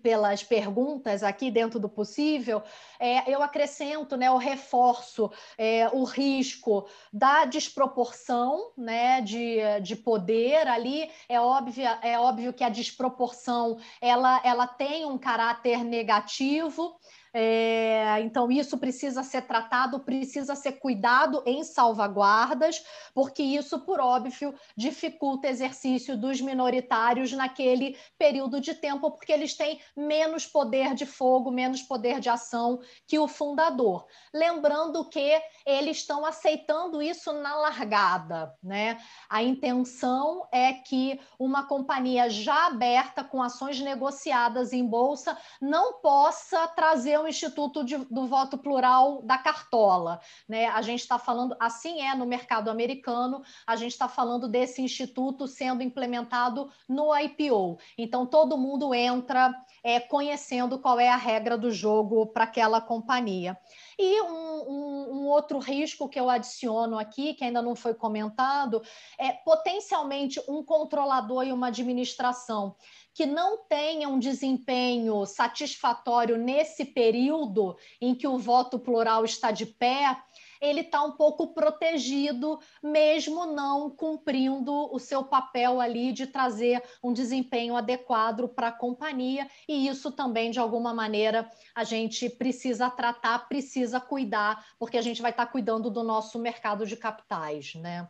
pelas 0.00 0.42
perguntas 0.42 1.22
aqui 1.22 1.50
dentro 1.50 1.78
do 1.78 1.88
possível, 1.88 2.62
é, 2.98 3.30
eu 3.30 3.42
acrescento, 3.42 4.16
né, 4.16 4.30
o 4.30 4.36
reforço, 4.36 5.30
é, 5.58 5.88
o 5.92 6.04
risco 6.04 6.86
da 7.12 7.44
desproporção, 7.44 8.72
né, 8.76 9.20
de, 9.20 9.58
de 9.82 9.96
poder 9.96 10.66
ali. 10.68 11.10
É 11.28 11.40
óbvio, 11.40 11.84
é 12.02 12.18
óbvio 12.18 12.52
que 12.52 12.64
a 12.64 12.68
desproporção 12.68 13.78
ela, 14.00 14.40
ela 14.44 14.66
tem 14.66 15.04
um 15.04 15.18
caráter 15.18 15.84
negativo, 15.84 16.98
É, 17.34 18.20
então, 18.20 18.50
isso 18.52 18.76
precisa 18.76 19.22
ser 19.22 19.42
tratado, 19.42 20.00
precisa 20.00 20.54
ser 20.54 20.72
cuidado 20.72 21.42
em 21.46 21.64
salvaguardas, 21.64 22.84
porque 23.14 23.42
isso, 23.42 23.80
por 23.80 24.00
óbvio, 24.00 24.54
dificulta 24.76 25.46
o 25.48 25.50
exercício 25.50 26.16
dos 26.16 26.42
minoritários 26.42 27.32
naquele 27.32 27.96
período 28.18 28.60
de 28.60 28.74
tempo, 28.74 29.10
porque 29.12 29.32
eles 29.32 29.54
têm 29.54 29.80
menos 29.96 30.46
poder 30.46 30.94
de 30.94 31.06
fogo, 31.06 31.50
menos 31.50 31.82
poder 31.82 32.20
de 32.20 32.28
ação 32.28 32.80
que 33.06 33.18
o 33.18 33.26
fundador. 33.26 34.06
Lembrando 34.34 35.08
que 35.08 35.40
eles 35.64 35.98
estão 35.98 36.26
aceitando 36.26 37.00
isso 37.00 37.32
na 37.32 37.56
largada, 37.56 38.54
né? 38.62 39.00
A 39.30 39.42
intenção 39.42 40.46
é 40.52 40.74
que 40.74 41.18
uma 41.38 41.66
companhia 41.66 42.28
já 42.28 42.66
aberta, 42.66 43.24
com 43.24 43.42
ações 43.42 43.80
negociadas 43.80 44.72
em 44.74 44.86
bolsa, 44.86 45.38
não 45.60 45.94
possa 46.00 46.68
trazer 46.68 47.21
o 47.22 47.28
Instituto 47.28 47.84
de, 47.84 47.96
do 47.96 48.26
Voto 48.26 48.58
Plural 48.58 49.22
da 49.22 49.38
Cartola. 49.38 50.20
Né? 50.48 50.66
A 50.66 50.82
gente 50.82 51.00
está 51.00 51.18
falando, 51.18 51.56
assim 51.58 52.00
é 52.00 52.14
no 52.14 52.26
mercado 52.26 52.70
americano, 52.70 53.42
a 53.66 53.76
gente 53.76 53.92
está 53.92 54.08
falando 54.08 54.48
desse 54.48 54.82
instituto 54.82 55.46
sendo 55.46 55.82
implementado 55.82 56.70
no 56.88 57.16
IPO. 57.16 57.78
Então, 57.96 58.26
todo 58.26 58.58
mundo 58.58 58.94
entra 58.94 59.54
é, 59.82 60.00
conhecendo 60.00 60.78
qual 60.78 60.98
é 60.98 61.08
a 61.08 61.16
regra 61.16 61.56
do 61.56 61.70
jogo 61.70 62.26
para 62.26 62.44
aquela 62.44 62.80
companhia. 62.80 63.58
E 63.98 64.22
um, 64.22 64.26
um, 64.26 65.12
um, 65.12 65.26
outro 65.26 65.58
risco 65.58 66.08
que 66.08 66.18
eu 66.18 66.30
adiciono 66.30 66.98
aqui, 66.98 67.34
que 67.34 67.44
ainda 67.44 67.60
não 67.60 67.74
foi 67.74 67.94
comentado, 67.94 68.82
é 69.18 69.32
potencialmente 69.32 70.40
um 70.48 70.62
controlador 70.62 71.46
e 71.46 71.52
uma 71.52 71.68
administração 71.68 72.76
que 73.14 73.26
não 73.26 73.58
tenha 73.68 74.08
um 74.08 74.18
desempenho 74.18 75.26
satisfatório 75.26 76.38
nesse 76.38 76.84
período 76.84 77.76
em 78.00 78.14
que 78.14 78.26
o 78.26 78.38
voto 78.38 78.78
plural 78.78 79.24
está 79.24 79.50
de 79.50 79.66
pé, 79.66 80.16
ele 80.62 80.82
está 80.82 81.02
um 81.02 81.10
pouco 81.10 81.48
protegido, 81.52 82.60
mesmo 82.80 83.44
não 83.46 83.90
cumprindo 83.90 84.72
o 84.94 84.98
seu 85.00 85.24
papel 85.24 85.80
ali 85.80 86.12
de 86.12 86.26
trazer 86.26 86.80
um 87.02 87.12
desempenho 87.12 87.76
adequado 87.76 88.48
para 88.48 88.68
a 88.68 88.72
companhia, 88.72 89.48
e 89.68 89.88
isso 89.88 90.12
também, 90.12 90.52
de 90.52 90.60
alguma 90.60 90.94
maneira, 90.94 91.50
a 91.74 91.82
gente 91.82 92.30
precisa 92.30 92.88
tratar, 92.88 93.48
precisa 93.48 94.00
cuidar, 94.00 94.64
porque 94.78 94.96
a 94.96 95.02
gente 95.02 95.20
vai 95.20 95.32
estar 95.32 95.46
tá 95.46 95.52
cuidando 95.52 95.90
do 95.90 96.04
nosso 96.04 96.38
mercado 96.38 96.86
de 96.86 96.96
capitais, 96.96 97.74
né? 97.74 98.08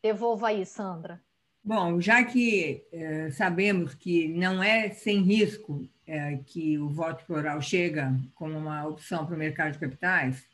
Devolvo 0.00 0.46
aí, 0.46 0.64
Sandra. 0.64 1.20
Bom, 1.64 2.00
já 2.00 2.22
que 2.22 2.86
é, 2.92 3.28
sabemos 3.32 3.92
que 3.92 4.28
não 4.28 4.62
é 4.62 4.90
sem 4.90 5.20
risco 5.22 5.84
é, 6.06 6.38
que 6.46 6.78
o 6.78 6.88
voto 6.88 7.24
plural 7.24 7.60
chega 7.60 8.14
como 8.36 8.56
uma 8.56 8.86
opção 8.86 9.26
para 9.26 9.34
o 9.34 9.38
mercado 9.38 9.72
de 9.72 9.80
capitais, 9.80 10.46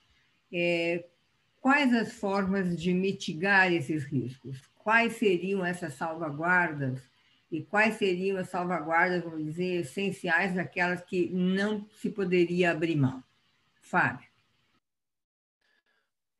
é, 0.52 1.04
quais 1.60 1.94
as 1.94 2.12
formas 2.12 2.76
de 2.80 2.92
mitigar 2.92 3.72
esses 3.72 4.04
riscos? 4.04 4.60
Quais 4.74 5.14
seriam 5.14 5.64
essas 5.64 5.94
salvaguardas? 5.94 7.00
E 7.50 7.62
quais 7.62 7.96
seriam 7.96 8.38
as 8.38 8.48
salvaguardas, 8.48 9.22
vamos 9.22 9.44
dizer, 9.44 9.80
essenciais, 9.80 10.54
daquelas 10.54 11.02
que 11.02 11.28
não 11.30 11.86
se 12.00 12.10
poderia 12.10 12.70
abrir 12.70 12.96
mão? 12.96 13.22
Fábio. 13.80 14.31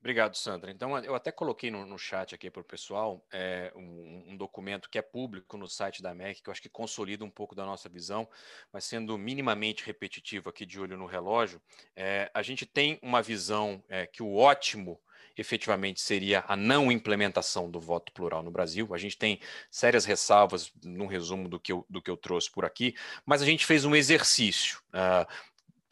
Obrigado, 0.03 0.36
Sandra. 0.36 0.72
Então, 0.72 0.98
eu 0.98 1.14
até 1.14 1.30
coloquei 1.30 1.70
no, 1.70 1.86
no 1.86 1.96
chat 1.96 2.34
aqui 2.34 2.50
para 2.50 2.61
o 2.61 2.64
pessoal 2.64 3.24
é, 3.32 3.72
um, 3.76 4.32
um, 4.32 4.36
documento 4.36 4.90
que 4.90 4.98
é 4.98 5.03
público 5.03 5.57
no 5.57 5.68
site 5.68 6.03
da 6.03 6.12
MEC, 6.12 6.42
que 6.42 6.48
eu 6.48 6.50
acho 6.50 6.61
que 6.61 6.68
consolida 6.68 7.24
um 7.24 7.30
pouco 7.30 7.55
da 7.55 7.64
nossa 7.64 7.88
visão, 7.88 8.28
mas 8.72 8.84
sendo 8.84 9.16
minimamente 9.16 9.86
repetitivo 9.86 10.50
aqui 10.50 10.66
de 10.66 10.80
olho 10.80 10.96
no 10.96 11.07
relógio, 11.07 11.62
é, 11.94 12.28
a 12.34 12.42
gente 12.42 12.66
tem 12.66 12.98
uma 13.00 13.22
visão 13.22 13.80
é, 13.88 14.05
que 14.05 14.24
o 14.24 14.34
ótimo 14.34 15.00
efetivamente 15.36 16.00
seria 16.00 16.44
a 16.48 16.57
não 16.57 16.90
implementação 16.90 17.70
do 17.70 17.80
voto 17.80 18.12
plural 18.12 18.42
no 18.42 18.50
Brasil. 18.50 18.92
A 18.92 18.98
gente 18.98 19.16
tem 19.16 19.40
sérias 19.70 20.05
ressalvas 20.05 20.72
no 20.84 21.07
resumo 21.07 21.48
do 21.48 21.61
que 21.61 21.72
eu, 21.72 21.86
do 21.88 22.03
que 22.03 22.11
eu 22.11 22.16
trouxe 22.16 22.50
por 22.50 22.64
aqui, 22.64 22.94
mas 23.24 23.40
a 23.40 23.46
gente 23.46 23.64
fez 23.64 23.84
um 23.84 23.94
exercício. 23.94 24.80
Uh, 24.88 25.26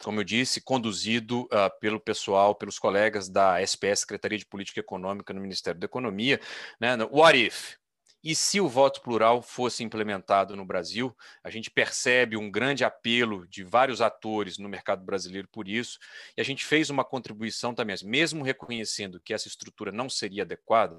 como 0.03 0.19
eu 0.19 0.23
disse, 0.23 0.61
conduzido 0.61 1.43
uh, 1.43 1.79
pelo 1.79 1.99
pessoal, 1.99 2.55
pelos 2.55 2.79
colegas 2.79 3.29
da 3.29 3.61
SPS, 3.61 4.01
Secretaria 4.01 4.37
de 4.37 4.45
Política 4.45 4.79
Econômica 4.79 5.33
no 5.33 5.41
Ministério 5.41 5.79
da 5.79 5.85
Economia, 5.85 6.39
né, 6.79 6.95
What 7.11 7.37
If? 7.37 7.81
E 8.23 8.35
se 8.35 8.61
o 8.61 8.69
voto 8.69 9.01
plural 9.01 9.41
fosse 9.41 9.83
implementado 9.83 10.55
no 10.55 10.63
Brasil, 10.63 11.15
a 11.43 11.49
gente 11.49 11.71
percebe 11.71 12.37
um 12.37 12.51
grande 12.51 12.83
apelo 12.83 13.47
de 13.47 13.63
vários 13.63 13.99
atores 13.99 14.59
no 14.59 14.69
mercado 14.69 15.03
brasileiro 15.03 15.47
por 15.47 15.67
isso, 15.67 15.97
e 16.37 16.41
a 16.41 16.43
gente 16.43 16.63
fez 16.63 16.91
uma 16.91 17.03
contribuição 17.03 17.73
também, 17.73 17.95
mesmo 18.03 18.43
reconhecendo 18.43 19.19
que 19.19 19.33
essa 19.33 19.47
estrutura 19.47 19.91
não 19.91 20.07
seria 20.07 20.43
adequada, 20.43 20.95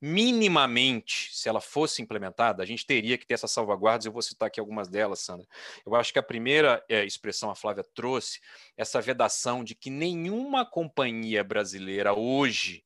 minimamente, 0.00 1.30
se 1.32 1.48
ela 1.48 1.60
fosse 1.60 2.02
implementada, 2.02 2.62
a 2.62 2.66
gente 2.66 2.86
teria 2.86 3.16
que 3.16 3.26
ter 3.26 3.34
essas 3.34 3.50
salvaguardas. 3.50 4.06
Eu 4.06 4.12
vou 4.12 4.22
citar 4.22 4.48
aqui 4.48 4.60
algumas 4.60 4.88
delas, 4.88 5.20
Sandra. 5.20 5.46
Eu 5.84 5.94
acho 5.94 6.12
que 6.12 6.18
a 6.18 6.22
primeira 6.22 6.84
é, 6.88 7.04
expressão 7.04 7.50
a 7.50 7.54
Flávia 7.54 7.84
trouxe, 7.94 8.40
essa 8.76 9.00
vedação 9.00 9.64
de 9.64 9.74
que 9.74 9.90
nenhuma 9.90 10.64
companhia 10.64 11.42
brasileira 11.42 12.14
hoje 12.14 12.84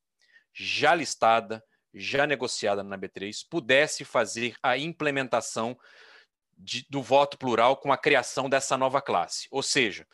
já 0.53 0.95
listada 0.95 1.63
já 1.93 2.27
negociada 2.27 2.83
na 2.83 2.97
B3 2.97 3.45
pudesse 3.49 4.05
fazer 4.05 4.55
a 4.63 4.79
implementação 4.79 5.77
de, 6.57 6.87
do 6.89 7.03
voto 7.03 7.39
plural 7.39 7.77
com 7.77 7.93
a 7.93 7.99
criação 7.99 8.49
dessa 8.49 8.77
nova 8.77 9.01
classe. 9.01 9.49
Ou 9.51 9.63
seja, 9.63 10.07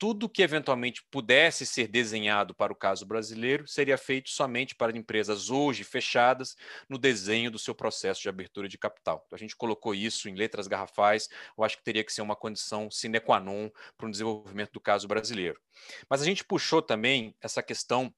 tudo 0.00 0.30
que 0.30 0.40
eventualmente 0.40 1.04
pudesse 1.10 1.66
ser 1.66 1.86
desenhado 1.86 2.54
para 2.54 2.72
o 2.72 2.76
caso 2.76 3.04
brasileiro 3.04 3.68
seria 3.68 3.98
feito 3.98 4.30
somente 4.30 4.74
para 4.74 4.96
empresas 4.96 5.50
hoje 5.50 5.84
fechadas 5.84 6.56
no 6.88 6.96
desenho 6.96 7.50
do 7.50 7.58
seu 7.58 7.74
processo 7.74 8.22
de 8.22 8.28
abertura 8.30 8.66
de 8.66 8.78
capital. 8.78 9.26
A 9.30 9.36
gente 9.36 9.54
colocou 9.54 9.94
isso 9.94 10.26
em 10.26 10.34
letras 10.34 10.66
garrafais, 10.66 11.28
eu 11.56 11.62
acho 11.62 11.76
que 11.76 11.84
teria 11.84 12.02
que 12.02 12.14
ser 12.14 12.22
uma 12.22 12.34
condição 12.34 12.90
sine 12.90 13.20
qua 13.20 13.38
non 13.38 13.68
para 13.98 14.06
o 14.06 14.10
desenvolvimento 14.10 14.72
do 14.72 14.80
caso 14.80 15.06
brasileiro. 15.06 15.60
Mas 16.08 16.22
a 16.22 16.24
gente 16.24 16.46
puxou 16.46 16.80
também 16.80 17.36
essa 17.38 17.62
questão 17.62 18.10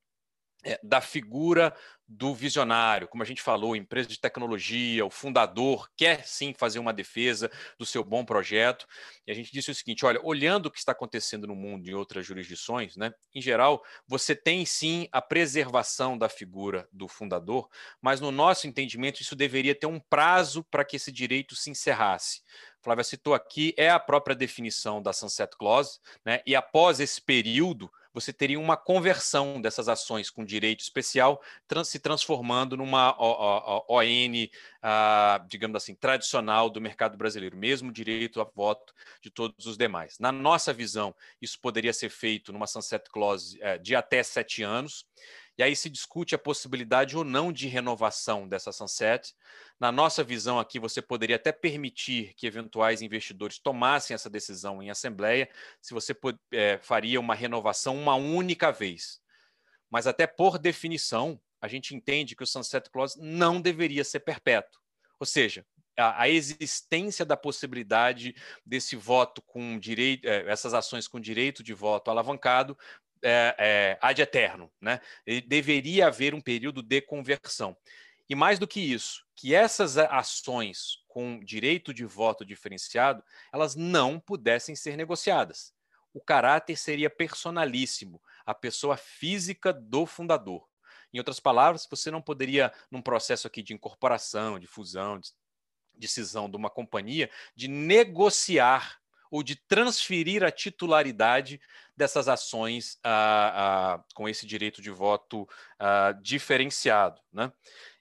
é, 0.65 0.79
da 0.83 1.01
figura 1.01 1.75
do 2.07 2.35
visionário, 2.35 3.09
como 3.09 3.23
a 3.23 3.27
gente 3.27 3.41
falou, 3.41 3.75
empresa 3.75 4.09
de 4.09 4.21
tecnologia, 4.21 5.05
o 5.05 5.11
fundador 5.11 5.89
quer 5.97 6.27
sim 6.27 6.53
fazer 6.53 6.79
uma 6.79 6.93
defesa 6.93 7.51
do 7.79 7.87
seu 7.87 8.05
bom 8.05 8.23
projeto. 8.23 8.87
E 9.27 9.33
a 9.33 9.35
gente 9.35 9.51
disse 9.51 9.71
o 9.71 9.75
seguinte: 9.75 10.05
olha, 10.05 10.21
olhando 10.23 10.67
o 10.67 10.71
que 10.71 10.79
está 10.79 10.93
acontecendo 10.93 11.47
no 11.47 11.57
mundo 11.57 11.89
em 11.89 11.95
outras 11.95 12.27
jurisdições, 12.27 12.97
né, 12.97 13.15
em 13.35 13.41
geral, 13.41 13.83
você 14.07 14.37
tem 14.37 14.67
sim 14.67 15.09
a 15.11 15.23
preservação 15.23 16.19
da 16.19 16.29
figura 16.29 16.87
do 16.93 17.09
fundador, 17.09 17.69
mas 18.01 18.21
no 18.21 18.31
nosso 18.31 18.67
entendimento, 18.67 19.23
isso 19.23 19.35
deveria 19.35 19.75
ter 19.75 19.87
um 19.87 19.99
prazo 19.99 20.63
para 20.65 20.85
que 20.85 20.97
esse 20.97 21.11
direito 21.11 21.57
se 21.57 21.71
encerrasse. 21.71 22.43
Flávia 22.83 23.05
citou 23.05 23.33
aqui, 23.33 23.73
é 23.77 23.89
a 23.89 23.99
própria 23.99 24.37
definição 24.37 25.01
da 25.01 25.13
Sunset 25.13 25.57
Clause, 25.57 25.99
né, 26.25 26.43
e 26.45 26.55
após 26.55 27.01
esse 27.01 27.21
período 27.23 27.91
você 28.13 28.33
teria 28.33 28.59
uma 28.59 28.77
conversão 28.77 29.61
dessas 29.61 29.89
ações 29.89 30.31
com 30.31 30.45
direito 30.45 30.81
especial, 30.81 31.43
trans, 31.67 31.89
se 31.89 31.99
transformando 31.99 32.77
numa 32.77 33.17
ON, 33.19 34.49
ah, 34.83 35.45
digamos 35.49 35.77
assim, 35.77 35.95
tradicional 35.95 36.69
do 36.69 36.81
mercado 36.81 37.17
brasileiro, 37.17 37.57
mesmo 37.57 37.93
direito 37.93 38.41
a 38.41 38.45
voto 38.45 38.93
de 39.21 39.31
todos 39.31 39.67
os 39.67 39.77
demais. 39.77 40.19
Na 40.19 40.33
nossa 40.33 40.73
visão, 40.73 41.15
isso 41.41 41.59
poderia 41.61 41.93
ser 41.93 42.11
feito 42.11 42.53
numa 42.53 42.67
sunset 42.67 43.09
clause 43.11 43.59
eh, 43.61 43.79
de 43.79 43.95
até 43.95 44.23
sete 44.23 44.63
anos, 44.63 45.07
e 45.59 45.62
aí 45.62 45.76
se 45.76 45.90
discute 45.90 46.34
a 46.34 46.38
possibilidade 46.38 47.16
ou 47.16 47.24
não 47.24 47.53
de 47.53 47.68
renovação 47.68 48.48
dessa 48.48 48.72
sunset. 48.72 49.34
Na 49.78 49.92
nossa 49.92 50.24
visão 50.24 50.59
aqui, 50.59 50.78
você 50.78 51.03
poderia 51.03 51.36
até 51.36 51.53
permitir 51.53 52.32
que 52.34 52.46
eventuais 52.46 53.03
investidores 53.03 53.59
tomassem 53.59 54.14
essa 54.14 54.30
decisão 54.30 54.82
em 54.82 54.90
assembleia, 54.90 55.48
se 55.80 55.92
você 55.92 56.16
é, 56.53 56.78
faria 56.78 57.20
uma 57.20 57.34
renovação 57.34 57.96
uma 57.96 58.14
única 58.14 58.72
vez. 58.72 59.20
Mas 59.90 60.07
até 60.07 60.26
por 60.26 60.59
definição, 60.59 61.38
a 61.61 61.68
gente 61.68 61.94
entende 61.94 62.34
que 62.34 62.42
o 62.42 62.46
sunset 62.46 62.88
clause 62.90 63.20
não 63.20 63.61
deveria 63.61 64.05
ser 64.05 64.20
perpétuo. 64.20 64.80
Ou 65.20 65.26
seja, 65.26 65.66
a, 65.96 66.28
existência 66.28 67.24
da 67.24 67.36
possibilidade 67.36 68.34
desse 68.64 68.96
voto 68.96 69.42
com 69.42 69.78
direito, 69.78 70.26
é, 70.26 70.50
essas 70.50 70.72
ações 70.72 71.07
com 71.07 71.20
direito 71.20 71.62
de 71.62 71.74
voto 71.74 72.11
alavancado 72.11 72.76
é, 73.23 73.55
é, 73.59 73.99
ad 74.01 74.20
eterno, 74.20 74.70
né? 74.81 75.01
E 75.27 75.41
deveria 75.41 76.09
haver 76.09 76.35
um 76.35 76.41
período 76.41 76.83
de 76.83 77.01
conversão. 77.01 77.77
E 78.29 78.35
mais 78.35 78.59
do 78.59 78.66
que 78.66 78.81
isso, 78.81 79.25
que 79.37 79.55
essas 79.55 79.99
ações 79.99 81.03
com 81.09 81.39
direito 81.41 81.93
de 81.93 82.07
voto 82.07 82.45
diferenciado, 82.45 83.23
elas 83.53 83.77
não 83.77 84.18
pudessem 84.18 84.75
ser 84.75 84.97
negociadas. 84.97 85.75
O 86.14 86.20
caráter 86.20 86.77
seria 86.77 87.11
personalíssimo, 87.11 88.23
a 88.47 88.55
pessoa 88.55 88.97
física 88.97 89.73
do 89.73 90.07
fundador. 90.07 90.66
Em 91.12 91.18
outras 91.18 91.39
palavras, 91.39 91.87
você 91.91 92.11
não 92.11 92.23
poderia, 92.23 92.73
num 92.91 93.03
processo 93.03 93.47
aqui 93.47 93.62
de 93.62 93.75
incorporação, 93.75 94.59
de 94.59 94.66
fusão, 94.66 95.18
de 95.18 95.33
decisão 95.95 96.49
de 96.49 96.57
uma 96.57 96.70
companhia, 96.70 97.31
de 97.55 97.68
negociar 97.68 99.01
ou 99.33 99.43
de 99.43 99.57
transferir 99.57 100.45
a 100.45 100.51
titularidade 100.51 101.59
dessas 101.97 102.28
ações 102.28 102.99
ah, 103.03 103.95
ah, 103.97 104.05
com 104.14 104.28
esse 104.28 104.47
direito 104.47 104.83
de 104.83 104.91
voto 104.91 105.49
ah, 105.78 106.12
diferenciado. 106.20 107.18
Né? 107.33 107.51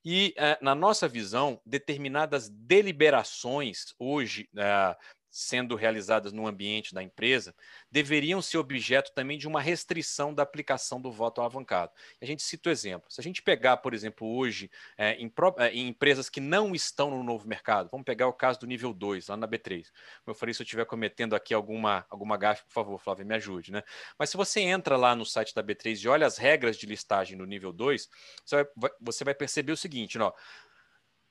E, 0.03 0.33
eh, 0.35 0.57
na 0.61 0.75
nossa 0.75 1.07
visão, 1.07 1.61
determinadas 1.65 2.49
deliberações 2.49 3.93
hoje 3.97 4.49
eh, 4.57 4.95
sendo 5.31 5.75
realizadas 5.75 6.33
no 6.33 6.45
ambiente 6.45 6.93
da 6.93 7.01
empresa 7.01 7.55
deveriam 7.89 8.41
ser 8.41 8.57
objeto 8.57 9.13
também 9.15 9.37
de 9.37 9.47
uma 9.47 9.61
restrição 9.61 10.33
da 10.33 10.43
aplicação 10.43 10.99
do 10.99 11.09
voto 11.09 11.39
alavancado. 11.39 11.93
A 12.21 12.25
gente 12.25 12.43
cita 12.43 12.69
o 12.69 12.71
exemplo. 12.71 13.09
Se 13.09 13.21
a 13.21 13.23
gente 13.23 13.41
pegar, 13.41 13.77
por 13.77 13.93
exemplo, 13.93 14.27
hoje, 14.27 14.69
é, 14.97 15.13
em, 15.13 15.31
é, 15.57 15.69
em, 15.69 15.87
empresas 15.87 16.29
que 16.29 16.41
não 16.41 16.75
estão 16.75 17.09
no 17.09 17.23
novo 17.23 17.47
mercado, 17.47 17.89
vamos 17.89 18.03
pegar 18.03 18.27
o 18.27 18.33
caso 18.33 18.59
do 18.59 18.67
nível 18.67 18.93
2, 18.93 19.29
lá 19.29 19.37
na 19.37 19.47
B3. 19.47 19.85
Como 20.25 20.27
eu 20.27 20.35
falei, 20.35 20.53
se 20.53 20.61
eu 20.61 20.65
estiver 20.65 20.85
cometendo 20.85 21.33
aqui 21.33 21.53
alguma, 21.53 22.05
alguma 22.09 22.35
gafe, 22.35 22.65
por 22.65 22.73
favor, 22.73 22.99
Flávia, 22.99 23.23
me 23.23 23.35
ajude. 23.35 23.71
Né? 23.71 23.81
Mas 24.19 24.29
se 24.29 24.35
você 24.35 24.59
entra 24.59 24.97
lá 24.97 25.15
no 25.15 25.25
site 25.25 25.55
da 25.55 25.63
B3 25.63 26.03
e 26.03 26.07
olha 26.09 26.27
as 26.27 26.37
regras 26.37 26.75
de 26.75 26.85
listagem 26.85 27.37
no 27.37 27.45
nível 27.45 27.71
2, 27.71 28.09
você 28.43 28.67
vai, 28.75 28.91
você 28.99 29.23
vai 29.23 29.33
perceber 29.33 29.71
o 29.71 29.77
seguinte, 29.77 30.19
ó, 30.19 30.33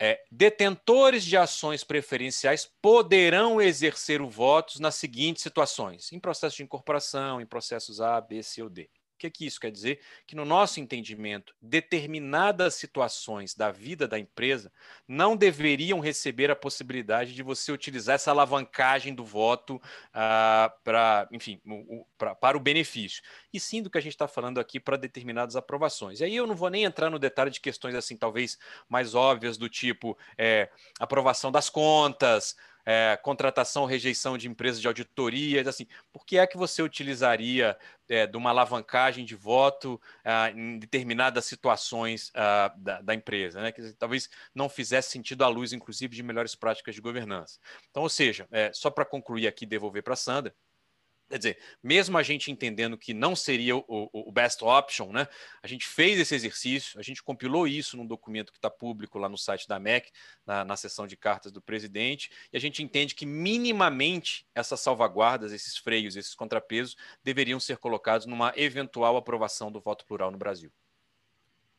é, 0.00 0.18
detentores 0.30 1.22
de 1.24 1.36
ações 1.36 1.84
preferenciais 1.84 2.66
poderão 2.80 3.60
exercer 3.60 4.22
o 4.22 4.30
voto 4.30 4.80
nas 4.80 4.94
seguintes 4.94 5.42
situações: 5.42 6.10
em 6.10 6.18
processo 6.18 6.56
de 6.56 6.62
incorporação, 6.62 7.40
em 7.40 7.46
processos 7.46 8.00
A, 8.00 8.18
B, 8.20 8.42
C 8.42 8.62
ou 8.62 8.70
D 8.70 8.88
que, 9.20 9.30
que 9.30 9.46
isso 9.46 9.60
quer 9.60 9.70
dizer? 9.70 10.00
Que, 10.26 10.34
no 10.34 10.44
nosso 10.44 10.80
entendimento, 10.80 11.54
determinadas 11.60 12.74
situações 12.74 13.54
da 13.54 13.70
vida 13.70 14.08
da 14.08 14.18
empresa 14.18 14.72
não 15.06 15.36
deveriam 15.36 16.00
receber 16.00 16.50
a 16.50 16.56
possibilidade 16.56 17.34
de 17.34 17.42
você 17.42 17.70
utilizar 17.70 18.14
essa 18.14 18.30
alavancagem 18.30 19.14
do 19.14 19.24
voto 19.24 19.80
ah, 20.14 20.72
para, 20.82 21.28
enfim, 21.30 21.60
o, 21.66 22.06
pra, 22.16 22.34
para 22.34 22.56
o 22.56 22.60
benefício. 22.60 23.22
E 23.52 23.60
sim 23.60 23.82
do 23.82 23.90
que 23.90 23.98
a 23.98 24.02
gente 24.02 24.12
está 24.12 24.26
falando 24.26 24.58
aqui 24.58 24.80
para 24.80 24.96
determinadas 24.96 25.54
aprovações. 25.54 26.20
E 26.20 26.24
aí 26.24 26.34
eu 26.34 26.46
não 26.46 26.54
vou 26.54 26.70
nem 26.70 26.84
entrar 26.84 27.10
no 27.10 27.18
detalhe 27.18 27.50
de 27.50 27.60
questões 27.60 27.94
assim, 27.94 28.16
talvez 28.16 28.58
mais 28.88 29.14
óbvias, 29.14 29.58
do 29.58 29.68
tipo 29.68 30.16
é, 30.38 30.70
aprovação 30.98 31.52
das 31.52 31.68
contas, 31.68 32.56
é, 32.84 33.18
contratação, 33.22 33.84
rejeição 33.84 34.36
de 34.36 34.48
empresas 34.48 34.80
de 34.80 34.86
auditoria, 34.86 35.68
assim, 35.68 35.86
por 36.12 36.24
que 36.24 36.38
é 36.38 36.46
que 36.46 36.56
você 36.56 36.82
utilizaria 36.82 37.76
é, 38.08 38.26
de 38.26 38.36
uma 38.36 38.50
alavancagem 38.50 39.24
de 39.24 39.36
voto 39.36 40.00
ah, 40.24 40.50
em 40.50 40.78
determinadas 40.78 41.44
situações 41.44 42.30
ah, 42.34 42.74
da, 42.76 43.00
da, 43.00 43.14
empresa, 43.14 43.60
né? 43.60 43.72
Que 43.72 43.92
talvez 43.92 44.28
não 44.54 44.68
fizesse 44.68 45.10
sentido 45.10 45.44
à 45.44 45.48
luz, 45.48 45.72
inclusive, 45.72 46.16
de 46.16 46.22
melhores 46.22 46.54
práticas 46.54 46.94
de 46.94 47.00
governança. 47.00 47.58
Então, 47.88 48.02
ou 48.02 48.08
seja, 48.08 48.48
é, 48.50 48.72
só 48.72 48.90
para 48.90 49.04
concluir 49.04 49.46
aqui, 49.46 49.64
devolver 49.64 50.02
para 50.02 50.14
a 50.14 50.16
Sandra, 50.16 50.54
Quer 51.30 51.38
dizer, 51.38 51.58
mesmo 51.80 52.18
a 52.18 52.24
gente 52.24 52.50
entendendo 52.50 52.98
que 52.98 53.14
não 53.14 53.36
seria 53.36 53.76
o, 53.76 53.84
o, 53.86 54.32
best 54.32 54.64
option, 54.64 55.12
né? 55.12 55.28
A 55.62 55.68
gente 55.68 55.86
fez 55.86 56.18
esse 56.18 56.34
exercício, 56.34 56.98
a 56.98 57.04
gente 57.04 57.22
compilou 57.22 57.68
isso 57.68 57.96
num 57.96 58.04
documento 58.04 58.50
que 58.50 58.58
está 58.58 58.68
público 58.68 59.16
lá 59.16 59.28
no 59.28 59.38
site 59.38 59.68
da 59.68 59.78
MEC, 59.78 60.10
na, 60.44 60.64
na 60.64 60.74
de 61.06 61.16
cartas 61.16 61.52
do 61.52 61.62
presidente, 61.62 62.32
e 62.52 62.56
a 62.56 62.60
gente 62.60 62.82
entende 62.82 63.14
que 63.14 63.24
minimamente 63.24 64.44
essas 64.52 64.80
salvaguardas, 64.80 65.52
esses 65.52 65.76
freios, 65.76 66.16
esses 66.16 66.34
contrapesos 66.34 66.96
deveriam 67.22 67.60
ser 67.60 67.76
colocados 67.78 68.26
numa 68.26 68.52
eventual 68.56 69.16
aprovação 69.16 69.70
do 69.70 69.80
voto 69.80 70.04
plural 70.04 70.32
no 70.32 70.38
Brasil. 70.38 70.72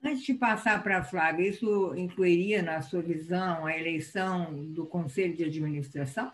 Antes 0.01 0.23
de 0.23 0.33
passar 0.33 0.81
para 0.81 0.99
a 0.99 1.03
Flávia, 1.03 1.49
isso 1.49 1.93
incluiria, 1.95 2.61
na 2.61 2.81
sua 2.81 3.01
visão, 3.01 3.65
a 3.65 3.77
eleição 3.77 4.65
do 4.71 4.85
Conselho 4.85 5.35
de 5.35 5.43
Administração? 5.43 6.31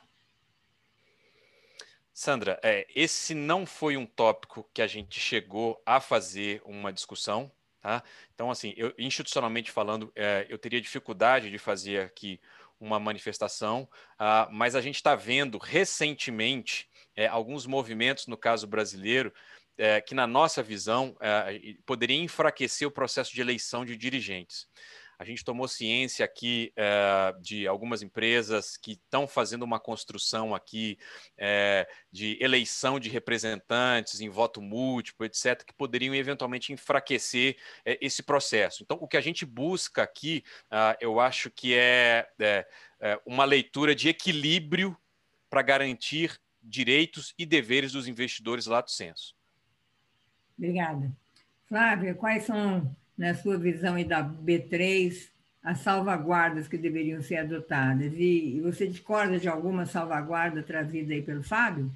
Sandra, 2.19 2.59
é, 2.63 2.87
esse 2.95 3.35
não 3.35 3.63
foi 3.63 3.95
um 3.95 4.03
tópico 4.03 4.67
que 4.73 4.81
a 4.81 4.87
gente 4.87 5.19
chegou 5.19 5.79
a 5.85 5.99
fazer 5.99 6.63
uma 6.65 6.91
discussão, 6.91 7.51
tá? 7.79 8.03
Então, 8.33 8.49
assim, 8.49 8.73
eu, 8.75 8.91
institucionalmente 8.97 9.69
falando, 9.69 10.11
é, 10.15 10.43
eu 10.49 10.57
teria 10.57 10.81
dificuldade 10.81 11.51
de 11.51 11.59
fazer 11.59 12.01
aqui 12.01 12.41
uma 12.79 12.99
manifestação, 12.99 13.87
uh, 14.15 14.51
mas 14.51 14.73
a 14.73 14.81
gente 14.81 14.95
está 14.95 15.13
vendo 15.13 15.59
recentemente 15.59 16.89
é, 17.15 17.27
alguns 17.27 17.67
movimentos, 17.67 18.25
no 18.25 18.35
caso 18.35 18.65
brasileiro, 18.65 19.31
é, 19.77 20.01
que, 20.01 20.15
na 20.15 20.25
nossa 20.25 20.63
visão, 20.63 21.15
é, 21.19 21.75
poderia 21.85 22.17
enfraquecer 22.17 22.87
o 22.87 22.91
processo 22.91 23.31
de 23.31 23.41
eleição 23.41 23.85
de 23.85 23.95
dirigentes. 23.95 24.67
A 25.19 25.25
gente 25.25 25.43
tomou 25.43 25.67
ciência 25.67 26.23
aqui 26.23 26.71
é, 26.75 27.33
de 27.41 27.67
algumas 27.67 28.03
empresas 28.03 28.77
que 28.77 28.91
estão 28.91 29.27
fazendo 29.27 29.63
uma 29.63 29.79
construção 29.79 30.53
aqui 30.53 30.99
é, 31.35 31.87
de 32.11 32.37
eleição 32.39 32.99
de 32.99 33.09
representantes 33.09 34.21
em 34.21 34.29
voto 34.29 34.61
múltiplo, 34.61 35.25
etc., 35.25 35.63
que 35.63 35.73
poderiam 35.73 36.13
eventualmente 36.13 36.71
enfraquecer 36.71 37.57
é, 37.83 37.97
esse 37.99 38.21
processo. 38.21 38.83
Então, 38.83 38.97
o 39.01 39.07
que 39.07 39.17
a 39.17 39.21
gente 39.21 39.43
busca 39.43 40.03
aqui, 40.03 40.43
ah, 40.69 40.95
eu 41.01 41.19
acho 41.19 41.49
que 41.49 41.73
é, 41.73 42.29
é, 42.39 42.67
é 42.99 43.19
uma 43.25 43.43
leitura 43.43 43.95
de 43.95 44.09
equilíbrio 44.09 44.95
para 45.49 45.63
garantir 45.63 46.39
direitos 46.61 47.33
e 47.39 47.45
deveres 47.45 47.91
dos 47.91 48.07
investidores 48.07 48.67
lato 48.67 48.91
senso. 48.91 49.35
Obrigada. 50.55 51.11
Flávia, 51.67 52.13
quais 52.13 52.43
são 52.43 52.95
na 53.17 53.33
sua 53.33 53.57
visão 53.57 53.97
e 53.97 54.03
da 54.03 54.23
B3, 54.23 55.29
as 55.63 55.79
salvaguardas 55.79 56.67
que 56.67 56.77
deveriam 56.77 57.21
ser 57.21 57.37
adotadas? 57.37 58.13
E, 58.15 58.61
você 58.61 58.87
discorda 58.87 59.39
de 59.39 59.49
alguma 59.49 59.85
salvaguarda 59.85 60.61
trazida 60.61 61.13
aí 61.13 61.21
pelo 61.21 61.43
Fábio? 61.43 61.91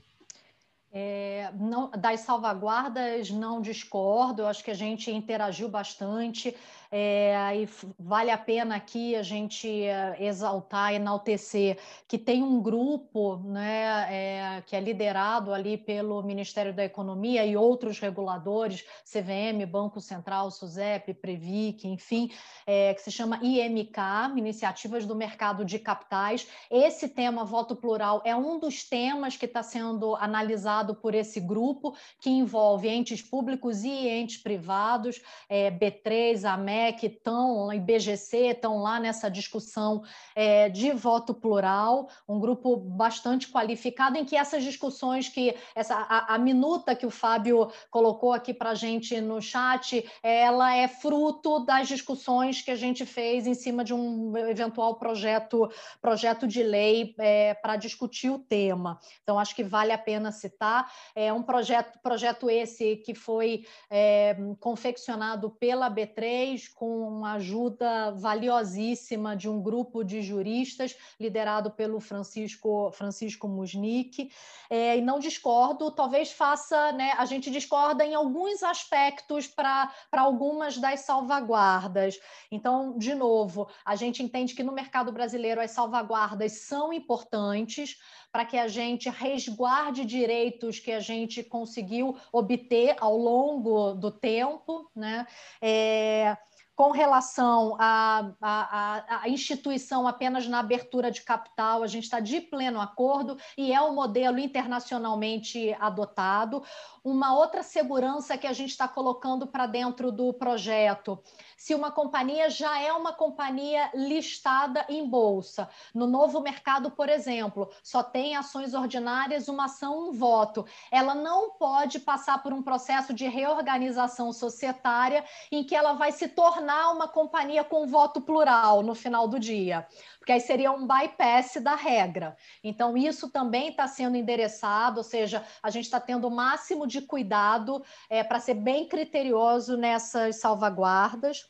É, 0.93 1.49
não, 1.57 1.89
das 1.91 2.21
salvaguardas 2.21 3.31
não 3.31 3.61
discordo, 3.61 4.41
eu 4.41 4.47
acho 4.47 4.63
que 4.63 4.71
a 4.71 4.75
gente 4.75 5.09
interagiu 5.09 5.69
bastante. 5.69 6.53
É, 6.93 7.55
e 7.55 7.69
vale 7.97 8.31
a 8.31 8.37
pena 8.37 8.75
aqui 8.75 9.15
a 9.15 9.23
gente 9.23 9.65
eh, 9.85 10.17
exaltar, 10.19 10.93
enaltecer 10.93 11.77
que 12.05 12.17
tem 12.17 12.43
um 12.43 12.61
grupo 12.61 13.37
né, 13.45 14.07
é, 14.09 14.63
que 14.65 14.75
é 14.75 14.79
liderado 14.81 15.53
ali 15.53 15.77
pelo 15.77 16.21
Ministério 16.21 16.73
da 16.73 16.83
Economia 16.83 17.45
e 17.45 17.55
outros 17.55 17.97
reguladores, 17.97 18.83
CVM, 19.05 19.65
Banco 19.65 20.01
Central, 20.01 20.51
SUSEP, 20.51 21.13
Previc, 21.13 21.87
enfim, 21.87 22.29
é, 22.67 22.93
que 22.93 23.01
se 23.01 23.09
chama 23.09 23.39
IMK, 23.41 23.97
Iniciativas 24.35 25.05
do 25.05 25.15
Mercado 25.15 25.63
de 25.63 25.79
Capitais. 25.79 26.45
Esse 26.69 27.07
tema, 27.07 27.45
voto 27.45 27.73
plural, 27.73 28.21
é 28.25 28.35
um 28.35 28.59
dos 28.59 28.83
temas 28.83 29.37
que 29.37 29.45
está 29.45 29.63
sendo 29.63 30.17
analisado 30.17 30.95
por 30.95 31.15
esse 31.15 31.39
grupo, 31.39 31.95
que 32.19 32.29
envolve 32.29 32.89
entes 32.89 33.21
públicos 33.21 33.85
e 33.85 34.09
entes 34.09 34.35
privados, 34.35 35.21
é, 35.47 35.71
B3, 35.71 36.43
AMEC, 36.81 36.99
que 36.99 37.07
estão, 37.07 37.71
IBGC, 37.71 38.37
estão 38.47 38.81
lá 38.81 38.99
nessa 38.99 39.29
discussão 39.29 40.03
é, 40.35 40.69
de 40.69 40.91
voto 40.91 41.33
plural, 41.33 42.09
um 42.27 42.39
grupo 42.39 42.75
bastante 42.75 43.51
qualificado, 43.51 44.17
em 44.17 44.25
que 44.25 44.35
essas 44.35 44.63
discussões 44.63 45.29
que 45.29 45.55
essa 45.75 45.95
a, 45.95 46.35
a 46.35 46.37
minuta 46.37 46.95
que 46.95 47.05
o 47.05 47.11
Fábio 47.11 47.71
colocou 47.89 48.33
aqui 48.33 48.53
para 48.53 48.71
a 48.71 48.75
gente 48.75 49.19
no 49.21 49.41
chat, 49.41 50.09
ela 50.23 50.75
é 50.75 50.87
fruto 50.87 51.59
das 51.59 51.87
discussões 51.87 52.61
que 52.61 52.71
a 52.71 52.75
gente 52.75 53.05
fez 53.05 53.45
em 53.45 53.53
cima 53.53 53.83
de 53.83 53.93
um 53.93 54.35
eventual 54.37 54.95
projeto, 54.95 55.69
projeto 56.01 56.47
de 56.47 56.63
lei 56.63 57.13
é, 57.19 57.53
para 57.53 57.75
discutir 57.75 58.29
o 58.29 58.39
tema. 58.39 58.99
Então, 59.23 59.37
acho 59.37 59.55
que 59.55 59.63
vale 59.63 59.91
a 59.91 59.97
pena 59.97 60.31
citar. 60.31 60.91
É 61.15 61.31
um 61.31 61.43
projeto, 61.43 61.99
projeto 62.01 62.49
esse 62.49 62.97
que 62.97 63.13
foi 63.13 63.65
é, 63.89 64.35
confeccionado 64.59 65.49
pela 65.49 65.89
B3, 65.89 66.70
com 66.75 67.25
a 67.25 67.33
ajuda 67.33 68.11
valiosíssima 68.11 69.35
de 69.35 69.49
um 69.49 69.61
grupo 69.61 70.03
de 70.03 70.21
juristas 70.21 70.95
liderado 71.19 71.71
pelo 71.71 71.99
Francisco 71.99 72.91
Francisco 72.91 73.47
Musnick. 73.47 74.31
É, 74.69 74.97
e 74.97 75.01
não 75.01 75.19
discordo, 75.19 75.91
talvez 75.91 76.31
faça, 76.31 76.91
né, 76.93 77.13
a 77.17 77.25
gente 77.25 77.51
discorda 77.51 78.05
em 78.05 78.13
alguns 78.13 78.63
aspectos 78.63 79.47
para 79.47 79.91
algumas 80.11 80.77
das 80.77 81.01
salvaguardas. 81.01 82.19
Então, 82.49 82.97
de 82.97 83.13
novo, 83.13 83.67
a 83.85 83.95
gente 83.95 84.23
entende 84.23 84.53
que 84.53 84.63
no 84.63 84.71
mercado 84.71 85.11
brasileiro 85.11 85.61
as 85.61 85.71
salvaguardas 85.71 86.53
são 86.53 86.93
importantes 86.93 87.97
para 88.31 88.45
que 88.45 88.57
a 88.57 88.67
gente 88.67 89.09
resguarde 89.09 90.05
direitos 90.05 90.79
que 90.79 90.91
a 90.91 90.99
gente 90.99 91.43
conseguiu 91.43 92.17
obter 92.31 92.95
ao 92.99 93.17
longo 93.17 93.93
do 93.93 94.09
tempo, 94.09 94.89
né? 94.95 95.27
É, 95.61 96.37
com 96.81 96.89
relação 96.89 97.75
à, 97.77 98.31
à, 98.41 99.21
à, 99.21 99.29
instituição 99.29 100.07
apenas 100.07 100.47
na 100.47 100.57
abertura 100.57 101.11
de 101.11 101.21
capital, 101.21 101.83
a 101.83 101.87
gente 101.87 102.05
está 102.05 102.19
de 102.19 102.41
pleno 102.41 102.81
acordo 102.81 103.37
e 103.55 103.71
é 103.71 103.79
o 103.79 103.93
modelo 103.93 104.39
internacionalmente 104.39 105.77
adotado. 105.79 106.63
Uma 107.03 107.35
outra 107.35 107.61
segurança 107.61 108.35
que 108.35 108.47
a 108.47 108.53
gente 108.53 108.71
está 108.71 108.87
colocando 108.87 109.45
para 109.45 109.67
dentro 109.67 110.11
do 110.11 110.33
projeto, 110.33 111.21
se 111.55 111.75
uma 111.75 111.91
companhia 111.91 112.49
já 112.49 112.79
é 112.81 112.91
uma 112.91 113.13
companhia 113.13 113.91
listada 113.93 114.83
em 114.89 115.07
bolsa, 115.07 115.69
no 115.93 116.07
novo 116.07 116.41
mercado, 116.41 116.89
por 116.89 117.09
exemplo, 117.09 117.69
só 117.83 118.01
tem 118.01 118.35
ações 118.35 118.73
ordinárias, 118.73 119.47
uma 119.47 119.65
ação, 119.65 120.09
um 120.09 120.11
voto, 120.11 120.65
ela 120.91 121.13
não 121.13 121.51
pode 121.51 121.99
passar 121.99 122.41
por 122.41 122.51
um 122.51 122.63
processo 122.63 123.13
de 123.13 123.27
reorganização 123.27 124.33
societária 124.33 125.23
em 125.51 125.63
que 125.63 125.75
ela 125.75 125.93
vai 125.93 126.11
se 126.11 126.27
tornar 126.27 126.70
uma 126.91 127.07
companhia 127.07 127.63
com 127.63 127.87
voto 127.87 128.21
plural 128.21 128.81
no 128.81 128.95
final 128.95 129.27
do 129.27 129.39
dia 129.39 129.87
porque 130.21 130.33
aí 130.33 130.39
seria 130.39 130.71
um 130.71 130.85
bypass 130.85 131.55
da 131.63 131.73
regra. 131.73 132.37
Então, 132.63 132.95
isso 132.95 133.31
também 133.31 133.69
está 133.69 133.87
sendo 133.87 134.15
endereçado, 134.15 134.99
ou 134.99 135.03
seja, 135.03 135.43
a 135.63 135.71
gente 135.71 135.85
está 135.85 135.99
tendo 135.99 136.27
o 136.27 136.31
máximo 136.31 136.85
de 136.85 137.01
cuidado 137.01 137.83
é, 138.07 138.23
para 138.23 138.39
ser 138.39 138.53
bem 138.53 138.87
criterioso 138.87 139.75
nessas 139.75 140.35
salvaguardas. 140.35 141.43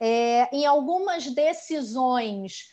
É, 0.00 0.48
em 0.54 0.64
algumas 0.64 1.26
decisões, 1.26 2.70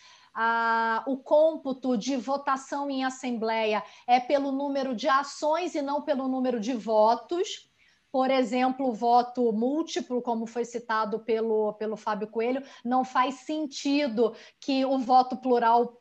o 1.07 1.17
cômputo 1.17 1.97
de 1.97 2.15
votação 2.15 2.87
em 2.87 3.03
assembleia 3.03 3.83
é 4.05 4.19
pelo 4.19 4.51
número 4.51 4.95
de 4.95 5.09
ações 5.09 5.73
e 5.73 5.81
não 5.81 6.03
pelo 6.03 6.27
número 6.27 6.59
de 6.59 6.73
votos 6.73 7.68
por 8.11 8.31
exemplo, 8.31 8.87
o 8.87 8.93
voto 8.93 9.51
múltiplo, 9.51 10.21
como 10.21 10.45
foi 10.45 10.65
citado 10.65 11.19
pelo, 11.19 11.73
pelo 11.73 11.95
Fábio 11.95 12.27
Coelho, 12.27 12.63
não 12.83 13.05
faz 13.05 13.35
sentido 13.41 14.35
que 14.59 14.83
o 14.85 14.97
voto 14.97 15.37
plural 15.37 15.99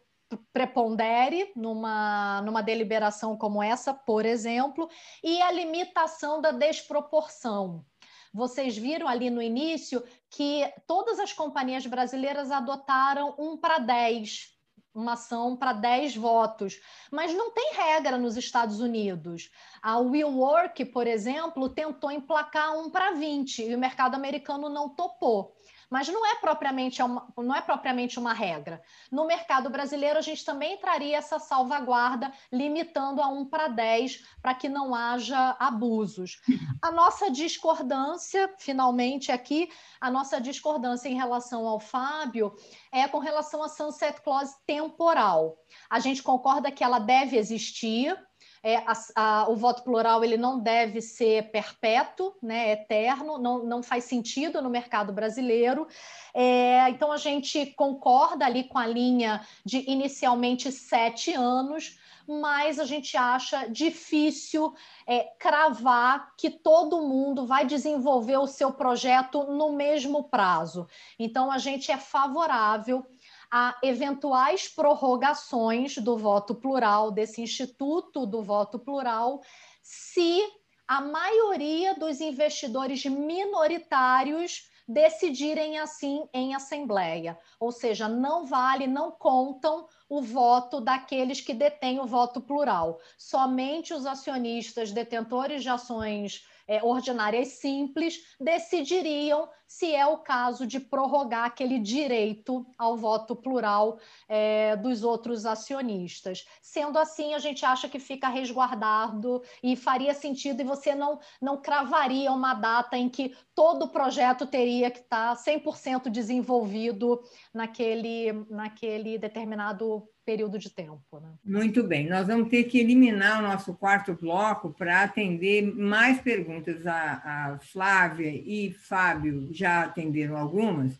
prepondere 0.52 1.52
numa, 1.56 2.42
numa 2.42 2.62
deliberação 2.62 3.36
como 3.36 3.62
essa, 3.62 3.94
por 3.94 4.26
exemplo, 4.26 4.88
e 5.22 5.40
a 5.40 5.50
limitação 5.50 6.40
da 6.40 6.50
desproporção. 6.50 7.84
Vocês 8.32 8.76
viram 8.76 9.08
ali 9.08 9.30
no 9.30 9.40
início 9.40 10.02
que 10.30 10.70
todas 10.86 11.18
as 11.18 11.32
companhias 11.32 11.86
brasileiras 11.86 12.50
adotaram 12.50 13.34
um 13.38 13.56
para 13.56 13.78
10 13.78 14.57
uma 14.94 15.12
ação 15.12 15.56
para 15.56 15.72
10 15.72 16.16
votos, 16.16 16.80
mas 17.10 17.34
não 17.34 17.52
tem 17.52 17.74
regra 17.74 18.16
nos 18.18 18.36
Estados 18.36 18.80
Unidos. 18.80 19.50
A 19.82 19.98
WeWork, 19.98 20.84
por 20.86 21.06
exemplo, 21.06 21.68
tentou 21.68 22.10
emplacar 22.10 22.78
um 22.78 22.90
para 22.90 23.12
20 23.12 23.62
e 23.62 23.74
o 23.74 23.78
mercado 23.78 24.14
americano 24.14 24.68
não 24.68 24.88
topou 24.88 25.57
mas 25.90 26.08
não 26.08 26.26
é 26.26 26.36
propriamente 26.36 27.02
uma, 27.02 27.26
não 27.36 27.54
é 27.54 27.60
propriamente 27.60 28.18
uma 28.18 28.32
regra. 28.32 28.82
No 29.10 29.26
mercado 29.26 29.70
brasileiro, 29.70 30.18
a 30.18 30.22
gente 30.22 30.44
também 30.44 30.76
traria 30.76 31.16
essa 31.16 31.38
salvaguarda, 31.38 32.32
limitando 32.52 33.22
a 33.22 33.28
1 33.28 33.46
para 33.46 33.68
10, 33.68 34.24
para 34.42 34.54
que 34.54 34.68
não 34.68 34.94
haja 34.94 35.56
abusos. 35.58 36.40
A 36.82 36.90
nossa 36.90 37.30
discordância, 37.30 38.52
finalmente 38.58 39.32
aqui, 39.32 39.70
a 40.00 40.10
nossa 40.10 40.40
discordância 40.40 41.08
em 41.08 41.16
relação 41.16 41.66
ao 41.66 41.80
Fábio 41.80 42.54
é 42.92 43.06
com 43.08 43.18
relação 43.18 43.62
à 43.62 43.68
sunset 43.68 44.20
clause 44.22 44.54
temporal. 44.66 45.56
A 45.88 45.98
gente 46.00 46.22
concorda 46.22 46.70
que 46.70 46.84
ela 46.84 46.98
deve 46.98 47.36
existir, 47.36 48.16
é, 48.62 48.76
a, 48.76 48.92
a, 49.14 49.48
o 49.48 49.56
voto 49.56 49.82
plural 49.82 50.24
ele 50.24 50.36
não 50.36 50.58
deve 50.58 51.00
ser 51.00 51.50
perpétuo, 51.50 52.34
né, 52.42 52.72
eterno, 52.72 53.38
não, 53.38 53.64
não 53.64 53.82
faz 53.82 54.04
sentido 54.04 54.60
no 54.60 54.70
mercado 54.70 55.12
brasileiro. 55.12 55.86
É, 56.34 56.88
então, 56.90 57.10
a 57.12 57.16
gente 57.16 57.66
concorda 57.74 58.44
ali 58.44 58.64
com 58.64 58.78
a 58.78 58.86
linha 58.86 59.46
de 59.64 59.90
inicialmente 59.90 60.70
sete 60.70 61.32
anos, 61.32 61.98
mas 62.28 62.78
a 62.78 62.84
gente 62.84 63.16
acha 63.16 63.66
difícil 63.68 64.74
é, 65.06 65.24
cravar 65.38 66.34
que 66.36 66.50
todo 66.50 67.00
mundo 67.00 67.46
vai 67.46 67.64
desenvolver 67.64 68.36
o 68.36 68.46
seu 68.46 68.70
projeto 68.70 69.44
no 69.44 69.72
mesmo 69.72 70.24
prazo. 70.24 70.86
Então, 71.18 71.50
a 71.50 71.56
gente 71.56 71.90
é 71.90 71.96
favorável 71.96 73.06
a 73.50 73.76
eventuais 73.82 74.68
prorrogações 74.68 75.96
do 75.98 76.16
voto 76.16 76.54
plural, 76.54 77.10
desse 77.10 77.40
instituto 77.40 78.26
do 78.26 78.42
voto 78.42 78.78
plural, 78.78 79.40
se 79.82 80.42
a 80.86 81.00
maioria 81.00 81.94
dos 81.94 82.20
investidores 82.20 83.04
minoritários 83.04 84.68
decidirem 84.88 85.78
assim 85.78 86.26
em 86.32 86.54
assembleia, 86.54 87.38
ou 87.60 87.70
seja, 87.70 88.08
não 88.08 88.46
vale, 88.46 88.86
não 88.86 89.10
contam 89.10 89.86
o 90.08 90.22
voto 90.22 90.80
daqueles 90.80 91.42
que 91.42 91.52
detêm 91.52 92.00
o 92.00 92.06
voto 92.06 92.40
plural. 92.40 92.98
Somente 93.18 93.92
os 93.92 94.06
acionistas 94.06 94.90
detentores 94.90 95.62
de 95.62 95.68
ações 95.68 96.46
é, 96.66 96.82
ordinárias 96.82 97.48
simples 97.48 98.18
decidiriam 98.40 99.46
se 99.68 99.94
é 99.94 100.06
o 100.06 100.16
caso 100.16 100.66
de 100.66 100.80
prorrogar 100.80 101.44
aquele 101.44 101.78
direito 101.78 102.66
ao 102.78 102.96
voto 102.96 103.36
plural 103.36 104.00
é, 104.26 104.74
dos 104.76 105.04
outros 105.04 105.44
acionistas. 105.44 106.46
Sendo 106.62 106.98
assim, 106.98 107.34
a 107.34 107.38
gente 107.38 107.66
acha 107.66 107.86
que 107.86 107.98
fica 107.98 108.28
resguardado 108.28 109.42
e 109.62 109.76
faria 109.76 110.14
sentido, 110.14 110.62
e 110.62 110.64
você 110.64 110.94
não, 110.94 111.20
não 111.40 111.60
cravaria 111.60 112.32
uma 112.32 112.54
data 112.54 112.96
em 112.96 113.10
que 113.10 113.36
todo 113.54 113.84
o 113.84 113.90
projeto 113.90 114.46
teria 114.46 114.90
que 114.90 115.00
estar 115.00 115.36
100% 115.36 116.08
desenvolvido 116.08 117.20
naquele, 117.52 118.32
naquele 118.48 119.18
determinado 119.18 120.08
período 120.28 120.58
de 120.58 120.68
tempo. 120.68 121.18
Né? 121.18 121.32
Muito 121.42 121.82
bem, 121.82 122.06
nós 122.06 122.26
vamos 122.26 122.50
ter 122.50 122.64
que 122.64 122.78
eliminar 122.78 123.38
o 123.38 123.48
nosso 123.48 123.74
quarto 123.74 124.12
bloco 124.12 124.74
para 124.74 125.02
atender 125.02 125.62
mais 125.74 126.20
perguntas. 126.20 126.86
A, 126.86 127.54
a 127.54 127.58
Flávia 127.60 128.30
e 128.30 128.70
Fábio 128.70 129.50
já 129.58 129.82
atenderam 129.82 130.36
algumas, 130.36 130.92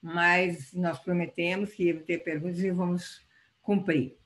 mas 0.00 0.72
nós 0.72 0.98
prometemos 0.98 1.72
que 1.72 1.84
ia 1.84 2.00
ter 2.00 2.18
perguntas 2.18 2.60
e 2.60 2.70
vamos 2.70 3.22
cumprir. 3.62 4.16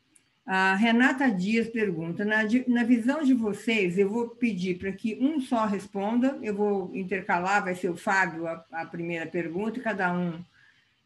A 0.46 0.74
Renata 0.74 1.30
Dias 1.30 1.68
pergunta: 1.68 2.24
na, 2.24 2.38
na 2.68 2.84
visão 2.84 3.22
de 3.22 3.34
vocês, 3.34 3.98
eu 3.98 4.08
vou 4.08 4.28
pedir 4.28 4.78
para 4.78 4.92
que 4.92 5.18
um 5.20 5.40
só 5.40 5.66
responda, 5.66 6.38
eu 6.42 6.54
vou 6.54 6.94
intercalar, 6.94 7.64
vai 7.64 7.74
ser 7.74 7.90
o 7.90 7.96
Fábio 7.96 8.46
a, 8.46 8.64
a 8.70 8.86
primeira 8.86 9.26
pergunta, 9.26 9.80
cada 9.80 10.12
um 10.12 10.40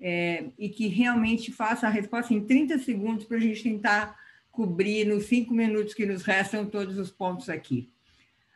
é, 0.01 0.45
e 0.59 0.69
que 0.69 0.89
realmente 0.89 1.53
faça 1.53 1.87
a 1.87 1.91
resposta 1.91 2.33
em 2.33 2.45
30 2.45 2.79
segundos 2.79 3.25
para 3.25 3.37
a 3.37 3.41
gente 3.41 3.63
tentar 3.63 4.19
cobrir 4.51 5.07
nos 5.07 5.25
cinco 5.25 5.55
minutos 5.55 5.95
que 5.95 6.07
nos 6.07 6.23
restam 6.23 6.67
todos 6.67 6.99
os 6.99 7.11
pontos 7.11 7.49
aqui. 7.49 7.89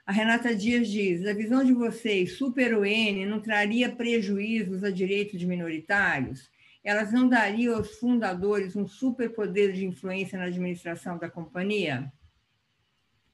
A 0.06 0.12
Renata 0.12 0.54
Dias 0.54 0.88
diz: 0.88 1.26
a 1.26 1.32
visão 1.32 1.64
de 1.64 1.72
vocês, 1.72 2.36
super 2.36 2.76
UN 2.76 3.24
não 3.26 3.40
traria 3.40 3.94
prejuízos 3.94 4.84
a 4.84 4.90
direitos 4.90 5.40
de 5.40 5.46
minoritários? 5.46 6.50
Elas 6.82 7.10
não 7.10 7.26
dariam 7.26 7.76
aos 7.76 7.98
fundadores 7.98 8.76
um 8.76 8.86
superpoder 8.86 9.72
de 9.72 9.86
influência 9.86 10.38
na 10.38 10.44
administração 10.44 11.16
da 11.16 11.30
companhia? 11.30 12.12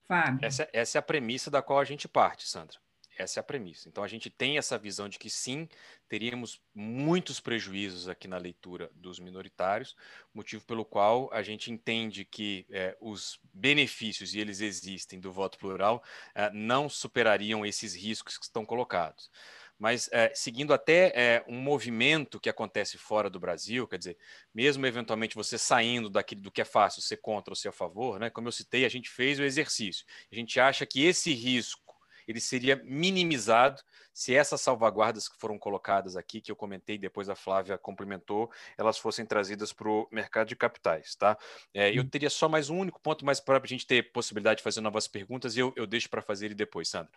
Fábio. 0.07 0.45
Essa, 0.45 0.69
essa 0.73 0.99
é 0.99 1.01
a 1.01 1.03
premissa 1.03 1.51
da 1.51 1.61
qual 1.61 1.81
a 1.81 1.85
gente 1.85 2.09
parte, 2.09 2.49
Sandra. 2.49 2.79
Essa 3.21 3.39
é 3.39 3.43
a 3.43 3.45
premissa. 3.45 3.89
Então 3.89 4.03
a 4.03 4.09
gente 4.09 4.31
tem 4.31 4.57
essa 4.57 4.79
visão 4.79 5.09
de 5.09 5.19
que 5.19 5.29
sim, 5.29 5.69
teríamos 6.09 6.61
muitos 6.75 7.39
prejuízos 7.39 8.09
aqui 8.09 8.27
na 8.27 8.39
leitura 8.39 8.91
dos 8.95 9.21
minoritários, 9.21 9.95
motivo 10.33 10.65
pelo 10.65 10.85
qual 10.85 11.29
a 11.33 11.43
gente 11.43 11.71
entende 11.71 12.25
que 12.25 12.67
é, 12.71 12.97
os 13.01 13.39
benefícios, 13.53 14.35
e 14.35 14.41
eles 14.41 14.61
existem, 14.61 15.21
do 15.21 15.31
voto 15.31 15.59
plural, 15.59 16.03
é, 16.35 16.51
não 16.51 16.89
superariam 16.89 17.65
esses 17.65 17.95
riscos 17.95 18.39
que 18.39 18.45
estão 18.45 18.65
colocados. 18.65 19.31
Mas 19.79 20.09
é, 20.13 20.31
seguindo 20.35 20.75
até 20.75 21.13
é, 21.15 21.45
um 21.49 21.59
movimento 21.59 22.39
que 22.39 22.51
acontece 22.51 22.99
fora 22.99 23.31
do 23.31 23.41
Brasil, 23.41 23.87
quer 23.87 23.99
dizer, 23.99 24.19
mesmo 24.55 24.85
eventualmente 24.87 25.35
você 25.35 25.57
saindo 25.57 26.11
daquilo 26.11 26.43
do 26.43 26.51
que 26.51 26.61
é 26.61 26.67
fácil, 26.67 27.01
ser 27.01 27.19
contra 27.19 27.53
ou 27.53 27.57
ser 27.57 27.69
a 27.69 27.73
favor, 27.73 28.19
né? 28.19 28.29
Como 28.29 28.49
eu 28.49 28.53
citei, 28.53 28.85
a 28.85 28.91
gente 28.91 29.09
fez 29.09 29.39
o 29.39 29.43
exercício. 29.43 30.05
A 30.31 30.35
gente 30.35 30.61
acha 30.61 30.85
que 30.85 31.05
esse 31.05 31.33
risco 31.33 31.90
ele 32.31 32.41
seria 32.41 32.77
minimizado 32.85 33.81
se 34.13 34.35
essas 34.35 34.61
salvaguardas 34.61 35.29
que 35.29 35.39
foram 35.39 35.59
colocadas 35.59 36.17
aqui, 36.17 36.41
que 36.41 36.51
eu 36.51 36.57
comentei, 36.57 36.99
depois 36.99 37.29
a 37.29 37.35
Flávia 37.35 37.79
complementou, 37.79 38.51
elas 38.77 38.99
fossem 38.99 39.25
trazidas 39.25 39.73
para 39.73 39.89
o 39.89 40.09
mercado 40.11 40.49
de 40.49 40.57
capitais, 40.57 41.15
tá? 41.15 41.39
É, 41.73 41.97
eu 41.97 42.03
hum. 42.03 42.09
teria 42.09 42.31
só 42.31 42.49
mais 42.49 42.71
um 42.71 42.79
único 42.79 43.01
ponto 43.01 43.25
mais 43.25 43.41
para 43.41 43.59
a 43.63 43.67
gente 43.67 43.87
ter 43.87 44.13
possibilidade 44.13 44.59
de 44.59 44.65
fazer 44.65 44.81
novas 44.81 45.07
perguntas 45.07 45.57
eu, 45.57 45.73
eu 45.77 45.87
deixo 45.87 46.09
para 46.09 46.23
fazer 46.23 46.47
ele 46.47 46.55
depois, 46.55 46.89
Sandra. 46.89 47.13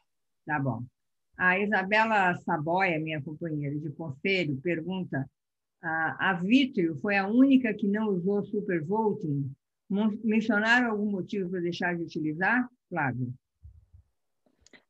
Tá 0.46 0.60
bom. 0.60 0.84
A 1.38 1.58
Isabela 1.60 2.36
Saboia, 2.36 3.00
minha 3.00 3.22
companheira 3.22 3.78
de 3.80 3.90
conselho, 3.92 4.60
pergunta: 4.62 5.28
a, 5.82 6.32
a 6.32 6.34
Vitrio 6.34 6.98
foi 7.02 7.18
a 7.18 7.28
única 7.28 7.74
que 7.74 7.88
não 7.88 8.10
usou 8.10 8.44
supervoting? 8.44 9.52
Mencionaram 10.24 10.92
algum 10.92 11.10
motivo 11.10 11.50
para 11.50 11.62
deixar 11.62 11.96
de 11.96 12.04
utilizar, 12.04 12.68
Flávio? 12.90 13.34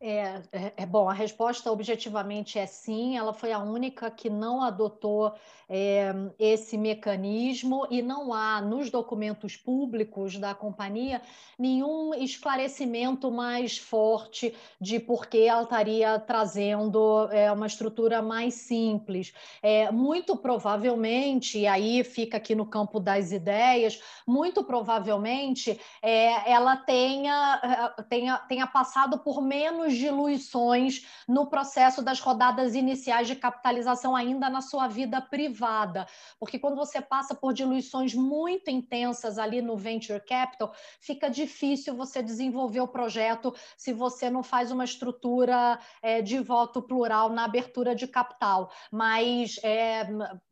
É, 0.06 0.42
é, 0.52 0.74
é, 0.76 0.86
bom, 0.86 1.08
a 1.08 1.14
resposta 1.14 1.72
objetivamente 1.72 2.60
é 2.60 2.66
sim. 2.66 3.18
Ela 3.18 3.32
foi 3.32 3.54
a 3.54 3.60
única 3.60 4.12
que 4.12 4.30
não 4.30 4.62
adotou 4.62 5.34
é, 5.70 6.14
esse 6.38 6.78
mecanismo 6.78 7.88
e 7.90 8.02
não 8.02 8.34
há 8.34 8.60
nos 8.60 8.90
documentos 8.90 9.56
públicos 9.56 10.38
da 10.38 10.54
companhia 10.54 11.22
nenhum 11.58 12.14
esclarecimento 12.14 13.32
mais 13.32 13.78
forte 13.78 14.54
de 14.80 15.00
por 15.00 15.28
que 15.28 15.48
ela 15.48 15.64
estaria 15.64 16.20
trazendo 16.20 17.30
é, 17.32 17.50
uma 17.50 17.68
estrutura 17.68 18.22
mais 18.22 18.56
simples. 18.56 19.34
É, 19.62 19.90
muito 19.90 20.36
provavelmente, 20.36 21.60
e 21.60 21.66
aí 21.66 22.04
fica 22.04 22.36
aqui 22.36 22.54
no 22.54 22.66
campo 22.66 23.00
das 23.00 23.32
ideias, 23.32 24.02
muito 24.28 24.66
provavelmente 24.66 25.80
é, 26.02 26.52
ela 26.52 26.76
tenha, 26.76 27.96
tenha, 28.10 28.38
tenha 28.40 28.68
passado 28.68 29.20
por 29.20 29.42
menos 29.42 29.93
diluições 29.98 31.06
no 31.28 31.48
processo 31.48 32.02
das 32.02 32.20
rodadas 32.20 32.76
iniciais 32.76 33.28
de 33.28 33.36
capitalização 33.36 34.16
ainda 34.16 34.50
na 34.50 34.62
sua 34.62 34.88
vida 34.88 35.22
privada, 35.22 36.08
porque 36.40 36.60
quando 36.60 36.76
você 36.76 37.02
passa 37.02 37.34
por 37.36 37.54
diluições 37.54 38.14
muito 38.14 38.70
intensas 38.70 39.38
ali 39.38 39.62
no 39.62 39.78
venture 39.78 40.20
capital, 40.20 40.74
fica 41.00 41.30
difícil 41.30 41.96
você 41.96 42.22
desenvolver 42.22 42.82
o 42.82 42.88
projeto 42.88 43.54
se 43.78 43.94
você 43.94 44.30
não 44.30 44.44
faz 44.44 44.72
uma 44.72 44.84
estrutura 44.84 45.80
é, 46.02 46.22
de 46.22 46.40
voto 46.40 46.82
plural 46.82 47.30
na 47.30 47.46
abertura 47.46 47.96
de 47.96 48.08
capital. 48.08 48.72
Mas 48.92 49.60
é, 49.64 50.08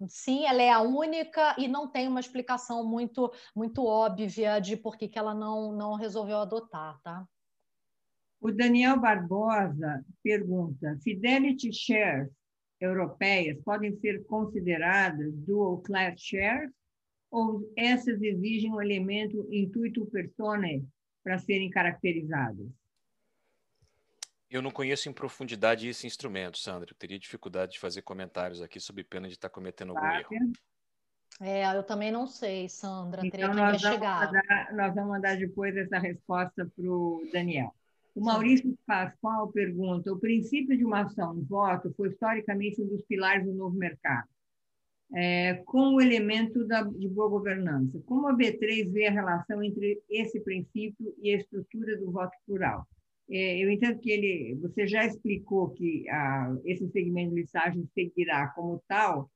sim, 0.08 0.46
ela 0.46 0.62
é 0.62 0.70
a 0.70 0.82
única 0.82 1.56
e 1.58 1.68
não 1.68 1.88
tem 1.88 2.08
uma 2.08 2.20
explicação 2.20 2.84
muito 2.84 3.32
muito 3.56 3.86
óbvia 3.86 4.60
de 4.60 4.78
por 4.78 4.98
que, 4.98 5.08
que 5.08 5.20
ela 5.20 5.34
não, 5.34 5.72
não 5.72 5.96
resolveu 5.96 6.38
adotar, 6.38 7.00
tá? 7.02 7.26
O 8.42 8.52
Daniel 8.52 9.00
Barbosa 9.00 10.04
pergunta: 10.24 10.98
Fidelity 11.04 11.72
shares 11.72 12.28
europeias 12.80 13.62
podem 13.64 13.96
ser 14.00 14.24
consideradas 14.26 15.32
dual 15.46 15.78
class 15.84 16.20
shares 16.20 16.72
ou 17.30 17.72
essas 17.78 18.20
exigem 18.20 18.74
um 18.74 18.82
elemento 18.82 19.48
intuito 19.52 20.08
personae 20.08 20.84
para 21.24 21.38
serem 21.38 21.70
caracterizadas? 21.70 22.68
Eu 24.50 24.62
não 24.62 24.72
conheço 24.72 25.08
em 25.08 25.14
profundidade 25.14 25.88
esse 25.88 26.08
instrumento, 26.08 26.58
Sandra. 26.58 26.90
Eu 26.92 26.98
teria 26.98 27.20
dificuldade 27.20 27.74
de 27.74 27.80
fazer 27.80 28.02
comentários 28.02 28.60
aqui 28.60 28.80
sob 28.80 29.04
pena 29.04 29.28
de 29.28 29.36
estar 29.36 29.50
cometendo 29.50 29.96
algum 29.96 30.06
erro. 30.06 30.52
É, 31.40 31.66
eu 31.76 31.84
também 31.84 32.12
não 32.12 32.28
sei, 32.28 32.68
Sandra. 32.68 33.26
Então, 33.26 33.32
teria 33.32 33.50
que 33.50 33.56
nós 33.56 33.82
investigar. 33.82 34.26
Vamos 34.26 34.42
mandar, 34.42 34.74
nós 34.74 34.96
vamos 34.96 35.10
mandar 35.12 35.38
depois 35.38 35.78
essa 35.78 36.00
resposta 36.00 36.70
para 36.76 36.86
o 36.86 37.24
Daniel. 37.32 37.74
O 38.14 38.22
Maurício 38.22 38.78
Pascoal 38.86 39.52
pergunta: 39.52 40.12
o 40.12 40.20
princípio 40.20 40.78
de 40.78 40.84
uma 40.84 41.02
ação 41.02 41.42
voto 41.44 41.94
foi 41.96 42.10
historicamente 42.10 42.82
um 42.82 42.88
dos 42.88 43.02
pilares 43.04 43.46
do 43.46 43.54
novo 43.54 43.76
mercado, 43.78 44.28
é, 45.14 45.56
com 45.66 45.96
o 45.96 46.02
elemento 46.02 46.66
da, 46.68 46.84
de 46.84 47.08
boa 47.08 47.30
governança. 47.30 48.02
Como 48.06 48.28
a 48.28 48.36
B3 48.36 48.92
vê 48.92 49.08
a 49.08 49.12
relação 49.12 49.64
entre 49.64 50.02
esse 50.10 50.40
princípio 50.42 51.14
e 51.22 51.34
a 51.34 51.38
estrutura 51.38 51.98
do 51.98 52.12
voto 52.12 52.36
plural? 52.46 52.86
É, 53.30 53.64
eu 53.64 53.72
entendo 53.72 53.98
que 54.00 54.12
ele, 54.12 54.56
você 54.62 54.86
já 54.86 55.06
explicou 55.06 55.70
que 55.70 56.08
a, 56.10 56.54
esse 56.66 56.90
segmento 56.90 57.34
de 57.34 57.42
listagem 57.42 57.88
seguirá 57.94 58.48
como 58.50 58.84
tal, 58.88 59.32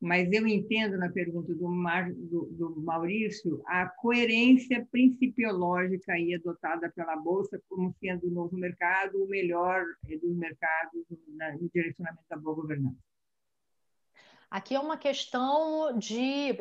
mas 0.00 0.32
eu 0.32 0.46
entendo 0.46 0.96
na 0.96 1.10
pergunta 1.10 1.54
do, 1.54 1.68
Mar, 1.68 2.10
do, 2.12 2.46
do, 2.52 2.80
Maurício 2.80 3.62
a 3.66 3.86
coerência 3.86 4.86
principiológica 4.90 6.12
aí 6.12 6.34
adotada 6.34 6.90
pela 6.90 7.16
Bolsa 7.16 7.60
como 7.68 7.94
sendo 8.00 8.26
o 8.28 8.30
novo 8.30 8.56
mercado 8.56 9.22
o 9.22 9.28
melhor 9.28 9.84
dos 10.22 10.36
mercados 10.36 11.04
no 11.60 11.68
direcionamento 11.68 12.24
da 12.30 12.36
boa 12.36 12.56
governança. 12.56 13.09
Aqui 14.50 14.74
é 14.74 14.80
uma 14.80 14.96
questão 14.96 15.96
de. 15.96 16.52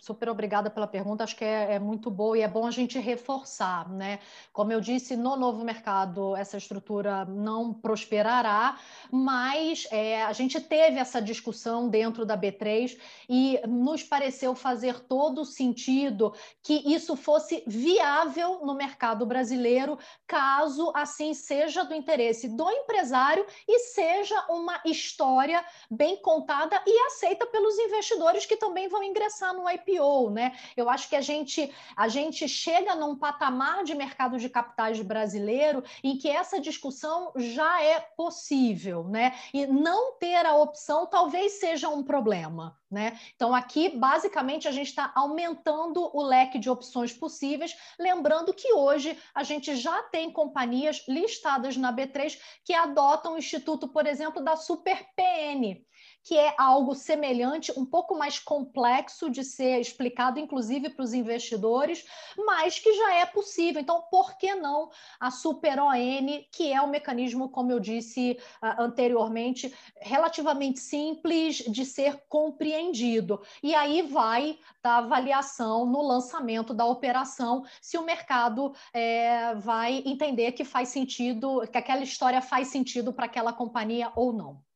Super 0.00 0.28
obrigada 0.28 0.68
pela 0.68 0.86
pergunta, 0.86 1.24
acho 1.24 1.34
que 1.34 1.44
é, 1.46 1.76
é, 1.76 1.78
muito 1.78 2.10
boa 2.10 2.36
e 2.36 2.42
é 2.42 2.48
bom 2.48 2.66
a 2.66 2.70
gente 2.70 2.98
reforçar, 2.98 3.88
né? 3.88 4.18
Como 4.52 4.70
eu 4.70 4.82
disse, 4.82 5.16
no 5.16 5.34
novo 5.34 5.64
mercado 5.64 6.36
essa 6.36 6.58
estrutura 6.58 7.24
não 7.24 7.72
prosperará, 7.72 8.78
mas 9.10 9.88
é, 9.90 10.22
a 10.24 10.32
gente 10.34 10.60
teve 10.60 10.98
essa 10.98 11.22
discussão 11.22 11.88
dentro 11.88 12.26
da 12.26 12.36
B3 12.36 12.98
e 13.30 13.58
nos 13.66 14.02
pareceu 14.02 14.54
fazer 14.54 15.00
todo 15.00 15.42
sentido 15.46 16.34
que 16.62 16.74
isso 16.92 17.16
fosse 17.16 17.62
viável 17.66 18.60
no 18.62 18.74
mercado 18.74 19.24
brasileiro, 19.24 19.98
caso 20.26 20.92
assim 20.94 21.32
seja 21.32 21.82
do 21.82 21.94
interesse 21.94 22.46
do 22.46 22.70
empresário 22.70 23.46
e 23.66 23.78
seja 23.78 24.38
uma 24.50 24.78
história 24.84 25.64
bem 25.90 26.20
contada 26.20 26.82
e 26.86 27.06
aceita 27.06 27.37
feita 27.38 27.46
pelos 27.46 27.78
investidores 27.78 28.44
que 28.44 28.56
também 28.56 28.88
vão 28.88 29.02
ingressar 29.02 29.54
no 29.54 29.68
IPO, 29.70 30.30
né? 30.30 30.56
Eu 30.76 30.90
acho 30.90 31.08
que 31.08 31.14
a 31.14 31.20
gente 31.20 31.72
a 31.96 32.08
gente 32.08 32.48
chega 32.48 32.96
num 32.96 33.16
patamar 33.16 33.84
de 33.84 33.94
mercado 33.94 34.38
de 34.38 34.48
capitais 34.48 35.00
brasileiro 35.00 35.84
em 36.02 36.18
que 36.18 36.28
essa 36.28 36.60
discussão 36.60 37.32
já 37.36 37.82
é 37.82 38.00
possível, 38.00 39.04
né? 39.04 39.34
E 39.54 39.66
não 39.66 40.14
ter 40.14 40.44
a 40.44 40.56
opção 40.56 41.06
talvez 41.06 41.52
seja 41.52 41.88
um 41.88 42.02
problema. 42.02 42.76
Né? 42.90 43.20
Então, 43.36 43.54
aqui, 43.54 43.90
basicamente, 43.90 44.66
a 44.66 44.72
gente 44.72 44.86
está 44.86 45.12
aumentando 45.14 46.10
o 46.16 46.22
leque 46.22 46.58
de 46.58 46.70
opções 46.70 47.12
possíveis, 47.12 47.76
lembrando 47.98 48.54
que 48.54 48.72
hoje 48.72 49.14
a 49.34 49.42
gente 49.42 49.76
já 49.76 50.04
tem 50.04 50.32
companhias 50.32 51.04
listadas 51.06 51.76
na 51.76 51.92
B3 51.92 52.38
que 52.64 52.72
adotam 52.72 53.34
o 53.34 53.38
instituto, 53.38 53.88
por 53.88 54.06
exemplo, 54.06 54.42
da 54.42 54.56
Super 54.56 55.06
PN, 55.14 55.84
que 56.28 56.36
é 56.36 56.54
algo 56.58 56.94
semelhante, 56.94 57.72
um 57.74 57.86
pouco 57.86 58.14
mais 58.14 58.38
complexo 58.38 59.30
de 59.30 59.42
ser 59.42 59.80
explicado, 59.80 60.38
inclusive 60.38 60.90
para 60.90 61.02
os 61.02 61.14
investidores, 61.14 62.04
mas 62.36 62.78
que 62.78 62.92
já 62.92 63.14
é 63.14 63.24
possível. 63.24 63.80
Então, 63.80 64.02
por 64.10 64.36
que 64.36 64.54
não 64.54 64.90
a 65.18 65.30
Super 65.30 65.80
ON, 65.80 66.44
que 66.52 66.70
é 66.70 66.82
um 66.82 66.86
mecanismo, 66.86 67.48
como 67.48 67.72
eu 67.72 67.80
disse 67.80 68.38
uh, 68.62 68.82
anteriormente, 68.82 69.74
relativamente 70.02 70.80
simples 70.80 71.64
de 71.66 71.86
ser 71.86 72.22
compreendido. 72.28 73.40
E 73.62 73.74
aí 73.74 74.02
vai 74.02 74.58
da 74.82 74.98
avaliação 74.98 75.86
no 75.86 76.02
lançamento 76.02 76.74
da 76.74 76.84
operação, 76.84 77.64
se 77.80 77.96
o 77.96 78.04
mercado 78.04 78.74
é, 78.92 79.54
vai 79.54 80.02
entender 80.04 80.52
que 80.52 80.62
faz 80.62 80.90
sentido, 80.90 81.66
que 81.72 81.78
aquela 81.78 82.02
história 82.02 82.42
faz 82.42 82.68
sentido 82.68 83.14
para 83.14 83.24
aquela 83.24 83.54
companhia 83.54 84.12
ou 84.14 84.30
não. 84.30 84.67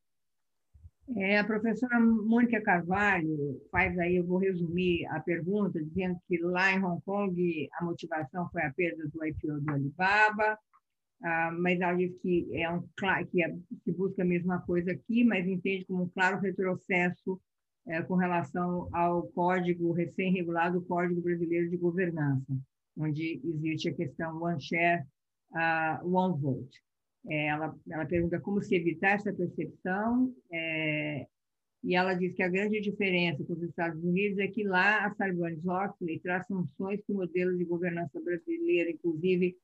É, 1.17 1.37
a 1.37 1.43
professora 1.43 1.99
Mônica 1.99 2.61
Carvalho 2.61 3.61
faz 3.69 3.97
aí, 3.99 4.15
eu 4.15 4.25
vou 4.25 4.37
resumir 4.37 5.05
a 5.07 5.19
pergunta, 5.19 5.83
dizendo 5.83 6.17
que 6.27 6.37
lá 6.37 6.71
em 6.71 6.83
Hong 6.83 7.01
Kong 7.03 7.69
a 7.73 7.83
motivação 7.83 8.49
foi 8.51 8.63
a 8.63 8.73
perda 8.73 9.03
do 9.09 9.25
IPO 9.25 9.59
do 9.59 9.71
Alibaba, 9.71 10.57
ah, 11.21 11.51
mas 11.59 11.79
ela 11.79 11.93
diz 11.95 12.17
que 12.21 12.49
é 12.53 12.69
um 12.69 12.81
que, 13.29 13.43
é, 13.43 13.53
que 13.83 13.91
busca 13.91 14.23
a 14.23 14.25
mesma 14.25 14.61
coisa 14.61 14.91
aqui, 14.91 15.23
mas 15.25 15.45
entende 15.45 15.85
como 15.85 16.03
um 16.03 16.09
claro 16.09 16.39
retrocesso 16.39 17.39
é, 17.85 18.01
com 18.01 18.15
relação 18.15 18.89
ao 18.93 19.23
código 19.27 19.91
recém-regulado, 19.91 20.79
o 20.79 20.85
Código 20.85 21.21
Brasileiro 21.21 21.69
de 21.69 21.77
Governança, 21.77 22.57
onde 22.97 23.41
existe 23.43 23.89
a 23.89 23.93
questão 23.93 24.41
one 24.41 24.61
share, 24.61 25.03
uh, 25.51 26.07
one 26.07 26.39
vote. 26.39 26.81
Ela, 27.29 27.73
ela 27.89 28.05
pergunta 28.05 28.39
como 28.39 28.61
se 28.61 28.75
evitar 28.75 29.11
essa 29.11 29.31
percepção, 29.31 30.33
é, 30.51 31.25
e 31.83 31.95
ela 31.95 32.13
diz 32.13 32.33
que 32.33 32.43
a 32.43 32.49
grande 32.49 32.79
diferença 32.79 33.43
com 33.43 33.53
os 33.53 33.63
Estados 33.63 34.01
Unidos 34.03 34.39
é 34.39 34.47
que 34.47 34.63
lá 34.63 35.05
a 35.05 35.13
Sarbanes-Oxley 35.15 36.19
traz 36.19 36.47
sanções 36.47 37.01
que 37.05 37.11
o 37.11 37.15
modelo 37.15 37.57
de 37.57 37.65
governança 37.65 38.21
brasileira, 38.21 38.89
inclusive 38.89 39.57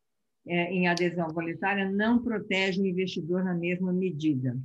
é, 0.45 0.71
em 0.71 0.87
adesão 0.87 1.29
voluntária, 1.29 1.89
não 1.89 2.21
protege 2.21 2.81
o 2.81 2.85
investidor 2.85 3.43
na 3.43 3.53
mesma 3.53 3.93
medida. 3.93 4.57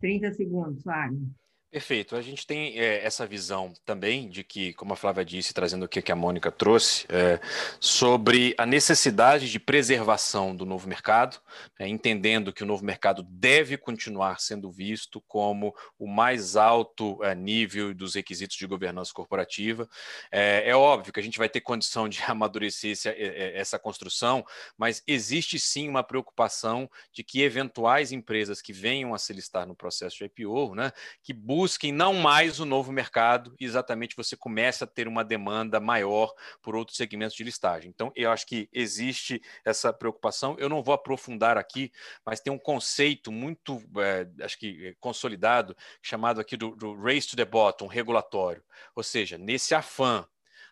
30 0.00 0.32
segundos, 0.32 0.82
Fábio. 0.82 1.26
Perfeito. 1.74 2.14
A 2.14 2.22
gente 2.22 2.46
tem 2.46 2.78
é, 2.78 3.04
essa 3.04 3.26
visão 3.26 3.74
também 3.84 4.28
de 4.28 4.44
que, 4.44 4.72
como 4.74 4.92
a 4.92 4.96
Flávia 4.96 5.24
disse, 5.24 5.52
trazendo 5.52 5.86
o 5.86 5.88
que 5.88 6.12
a 6.12 6.14
Mônica 6.14 6.48
trouxe, 6.52 7.04
é, 7.08 7.40
sobre 7.80 8.54
a 8.56 8.64
necessidade 8.64 9.50
de 9.50 9.58
preservação 9.58 10.54
do 10.54 10.64
novo 10.64 10.88
mercado, 10.88 11.36
é, 11.76 11.88
entendendo 11.88 12.52
que 12.52 12.62
o 12.62 12.66
novo 12.66 12.84
mercado 12.84 13.24
deve 13.24 13.76
continuar 13.76 14.38
sendo 14.38 14.70
visto 14.70 15.20
como 15.26 15.74
o 15.98 16.06
mais 16.06 16.54
alto 16.54 17.18
é, 17.24 17.34
nível 17.34 17.92
dos 17.92 18.14
requisitos 18.14 18.56
de 18.56 18.68
governança 18.68 19.12
corporativa. 19.12 19.88
É, 20.30 20.72
óbvio 20.76 21.12
que 21.12 21.18
a 21.18 21.24
gente 21.24 21.38
vai 21.38 21.48
ter 21.48 21.60
condição 21.60 22.08
de 22.08 22.22
amadurecer 22.28 22.92
esse, 22.92 23.08
essa 23.08 23.80
construção, 23.80 24.46
mas 24.78 25.02
existe 25.08 25.58
sim 25.58 25.88
uma 25.88 26.04
preocupação 26.04 26.88
de 27.12 27.24
que 27.24 27.42
eventuais 27.42 28.12
empresas 28.12 28.62
que 28.62 28.72
venham 28.72 29.12
a 29.12 29.18
se 29.18 29.32
listar 29.32 29.66
no 29.66 29.74
processo 29.74 30.18
de 30.18 30.24
IPO, 30.26 30.76
né, 30.76 30.92
que 31.20 31.32
busquem 31.32 31.63
busquem 31.64 31.90
não 31.90 32.12
mais 32.12 32.60
o 32.60 32.66
novo 32.66 32.92
mercado 32.92 33.56
exatamente 33.58 34.14
você 34.14 34.36
começa 34.36 34.84
a 34.84 34.86
ter 34.86 35.08
uma 35.08 35.24
demanda 35.24 35.80
maior 35.80 36.30
por 36.60 36.76
outros 36.76 36.94
segmentos 36.94 37.34
de 37.34 37.42
listagem. 37.42 37.88
Então, 37.88 38.12
eu 38.14 38.30
acho 38.30 38.46
que 38.46 38.68
existe 38.70 39.40
essa 39.64 39.90
preocupação. 39.90 40.56
Eu 40.58 40.68
não 40.68 40.82
vou 40.82 40.94
aprofundar 40.94 41.56
aqui, 41.56 41.90
mas 42.22 42.38
tem 42.38 42.52
um 42.52 42.58
conceito 42.58 43.32
muito, 43.32 43.82
é, 43.96 44.44
acho 44.44 44.58
que 44.58 44.94
consolidado, 45.00 45.74
chamado 46.02 46.38
aqui 46.38 46.54
do, 46.54 46.76
do 46.76 46.94
race 47.00 47.28
to 47.28 47.34
the 47.34 47.46
bottom, 47.46 47.86
regulatório. 47.86 48.62
Ou 48.94 49.02
seja, 49.02 49.38
nesse 49.38 49.74
afã 49.74 50.28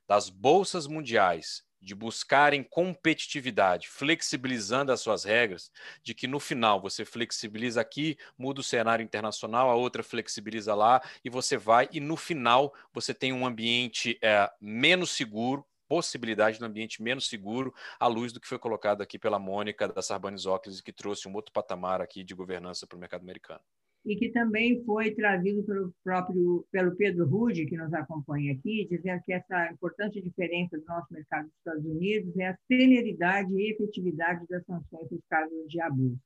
das 0.06 0.28
bolsas 0.28 0.86
mundiais 0.86 1.64
de 1.82 1.94
buscarem 1.94 2.62
competitividade, 2.62 3.88
flexibilizando 3.88 4.92
as 4.92 5.00
suas 5.00 5.24
regras, 5.24 5.70
de 6.02 6.14
que 6.14 6.28
no 6.28 6.38
final 6.38 6.80
você 6.80 7.04
flexibiliza 7.04 7.80
aqui, 7.80 8.16
muda 8.38 8.60
o 8.60 8.64
cenário 8.64 9.02
internacional, 9.02 9.68
a 9.68 9.74
outra 9.74 10.02
flexibiliza 10.02 10.74
lá, 10.74 11.02
e 11.24 11.28
você 11.28 11.56
vai, 11.56 11.88
e 11.92 11.98
no 11.98 12.16
final 12.16 12.72
você 12.92 13.12
tem 13.12 13.32
um 13.32 13.44
ambiente 13.44 14.16
é, 14.22 14.48
menos 14.60 15.10
seguro, 15.10 15.66
possibilidade 15.88 16.56
de 16.56 16.64
um 16.64 16.66
ambiente 16.66 17.02
menos 17.02 17.28
seguro, 17.28 17.74
à 17.98 18.06
luz 18.06 18.32
do 18.32 18.40
que 18.40 18.48
foi 18.48 18.58
colocado 18.58 19.02
aqui 19.02 19.18
pela 19.18 19.38
Mônica 19.38 19.88
da 19.88 20.00
Sarbanes-Oxley, 20.00 20.82
que 20.82 20.92
trouxe 20.92 21.28
um 21.28 21.34
outro 21.34 21.52
patamar 21.52 22.00
aqui 22.00 22.22
de 22.22 22.34
governança 22.34 22.86
para 22.86 22.96
o 22.96 23.00
mercado 23.00 23.22
americano 23.22 23.60
e 24.04 24.16
que 24.16 24.30
também 24.30 24.82
foi 24.84 25.14
trazido 25.14 25.62
pelo 25.62 25.94
próprio 26.02 26.66
pelo 26.72 26.96
Pedro 26.96 27.26
Rude, 27.26 27.66
que 27.66 27.76
nos 27.76 27.92
acompanha 27.94 28.52
aqui, 28.52 28.86
dizendo 28.90 29.22
que 29.24 29.32
essa 29.32 29.70
importante 29.72 30.20
diferença 30.20 30.76
do 30.76 30.84
nosso 30.86 31.12
mercado 31.12 31.44
dos 31.44 31.56
Estados 31.58 31.84
Unidos 31.84 32.36
é 32.36 32.48
a 32.48 32.58
celeridade 32.66 33.54
e 33.54 33.72
efetividade 33.72 34.44
das 34.48 34.64
sanções 34.64 35.08
nos 35.10 35.24
casos 35.28 35.68
de 35.68 35.80
abuso. 35.80 36.18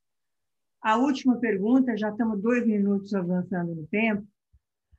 A 0.81 0.97
última 0.97 1.37
pergunta, 1.37 1.97
já 1.97 2.09
estamos 2.09 2.41
dois 2.41 2.65
minutos 2.65 3.13
avançando 3.13 3.75
no 3.75 3.85
tempo. 3.87 4.25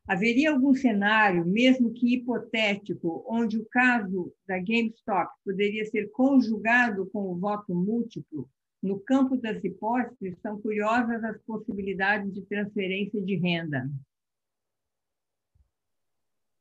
Haveria 0.07 0.53
algum 0.53 0.73
cenário, 0.75 1.47
mesmo 1.47 1.93
que 1.93 2.15
hipotético, 2.15 3.25
onde 3.29 3.59
o 3.59 3.67
caso 3.67 4.33
da 4.47 4.59
GameStop 4.59 5.31
poderia 5.45 5.85
ser 5.85 6.11
conjugado 6.13 7.07
com 7.11 7.31
o 7.31 7.37
voto 7.37 7.75
múltiplo 7.75 8.49
no 8.83 9.01
campo 9.01 9.37
das 9.37 9.63
hipóteses, 9.63 10.39
são 10.41 10.61
curiosas 10.61 11.23
as 11.25 11.41
possibilidades 11.43 12.33
de 12.33 12.43
transferência 12.43 13.21
de 13.21 13.37
renda. 13.37 13.89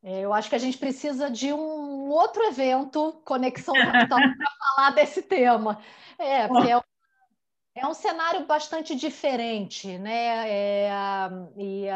É, 0.04 0.22
eu 0.22 0.34
acho 0.34 0.50
que 0.50 0.56
a 0.56 0.60
gente 0.60 0.78
precisa 0.78 1.30
de 1.30 1.52
um 1.52 2.10
outro 2.10 2.44
evento, 2.44 3.22
Conexão 3.26 3.74
Capital, 3.74 4.18
para 4.38 4.52
falar 4.76 4.92
desse 4.92 5.22
tema. 5.22 5.80
É, 6.18 6.48
porque 6.48 6.72
é, 6.72 6.82
é 7.76 7.88
um 7.88 7.94
cenário 7.94 8.46
bastante 8.46 8.96
diferente, 8.96 9.98
né? 9.98 10.50
É, 10.50 10.90
e 11.58 11.88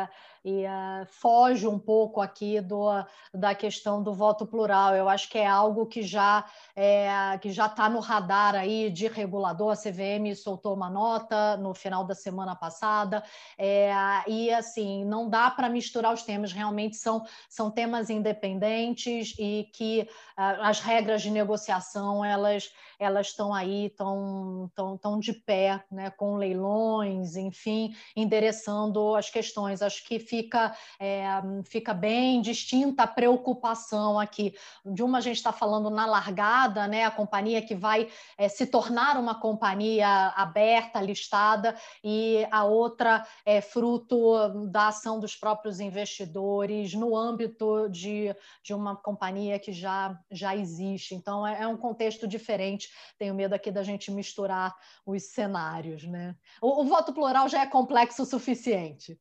e 0.44 0.66
uh, 0.66 1.06
foge 1.08 1.68
um 1.68 1.78
pouco 1.78 2.20
aqui 2.20 2.60
do, 2.60 2.88
da 3.34 3.54
questão 3.54 4.02
do 4.02 4.14
voto 4.14 4.46
plural. 4.46 4.96
Eu 4.96 5.08
acho 5.08 5.30
que 5.30 5.38
é 5.38 5.46
algo 5.46 5.86
que 5.86 6.02
já 6.02 6.46
é, 6.76 7.38
que 7.40 7.52
já 7.52 7.68
está 7.68 7.90
no 7.90 8.00
radar 8.00 8.56
aí 8.56 8.90
de 8.90 9.08
regulador. 9.08 9.72
A 9.72 9.76
CVM 9.76 10.34
soltou 10.36 10.74
uma 10.74 10.90
nota 10.90 11.58
no 11.58 11.74
final 11.74 12.04
da 12.04 12.16
semana 12.16 12.56
passada 12.56 13.24
é, 13.58 13.92
e 14.28 14.52
assim 14.52 15.06
não 15.06 15.30
dá 15.30 15.52
para 15.52 15.70
misturar 15.70 16.14
os 16.14 16.24
temas. 16.24 16.52
Realmente 16.52 16.98
são 16.98 17.24
são 17.50 17.70
temas 17.70 18.10
independentes 18.10 19.36
e 19.38 19.70
que 19.74 20.08
uh, 20.38 20.62
as 20.64 20.80
regras 20.80 21.22
de 21.22 21.30
negociação 21.30 22.26
elas 22.26 22.72
elas 23.02 23.28
estão 23.28 23.52
aí, 23.52 23.88
estão 23.88 24.72
tão, 24.76 24.96
tão 24.96 25.20
de 25.20 25.34
pé, 25.34 25.84
né, 25.92 26.12
com 26.12 26.36
leilões, 26.36 27.36
enfim, 27.36 27.96
endereçando 28.16 29.16
as 29.16 29.28
questões. 29.28 29.82
Acho 29.82 30.06
que 30.06 30.20
fica, 30.32 30.74
é, 30.98 31.26
fica 31.66 31.94
bem 31.94 32.42
distinta 32.42 33.04
a 33.04 33.08
preocupação 33.08 34.18
aqui. 34.18 34.56
De 34.86 35.04
uma 35.04 35.18
a 35.18 35.22
gente 35.22 35.36
está 35.36 35.52
falando 35.52 35.90
na 35.90 36.06
largada, 36.06 36.88
né, 36.88 37.04
a 37.04 37.12
companhia 37.12 37.62
que 37.62 37.76
vai 37.76 38.08
é, 38.38 38.48
se 38.48 38.66
tornar 38.66 39.18
uma 39.18 39.36
companhia 39.36 40.08
aberta, 40.38 41.02
listada, 41.02 41.76
e 42.02 42.48
a 42.50 42.64
outra 42.64 43.28
é 43.46 43.60
fruto 43.60 44.68
da 44.70 44.88
ação 44.88 45.20
dos 45.20 45.36
próprios 45.36 45.82
investidores 45.82 46.94
no 46.94 47.16
âmbito 47.16 47.90
de, 47.90 48.34
de 48.64 48.74
uma 48.74 48.96
companhia 48.96 49.60
que 49.60 49.74
já, 49.74 50.18
já 50.32 50.56
existe. 50.56 51.14
Então, 51.14 51.46
é, 51.46 51.64
é 51.64 51.68
um 51.68 51.76
contexto 51.76 52.26
diferente. 52.26 52.90
Tenho 53.20 53.36
medo 53.36 53.54
aqui 53.54 53.70
da 53.70 53.84
gente 53.84 54.10
misturar 54.10 54.74
os 55.06 55.24
cenários. 55.24 56.06
Né? 56.06 56.36
O, 56.62 56.82
o 56.82 56.86
voto 56.86 57.12
plural 57.12 57.50
já 57.50 57.64
é 57.64 57.68
complexo 57.68 58.24
o 58.24 58.26
suficiente. 58.26 59.20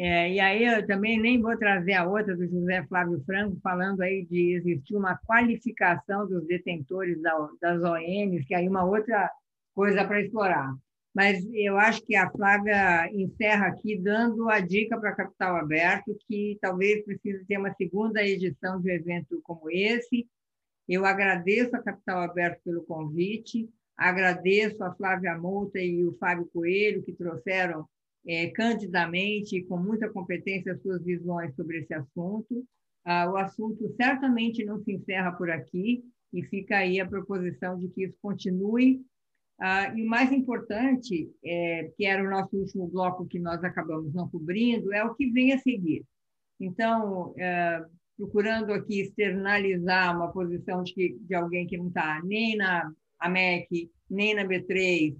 É, 0.00 0.32
e 0.32 0.38
aí 0.38 0.64
eu 0.64 0.86
também 0.86 1.20
nem 1.20 1.42
vou 1.42 1.58
trazer 1.58 1.94
a 1.94 2.06
outra 2.06 2.36
do 2.36 2.46
José 2.46 2.86
Flávio 2.86 3.20
Franco, 3.26 3.58
falando 3.60 4.00
aí 4.00 4.24
de 4.26 4.54
existir 4.54 4.94
uma 4.94 5.18
qualificação 5.26 6.24
dos 6.28 6.46
detentores 6.46 7.20
das 7.60 7.82
ONs, 7.82 8.46
que 8.46 8.54
aí 8.54 8.68
uma 8.68 8.84
outra 8.84 9.28
coisa 9.74 10.04
para 10.04 10.20
explorar. 10.20 10.72
Mas 11.12 11.44
eu 11.52 11.76
acho 11.76 12.00
que 12.06 12.14
a 12.14 12.30
Flávia 12.30 13.10
encerra 13.12 13.66
aqui 13.66 13.98
dando 13.98 14.48
a 14.48 14.60
dica 14.60 14.96
para 15.00 15.16
Capital 15.16 15.56
Aberto, 15.56 16.16
que 16.28 16.56
talvez 16.60 17.04
precise 17.04 17.44
ter 17.44 17.58
uma 17.58 17.74
segunda 17.74 18.22
edição 18.22 18.80
de 18.80 18.88
um 18.88 18.94
evento 18.94 19.40
como 19.42 19.68
esse. 19.68 20.28
Eu 20.88 21.04
agradeço 21.04 21.74
a 21.74 21.82
Capital 21.82 22.20
Aberto 22.20 22.60
pelo 22.62 22.84
convite, 22.84 23.68
agradeço 23.96 24.84
a 24.84 24.94
Flávia 24.94 25.36
Mouta 25.36 25.80
e 25.80 26.06
o 26.06 26.16
Fábio 26.18 26.48
Coelho, 26.52 27.02
que 27.02 27.12
trouxeram 27.12 27.84
é, 28.26 28.48
candidamente 28.48 29.56
e 29.56 29.64
com 29.64 29.76
muita 29.76 30.08
competência 30.08 30.72
as 30.72 30.82
suas 30.82 31.02
visões 31.02 31.54
sobre 31.54 31.78
esse 31.78 31.94
assunto. 31.94 32.64
Ah, 33.04 33.30
o 33.30 33.36
assunto 33.36 33.88
certamente 33.96 34.64
não 34.64 34.82
se 34.82 34.92
encerra 34.92 35.32
por 35.32 35.50
aqui 35.50 36.02
e 36.32 36.42
fica 36.44 36.78
aí 36.78 37.00
a 37.00 37.08
proposição 37.08 37.78
de 37.78 37.88
que 37.88 38.04
isso 38.04 38.16
continue. 38.20 39.00
Ah, 39.60 39.92
e 39.96 40.02
o 40.02 40.06
mais 40.06 40.30
importante, 40.30 41.30
é, 41.44 41.90
que 41.96 42.04
era 42.04 42.22
o 42.22 42.30
nosso 42.30 42.56
último 42.56 42.86
bloco 42.86 43.26
que 43.26 43.38
nós 43.38 43.62
acabamos 43.64 44.12
não 44.14 44.28
cobrindo, 44.28 44.92
é 44.92 45.02
o 45.04 45.14
que 45.14 45.30
vem 45.30 45.52
a 45.52 45.58
seguir. 45.58 46.04
Então, 46.60 47.34
é, 47.38 47.84
procurando 48.16 48.72
aqui 48.72 49.00
externalizar 49.00 50.16
uma 50.16 50.32
posição 50.32 50.82
de, 50.82 51.16
de 51.20 51.34
alguém 51.34 51.66
que 51.66 51.78
não 51.78 51.88
está 51.88 52.20
nem 52.24 52.56
na 52.56 52.92
AMEC, 53.20 53.90
nem 54.10 54.34
na 54.34 54.44
B3, 54.44 55.16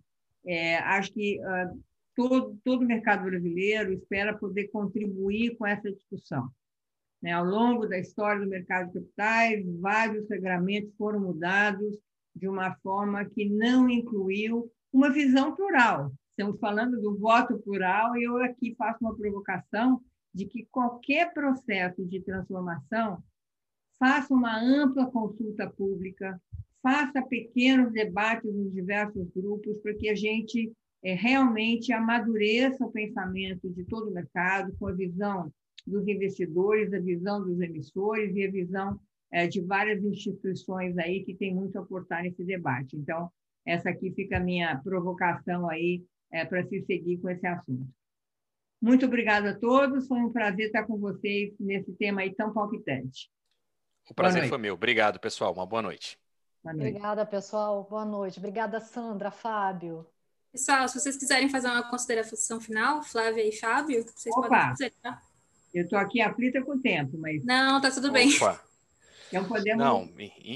é, 0.46 0.76
acho 0.78 1.12
que 1.12 1.38
uh, 1.40 1.80
todo, 2.18 2.58
todo 2.64 2.82
o 2.82 2.86
mercado 2.86 3.26
brasileiro 3.26 3.92
espera 3.92 4.36
poder 4.36 4.66
contribuir 4.72 5.56
com 5.56 5.64
essa 5.64 5.88
discussão. 5.88 6.50
Né? 7.22 7.30
Ao 7.30 7.44
longo 7.44 7.86
da 7.86 7.96
história 7.96 8.42
do 8.42 8.50
mercado 8.50 8.88
de 8.88 8.94
capitais, 8.94 9.64
vários 9.78 10.28
regramentos 10.28 10.92
foram 10.96 11.20
mudados 11.20 11.96
de 12.34 12.48
uma 12.48 12.74
forma 12.82 13.24
que 13.24 13.48
não 13.48 13.88
incluiu 13.88 14.68
uma 14.92 15.10
visão 15.10 15.54
plural. 15.54 16.12
Estamos 16.30 16.58
falando 16.58 17.00
do 17.00 17.16
voto 17.16 17.56
plural 17.60 18.16
e 18.16 18.24
eu 18.24 18.36
aqui 18.38 18.74
faço 18.76 18.98
uma 19.00 19.16
provocação 19.16 20.02
de 20.34 20.44
que 20.44 20.66
qualquer 20.72 21.32
processo 21.32 22.04
de 22.04 22.20
transformação 22.20 23.22
faça 23.96 24.34
uma 24.34 24.60
ampla 24.60 25.06
consulta 25.06 25.70
pública, 25.70 26.40
faça 26.82 27.22
pequenos 27.22 27.92
debates 27.92 28.52
nos 28.52 28.72
diversos 28.72 29.28
grupos 29.30 29.78
para 29.78 29.94
que 29.94 30.08
a 30.08 30.16
gente 30.16 30.72
é, 31.02 31.14
realmente 31.14 31.92
amadureça 31.92 32.84
o 32.84 32.90
pensamento 32.90 33.68
de 33.70 33.84
todo 33.84 34.10
o 34.10 34.14
mercado, 34.14 34.74
com 34.78 34.88
a 34.88 34.92
visão 34.92 35.52
dos 35.86 36.06
investidores, 36.06 36.92
a 36.92 36.98
visão 36.98 37.42
dos 37.42 37.60
emissores 37.60 38.34
e 38.34 38.44
a 38.44 38.50
visão 38.50 39.00
é, 39.30 39.46
de 39.46 39.60
várias 39.60 40.02
instituições 40.02 40.96
aí 40.98 41.24
que 41.24 41.34
tem 41.34 41.54
muito 41.54 41.78
a 41.78 41.82
aportar 41.82 42.22
nesse 42.22 42.44
debate. 42.44 42.96
Então, 42.96 43.30
essa 43.64 43.90
aqui 43.90 44.10
fica 44.12 44.38
a 44.38 44.40
minha 44.40 44.76
provocação 44.78 45.68
aí 45.68 46.02
é, 46.32 46.44
para 46.44 46.66
se 46.66 46.82
seguir 46.82 47.18
com 47.18 47.28
esse 47.30 47.46
assunto. 47.46 47.86
Muito 48.80 49.06
obrigada 49.06 49.50
a 49.50 49.58
todos, 49.58 50.06
foi 50.06 50.18
um 50.18 50.32
prazer 50.32 50.66
estar 50.66 50.84
com 50.84 50.96
vocês 50.98 51.52
nesse 51.58 51.92
tema 51.94 52.20
aí 52.20 52.34
tão 52.34 52.52
palpitante. 52.52 53.30
O 54.08 54.14
prazer 54.14 54.48
foi 54.48 54.56
meu. 54.56 54.74
Obrigado, 54.74 55.20
pessoal. 55.20 55.52
Uma 55.52 55.66
boa 55.66 55.82
noite. 55.82 56.18
boa 56.62 56.74
noite. 56.74 56.88
Obrigada, 56.88 57.26
pessoal. 57.26 57.84
Boa 57.84 58.04
noite. 58.04 58.38
Obrigada, 58.38 58.80
Sandra, 58.80 59.30
Fábio. 59.30 60.06
Pessoal, 60.52 60.88
se 60.88 60.98
vocês 60.98 61.16
quiserem 61.16 61.48
fazer 61.48 61.68
uma 61.68 61.88
consideração 61.88 62.60
final, 62.60 63.02
Flávia 63.02 63.46
e 63.46 63.52
Fábio, 63.52 64.04
vocês 64.14 64.34
Opa. 64.36 64.48
podem 64.48 64.68
fazer, 64.70 64.92
tá? 65.02 65.20
Eu 65.74 65.84
estou 65.84 65.98
aqui 65.98 66.20
aflita 66.20 66.62
com 66.62 66.72
o 66.72 66.80
tempo, 66.80 67.18
mas. 67.18 67.44
Não, 67.44 67.80
tá 67.80 67.90
tudo 67.90 68.10
bem. 68.10 68.30
Opa. 69.28 69.36
Então 69.36 69.44
podemos. 69.44 69.84
Não, 69.84 70.10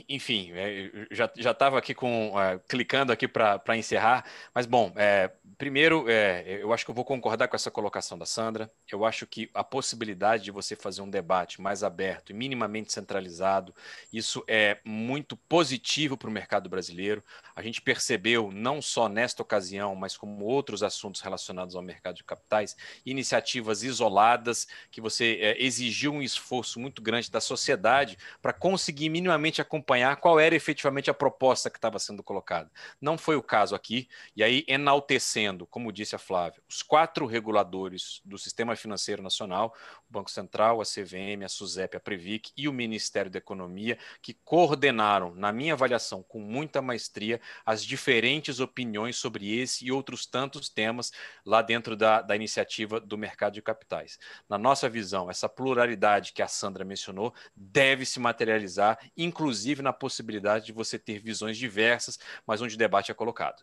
enfim, 0.08 0.52
é, 0.54 0.90
já 1.10 1.50
estava 1.50 1.78
aqui 1.78 1.94
com 1.94 2.30
uh, 2.30 2.60
clicando 2.68 3.12
aqui 3.12 3.28
para 3.28 3.76
encerrar, 3.76 4.24
mas 4.54 4.66
bom, 4.66 4.92
é, 4.96 5.30
primeiro, 5.62 6.06
é, 6.08 6.58
eu 6.60 6.72
acho 6.72 6.84
que 6.84 6.90
eu 6.90 6.94
vou 6.94 7.04
concordar 7.04 7.46
com 7.46 7.54
essa 7.54 7.70
colocação 7.70 8.18
da 8.18 8.26
Sandra. 8.26 8.70
Eu 8.90 9.04
acho 9.04 9.26
que 9.26 9.50
a 9.54 9.62
possibilidade 9.62 10.44
de 10.44 10.50
você 10.50 10.74
fazer 10.74 11.02
um 11.02 11.08
debate 11.08 11.60
mais 11.60 11.84
aberto 11.84 12.30
e 12.30 12.34
minimamente 12.34 12.92
centralizado, 12.92 13.74
isso 14.12 14.42
é 14.48 14.78
muito 14.84 15.36
positivo 15.36 16.16
para 16.16 16.28
o 16.28 16.32
mercado 16.32 16.68
brasileiro. 16.68 17.22
A 17.54 17.62
gente 17.62 17.80
percebeu, 17.80 18.50
não 18.52 18.82
só 18.82 19.08
nesta 19.08 19.42
ocasião, 19.42 19.94
mas 19.94 20.16
como 20.16 20.44
outros 20.44 20.82
assuntos 20.82 21.20
relacionados 21.20 21.76
ao 21.76 21.82
mercado 21.82 22.16
de 22.16 22.24
capitais, 22.24 22.76
iniciativas 23.04 23.82
isoladas 23.82 24.66
que 24.90 25.00
você 25.00 25.38
é, 25.40 25.62
exigiu 25.62 26.12
um 26.12 26.22
esforço 26.22 26.80
muito 26.80 27.00
grande 27.00 27.30
da 27.30 27.40
sociedade 27.40 28.18
para 28.40 28.52
conseguir 28.62 29.08
minimamente 29.08 29.60
acompanhar 29.60 30.14
qual 30.18 30.38
era 30.38 30.54
efetivamente 30.54 31.10
a 31.10 31.14
proposta 31.14 31.68
que 31.68 31.78
estava 31.78 31.98
sendo 31.98 32.22
colocada. 32.22 32.70
Não 33.00 33.18
foi 33.18 33.34
o 33.34 33.42
caso 33.42 33.74
aqui, 33.74 34.08
e 34.36 34.44
aí 34.44 34.64
enaltecendo, 34.68 35.66
como 35.66 35.90
disse 35.90 36.14
a 36.14 36.18
Flávia, 36.18 36.62
os 36.68 36.80
quatro 36.80 37.26
reguladores 37.26 38.20
do 38.24 38.38
Sistema 38.38 38.76
Financeiro 38.76 39.20
Nacional, 39.20 39.74
o 40.08 40.12
Banco 40.12 40.30
Central, 40.30 40.80
a 40.80 40.84
CVM, 40.84 41.44
a 41.44 41.48
SUSEP, 41.48 41.96
a 41.96 42.00
Previc 42.00 42.52
e 42.56 42.68
o 42.68 42.72
Ministério 42.72 43.28
da 43.28 43.38
Economia, 43.38 43.98
que 44.22 44.32
coordenaram, 44.32 45.34
na 45.34 45.50
minha 45.50 45.72
avaliação, 45.72 46.22
com 46.22 46.38
muita 46.38 46.80
maestria, 46.80 47.40
as 47.66 47.84
diferentes 47.84 48.60
opiniões 48.60 49.16
sobre 49.16 49.58
esse 49.58 49.86
e 49.86 49.90
outros 49.90 50.24
tantos 50.24 50.68
temas 50.68 51.10
lá 51.44 51.62
dentro 51.62 51.96
da, 51.96 52.22
da 52.22 52.36
iniciativa 52.36 53.00
do 53.00 53.18
mercado 53.18 53.54
de 53.54 53.62
capitais. 53.62 54.20
Na 54.48 54.56
nossa 54.56 54.88
visão, 54.88 55.28
essa 55.28 55.48
pluralidade 55.48 56.32
que 56.32 56.42
a 56.42 56.46
Sandra 56.46 56.84
mencionou 56.84 57.34
deve 57.56 58.06
se 58.06 58.20
materializar 58.20 58.51
materializar, 58.53 58.98
inclusive 59.16 59.82
na 59.82 59.92
possibilidade 59.92 60.66
de 60.66 60.72
você 60.72 60.98
ter 60.98 61.18
visões 61.18 61.57
diversas, 61.57 62.18
mas 62.46 62.61
onde 62.61 62.74
o 62.74 62.78
debate 62.78 63.11
é 63.11 63.14
colocado. 63.14 63.62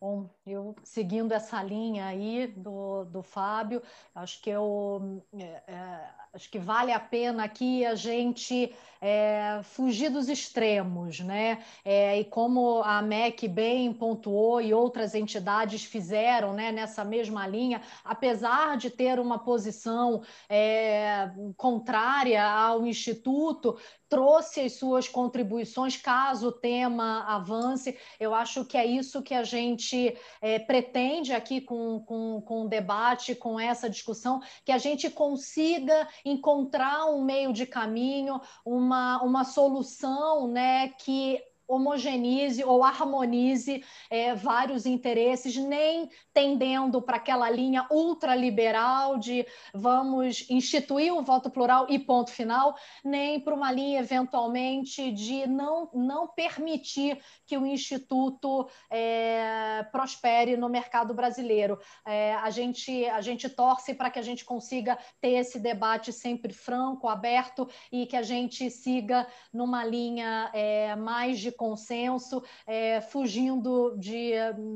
Bom, 0.00 0.30
eu 0.46 0.74
seguindo 0.82 1.32
essa 1.32 1.62
linha 1.62 2.06
aí 2.06 2.46
do, 2.46 3.04
do 3.04 3.22
Fábio, 3.22 3.82
acho 4.14 4.40
que 4.40 4.48
eu 4.48 5.22
é, 5.34 5.62
é, 5.66 6.10
acho 6.32 6.50
que 6.50 6.58
vale 6.58 6.90
a 6.90 6.98
pena 6.98 7.44
aqui 7.44 7.84
a 7.84 7.94
gente 7.94 8.74
é, 8.98 9.60
fugir 9.62 10.10
dos 10.10 10.30
extremos, 10.30 11.20
né? 11.20 11.62
É, 11.84 12.18
e 12.18 12.24
como 12.24 12.82
a 12.82 13.02
MEC 13.02 13.46
bem 13.46 13.92
pontuou 13.92 14.60
e 14.62 14.72
outras 14.72 15.14
entidades 15.14 15.84
fizeram 15.84 16.54
né, 16.54 16.72
nessa 16.72 17.04
mesma 17.04 17.46
linha, 17.46 17.82
apesar 18.02 18.78
de 18.78 18.88
ter 18.88 19.20
uma 19.20 19.38
posição 19.38 20.22
é, 20.48 21.30
contrária 21.58 22.42
ao 22.42 22.86
Instituto, 22.86 23.78
trouxe 24.10 24.60
as 24.60 24.72
suas 24.72 25.08
contribuições 25.08 25.96
caso 25.96 26.48
o 26.48 26.52
tema 26.52 27.24
avance. 27.28 27.96
Eu 28.18 28.34
acho 28.34 28.64
que 28.64 28.76
é 28.76 28.84
isso 28.84 29.22
que 29.22 29.32
a 29.32 29.44
gente 29.44 30.18
é, 30.42 30.58
pretende 30.58 31.32
aqui 31.32 31.60
com, 31.60 32.00
com, 32.00 32.42
com 32.42 32.64
o 32.64 32.68
debate, 32.68 33.36
com 33.36 33.58
essa 33.58 33.88
discussão, 33.88 34.42
que 34.64 34.72
a 34.72 34.78
gente 34.78 35.08
consiga 35.08 36.08
encontrar 36.24 37.06
um 37.06 37.22
meio 37.22 37.52
de 37.52 37.64
caminho, 37.64 38.40
uma, 38.64 39.22
uma 39.22 39.44
solução 39.44 40.48
né, 40.48 40.88
que 40.88 41.40
homogenize 41.70 42.64
ou 42.64 42.82
harmonize 42.82 43.84
é, 44.10 44.34
vários 44.34 44.86
interesses, 44.86 45.56
nem 45.56 46.10
tendendo 46.34 47.00
para 47.00 47.16
aquela 47.16 47.48
linha 47.48 47.86
ultraliberal 47.90 49.18
de 49.18 49.46
vamos 49.72 50.48
instituir 50.50 51.14
o 51.14 51.22
voto 51.22 51.48
plural 51.48 51.86
e 51.88 51.98
ponto 51.98 52.30
final, 52.30 52.74
nem 53.04 53.38
para 53.38 53.54
uma 53.54 53.70
linha 53.70 54.00
eventualmente 54.00 55.12
de 55.12 55.46
não, 55.46 55.88
não 55.94 56.26
permitir 56.26 57.20
que 57.46 57.56
o 57.56 57.66
Instituto 57.66 58.68
é, 58.90 59.86
prospere 59.92 60.56
no 60.56 60.68
mercado 60.68 61.14
brasileiro. 61.14 61.78
É, 62.06 62.34
a, 62.34 62.50
gente, 62.50 63.04
a 63.06 63.20
gente 63.20 63.48
torce 63.48 63.94
para 63.94 64.10
que 64.10 64.18
a 64.18 64.22
gente 64.22 64.44
consiga 64.44 64.98
ter 65.20 65.32
esse 65.32 65.58
debate 65.58 66.12
sempre 66.12 66.52
franco, 66.52 67.08
aberto 67.08 67.68
e 67.92 68.06
que 68.06 68.16
a 68.16 68.22
gente 68.22 68.70
siga 68.70 69.26
numa 69.52 69.84
linha 69.84 70.50
é, 70.52 70.96
mais 70.96 71.38
de 71.38 71.52
consenso, 71.60 72.42
é, 72.66 73.02
fugindo 73.02 73.94
de, 73.98 74.32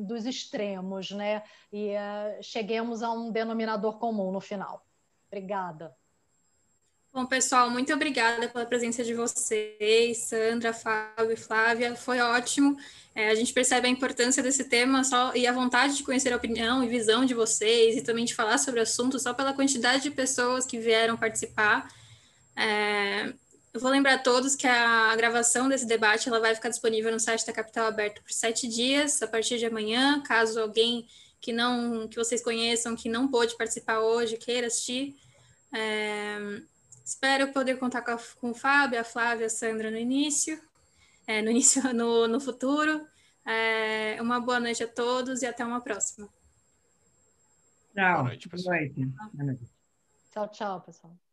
dos 0.07 0.27
extremos, 0.27 1.11
né? 1.13 1.43
E 1.73 1.89
é, 1.89 2.39
cheguemos 2.43 3.03
a 3.03 3.11
um 3.11 3.33
denominador 3.33 3.99
comum 3.99 4.31
no 4.31 4.39
final. 4.39 4.87
Obrigada. 5.29 5.97
Bom, 7.11 7.25
pessoal, 7.25 7.71
muito 7.71 7.91
obrigada 7.95 8.49
pela 8.49 8.67
presença 8.67 9.03
de 9.03 9.15
vocês, 9.15 10.19
Sandra, 10.27 10.75
Fábio 10.75 11.33
e 11.33 11.37
Flávia. 11.37 11.97
Foi 11.97 12.21
ótimo. 12.21 12.77
É, 13.15 13.31
a 13.31 13.35
gente 13.35 13.55
percebe 13.55 13.87
a 13.87 13.91
importância 13.91 14.43
desse 14.43 14.65
tema 14.65 15.03
só 15.05 15.35
e 15.35 15.47
a 15.47 15.53
vontade 15.53 15.97
de 15.97 16.03
conhecer 16.03 16.35
a 16.35 16.37
opinião 16.37 16.85
e 16.85 16.89
visão 16.89 17.25
de 17.25 17.33
vocês 17.33 17.97
e 17.97 18.03
também 18.03 18.27
de 18.27 18.35
falar 18.35 18.59
sobre 18.59 18.81
o 18.81 18.83
assunto 18.83 19.19
só 19.19 19.33
pela 19.33 19.55
quantidade 19.55 20.03
de 20.03 20.11
pessoas 20.11 20.67
que 20.67 20.79
vieram 20.79 21.17
participar. 21.17 21.89
É, 22.55 23.33
eu 23.75 23.81
vou 23.81 23.91
lembrar 23.91 24.15
a 24.15 24.19
todos 24.19 24.55
que 24.55 24.69
a 24.69 25.15
gravação 25.17 25.69
desse 25.69 25.85
debate 25.85 26.29
ela 26.29 26.39
vai 26.39 26.55
ficar 26.55 26.69
disponível 26.69 27.11
no 27.11 27.19
site 27.19 27.45
da 27.45 27.53
Capital 27.53 27.89
Aberto 27.89 28.23
por 28.23 28.31
sete 28.31 28.69
dias, 28.69 29.21
a 29.21 29.27
partir 29.27 29.59
de 29.59 29.67
amanhã, 29.67 30.23
caso 30.23 30.61
alguém 30.61 31.09
que 31.41 31.53
não 31.53 32.07
que 32.07 32.17
vocês 32.17 32.41
conheçam, 32.41 32.95
que 32.95 33.09
não 33.09 33.27
pôde 33.27 33.57
participar 33.57 33.99
hoje, 33.99 34.37
queira 34.37 34.69
assistir. 34.69 35.17
É, 35.75 36.39
espero 37.05 37.53
poder 37.53 37.77
contar 37.77 38.03
com, 38.03 38.13
a, 38.13 38.19
com 38.41 38.51
o 38.53 38.55
Fábio, 38.55 39.01
a 39.01 39.05
Flávia, 39.05 39.47
a 39.47 39.51
Sandra 39.51 39.91
no 39.91 39.99
início, 39.99 40.63
é, 41.27 41.43
no 41.43 41.51
início, 41.51 41.83
no, 41.93 42.29
no 42.29 42.39
futuro. 42.39 43.05
É, 43.45 44.23
uma 44.23 44.39
boa 44.39 44.61
noite 44.61 44.85
a 44.85 44.89
todos 44.89 45.43
e 45.43 45.47
até 45.47 45.65
uma 45.65 45.81
próxima. 45.81 46.29
Tchau. 47.93 48.13
Boa 48.13 48.23
noite, 48.23 48.49
pessoal. 48.49 48.77
Tchau, 50.31 50.49
tchau, 50.49 50.81
pessoal. 50.81 51.24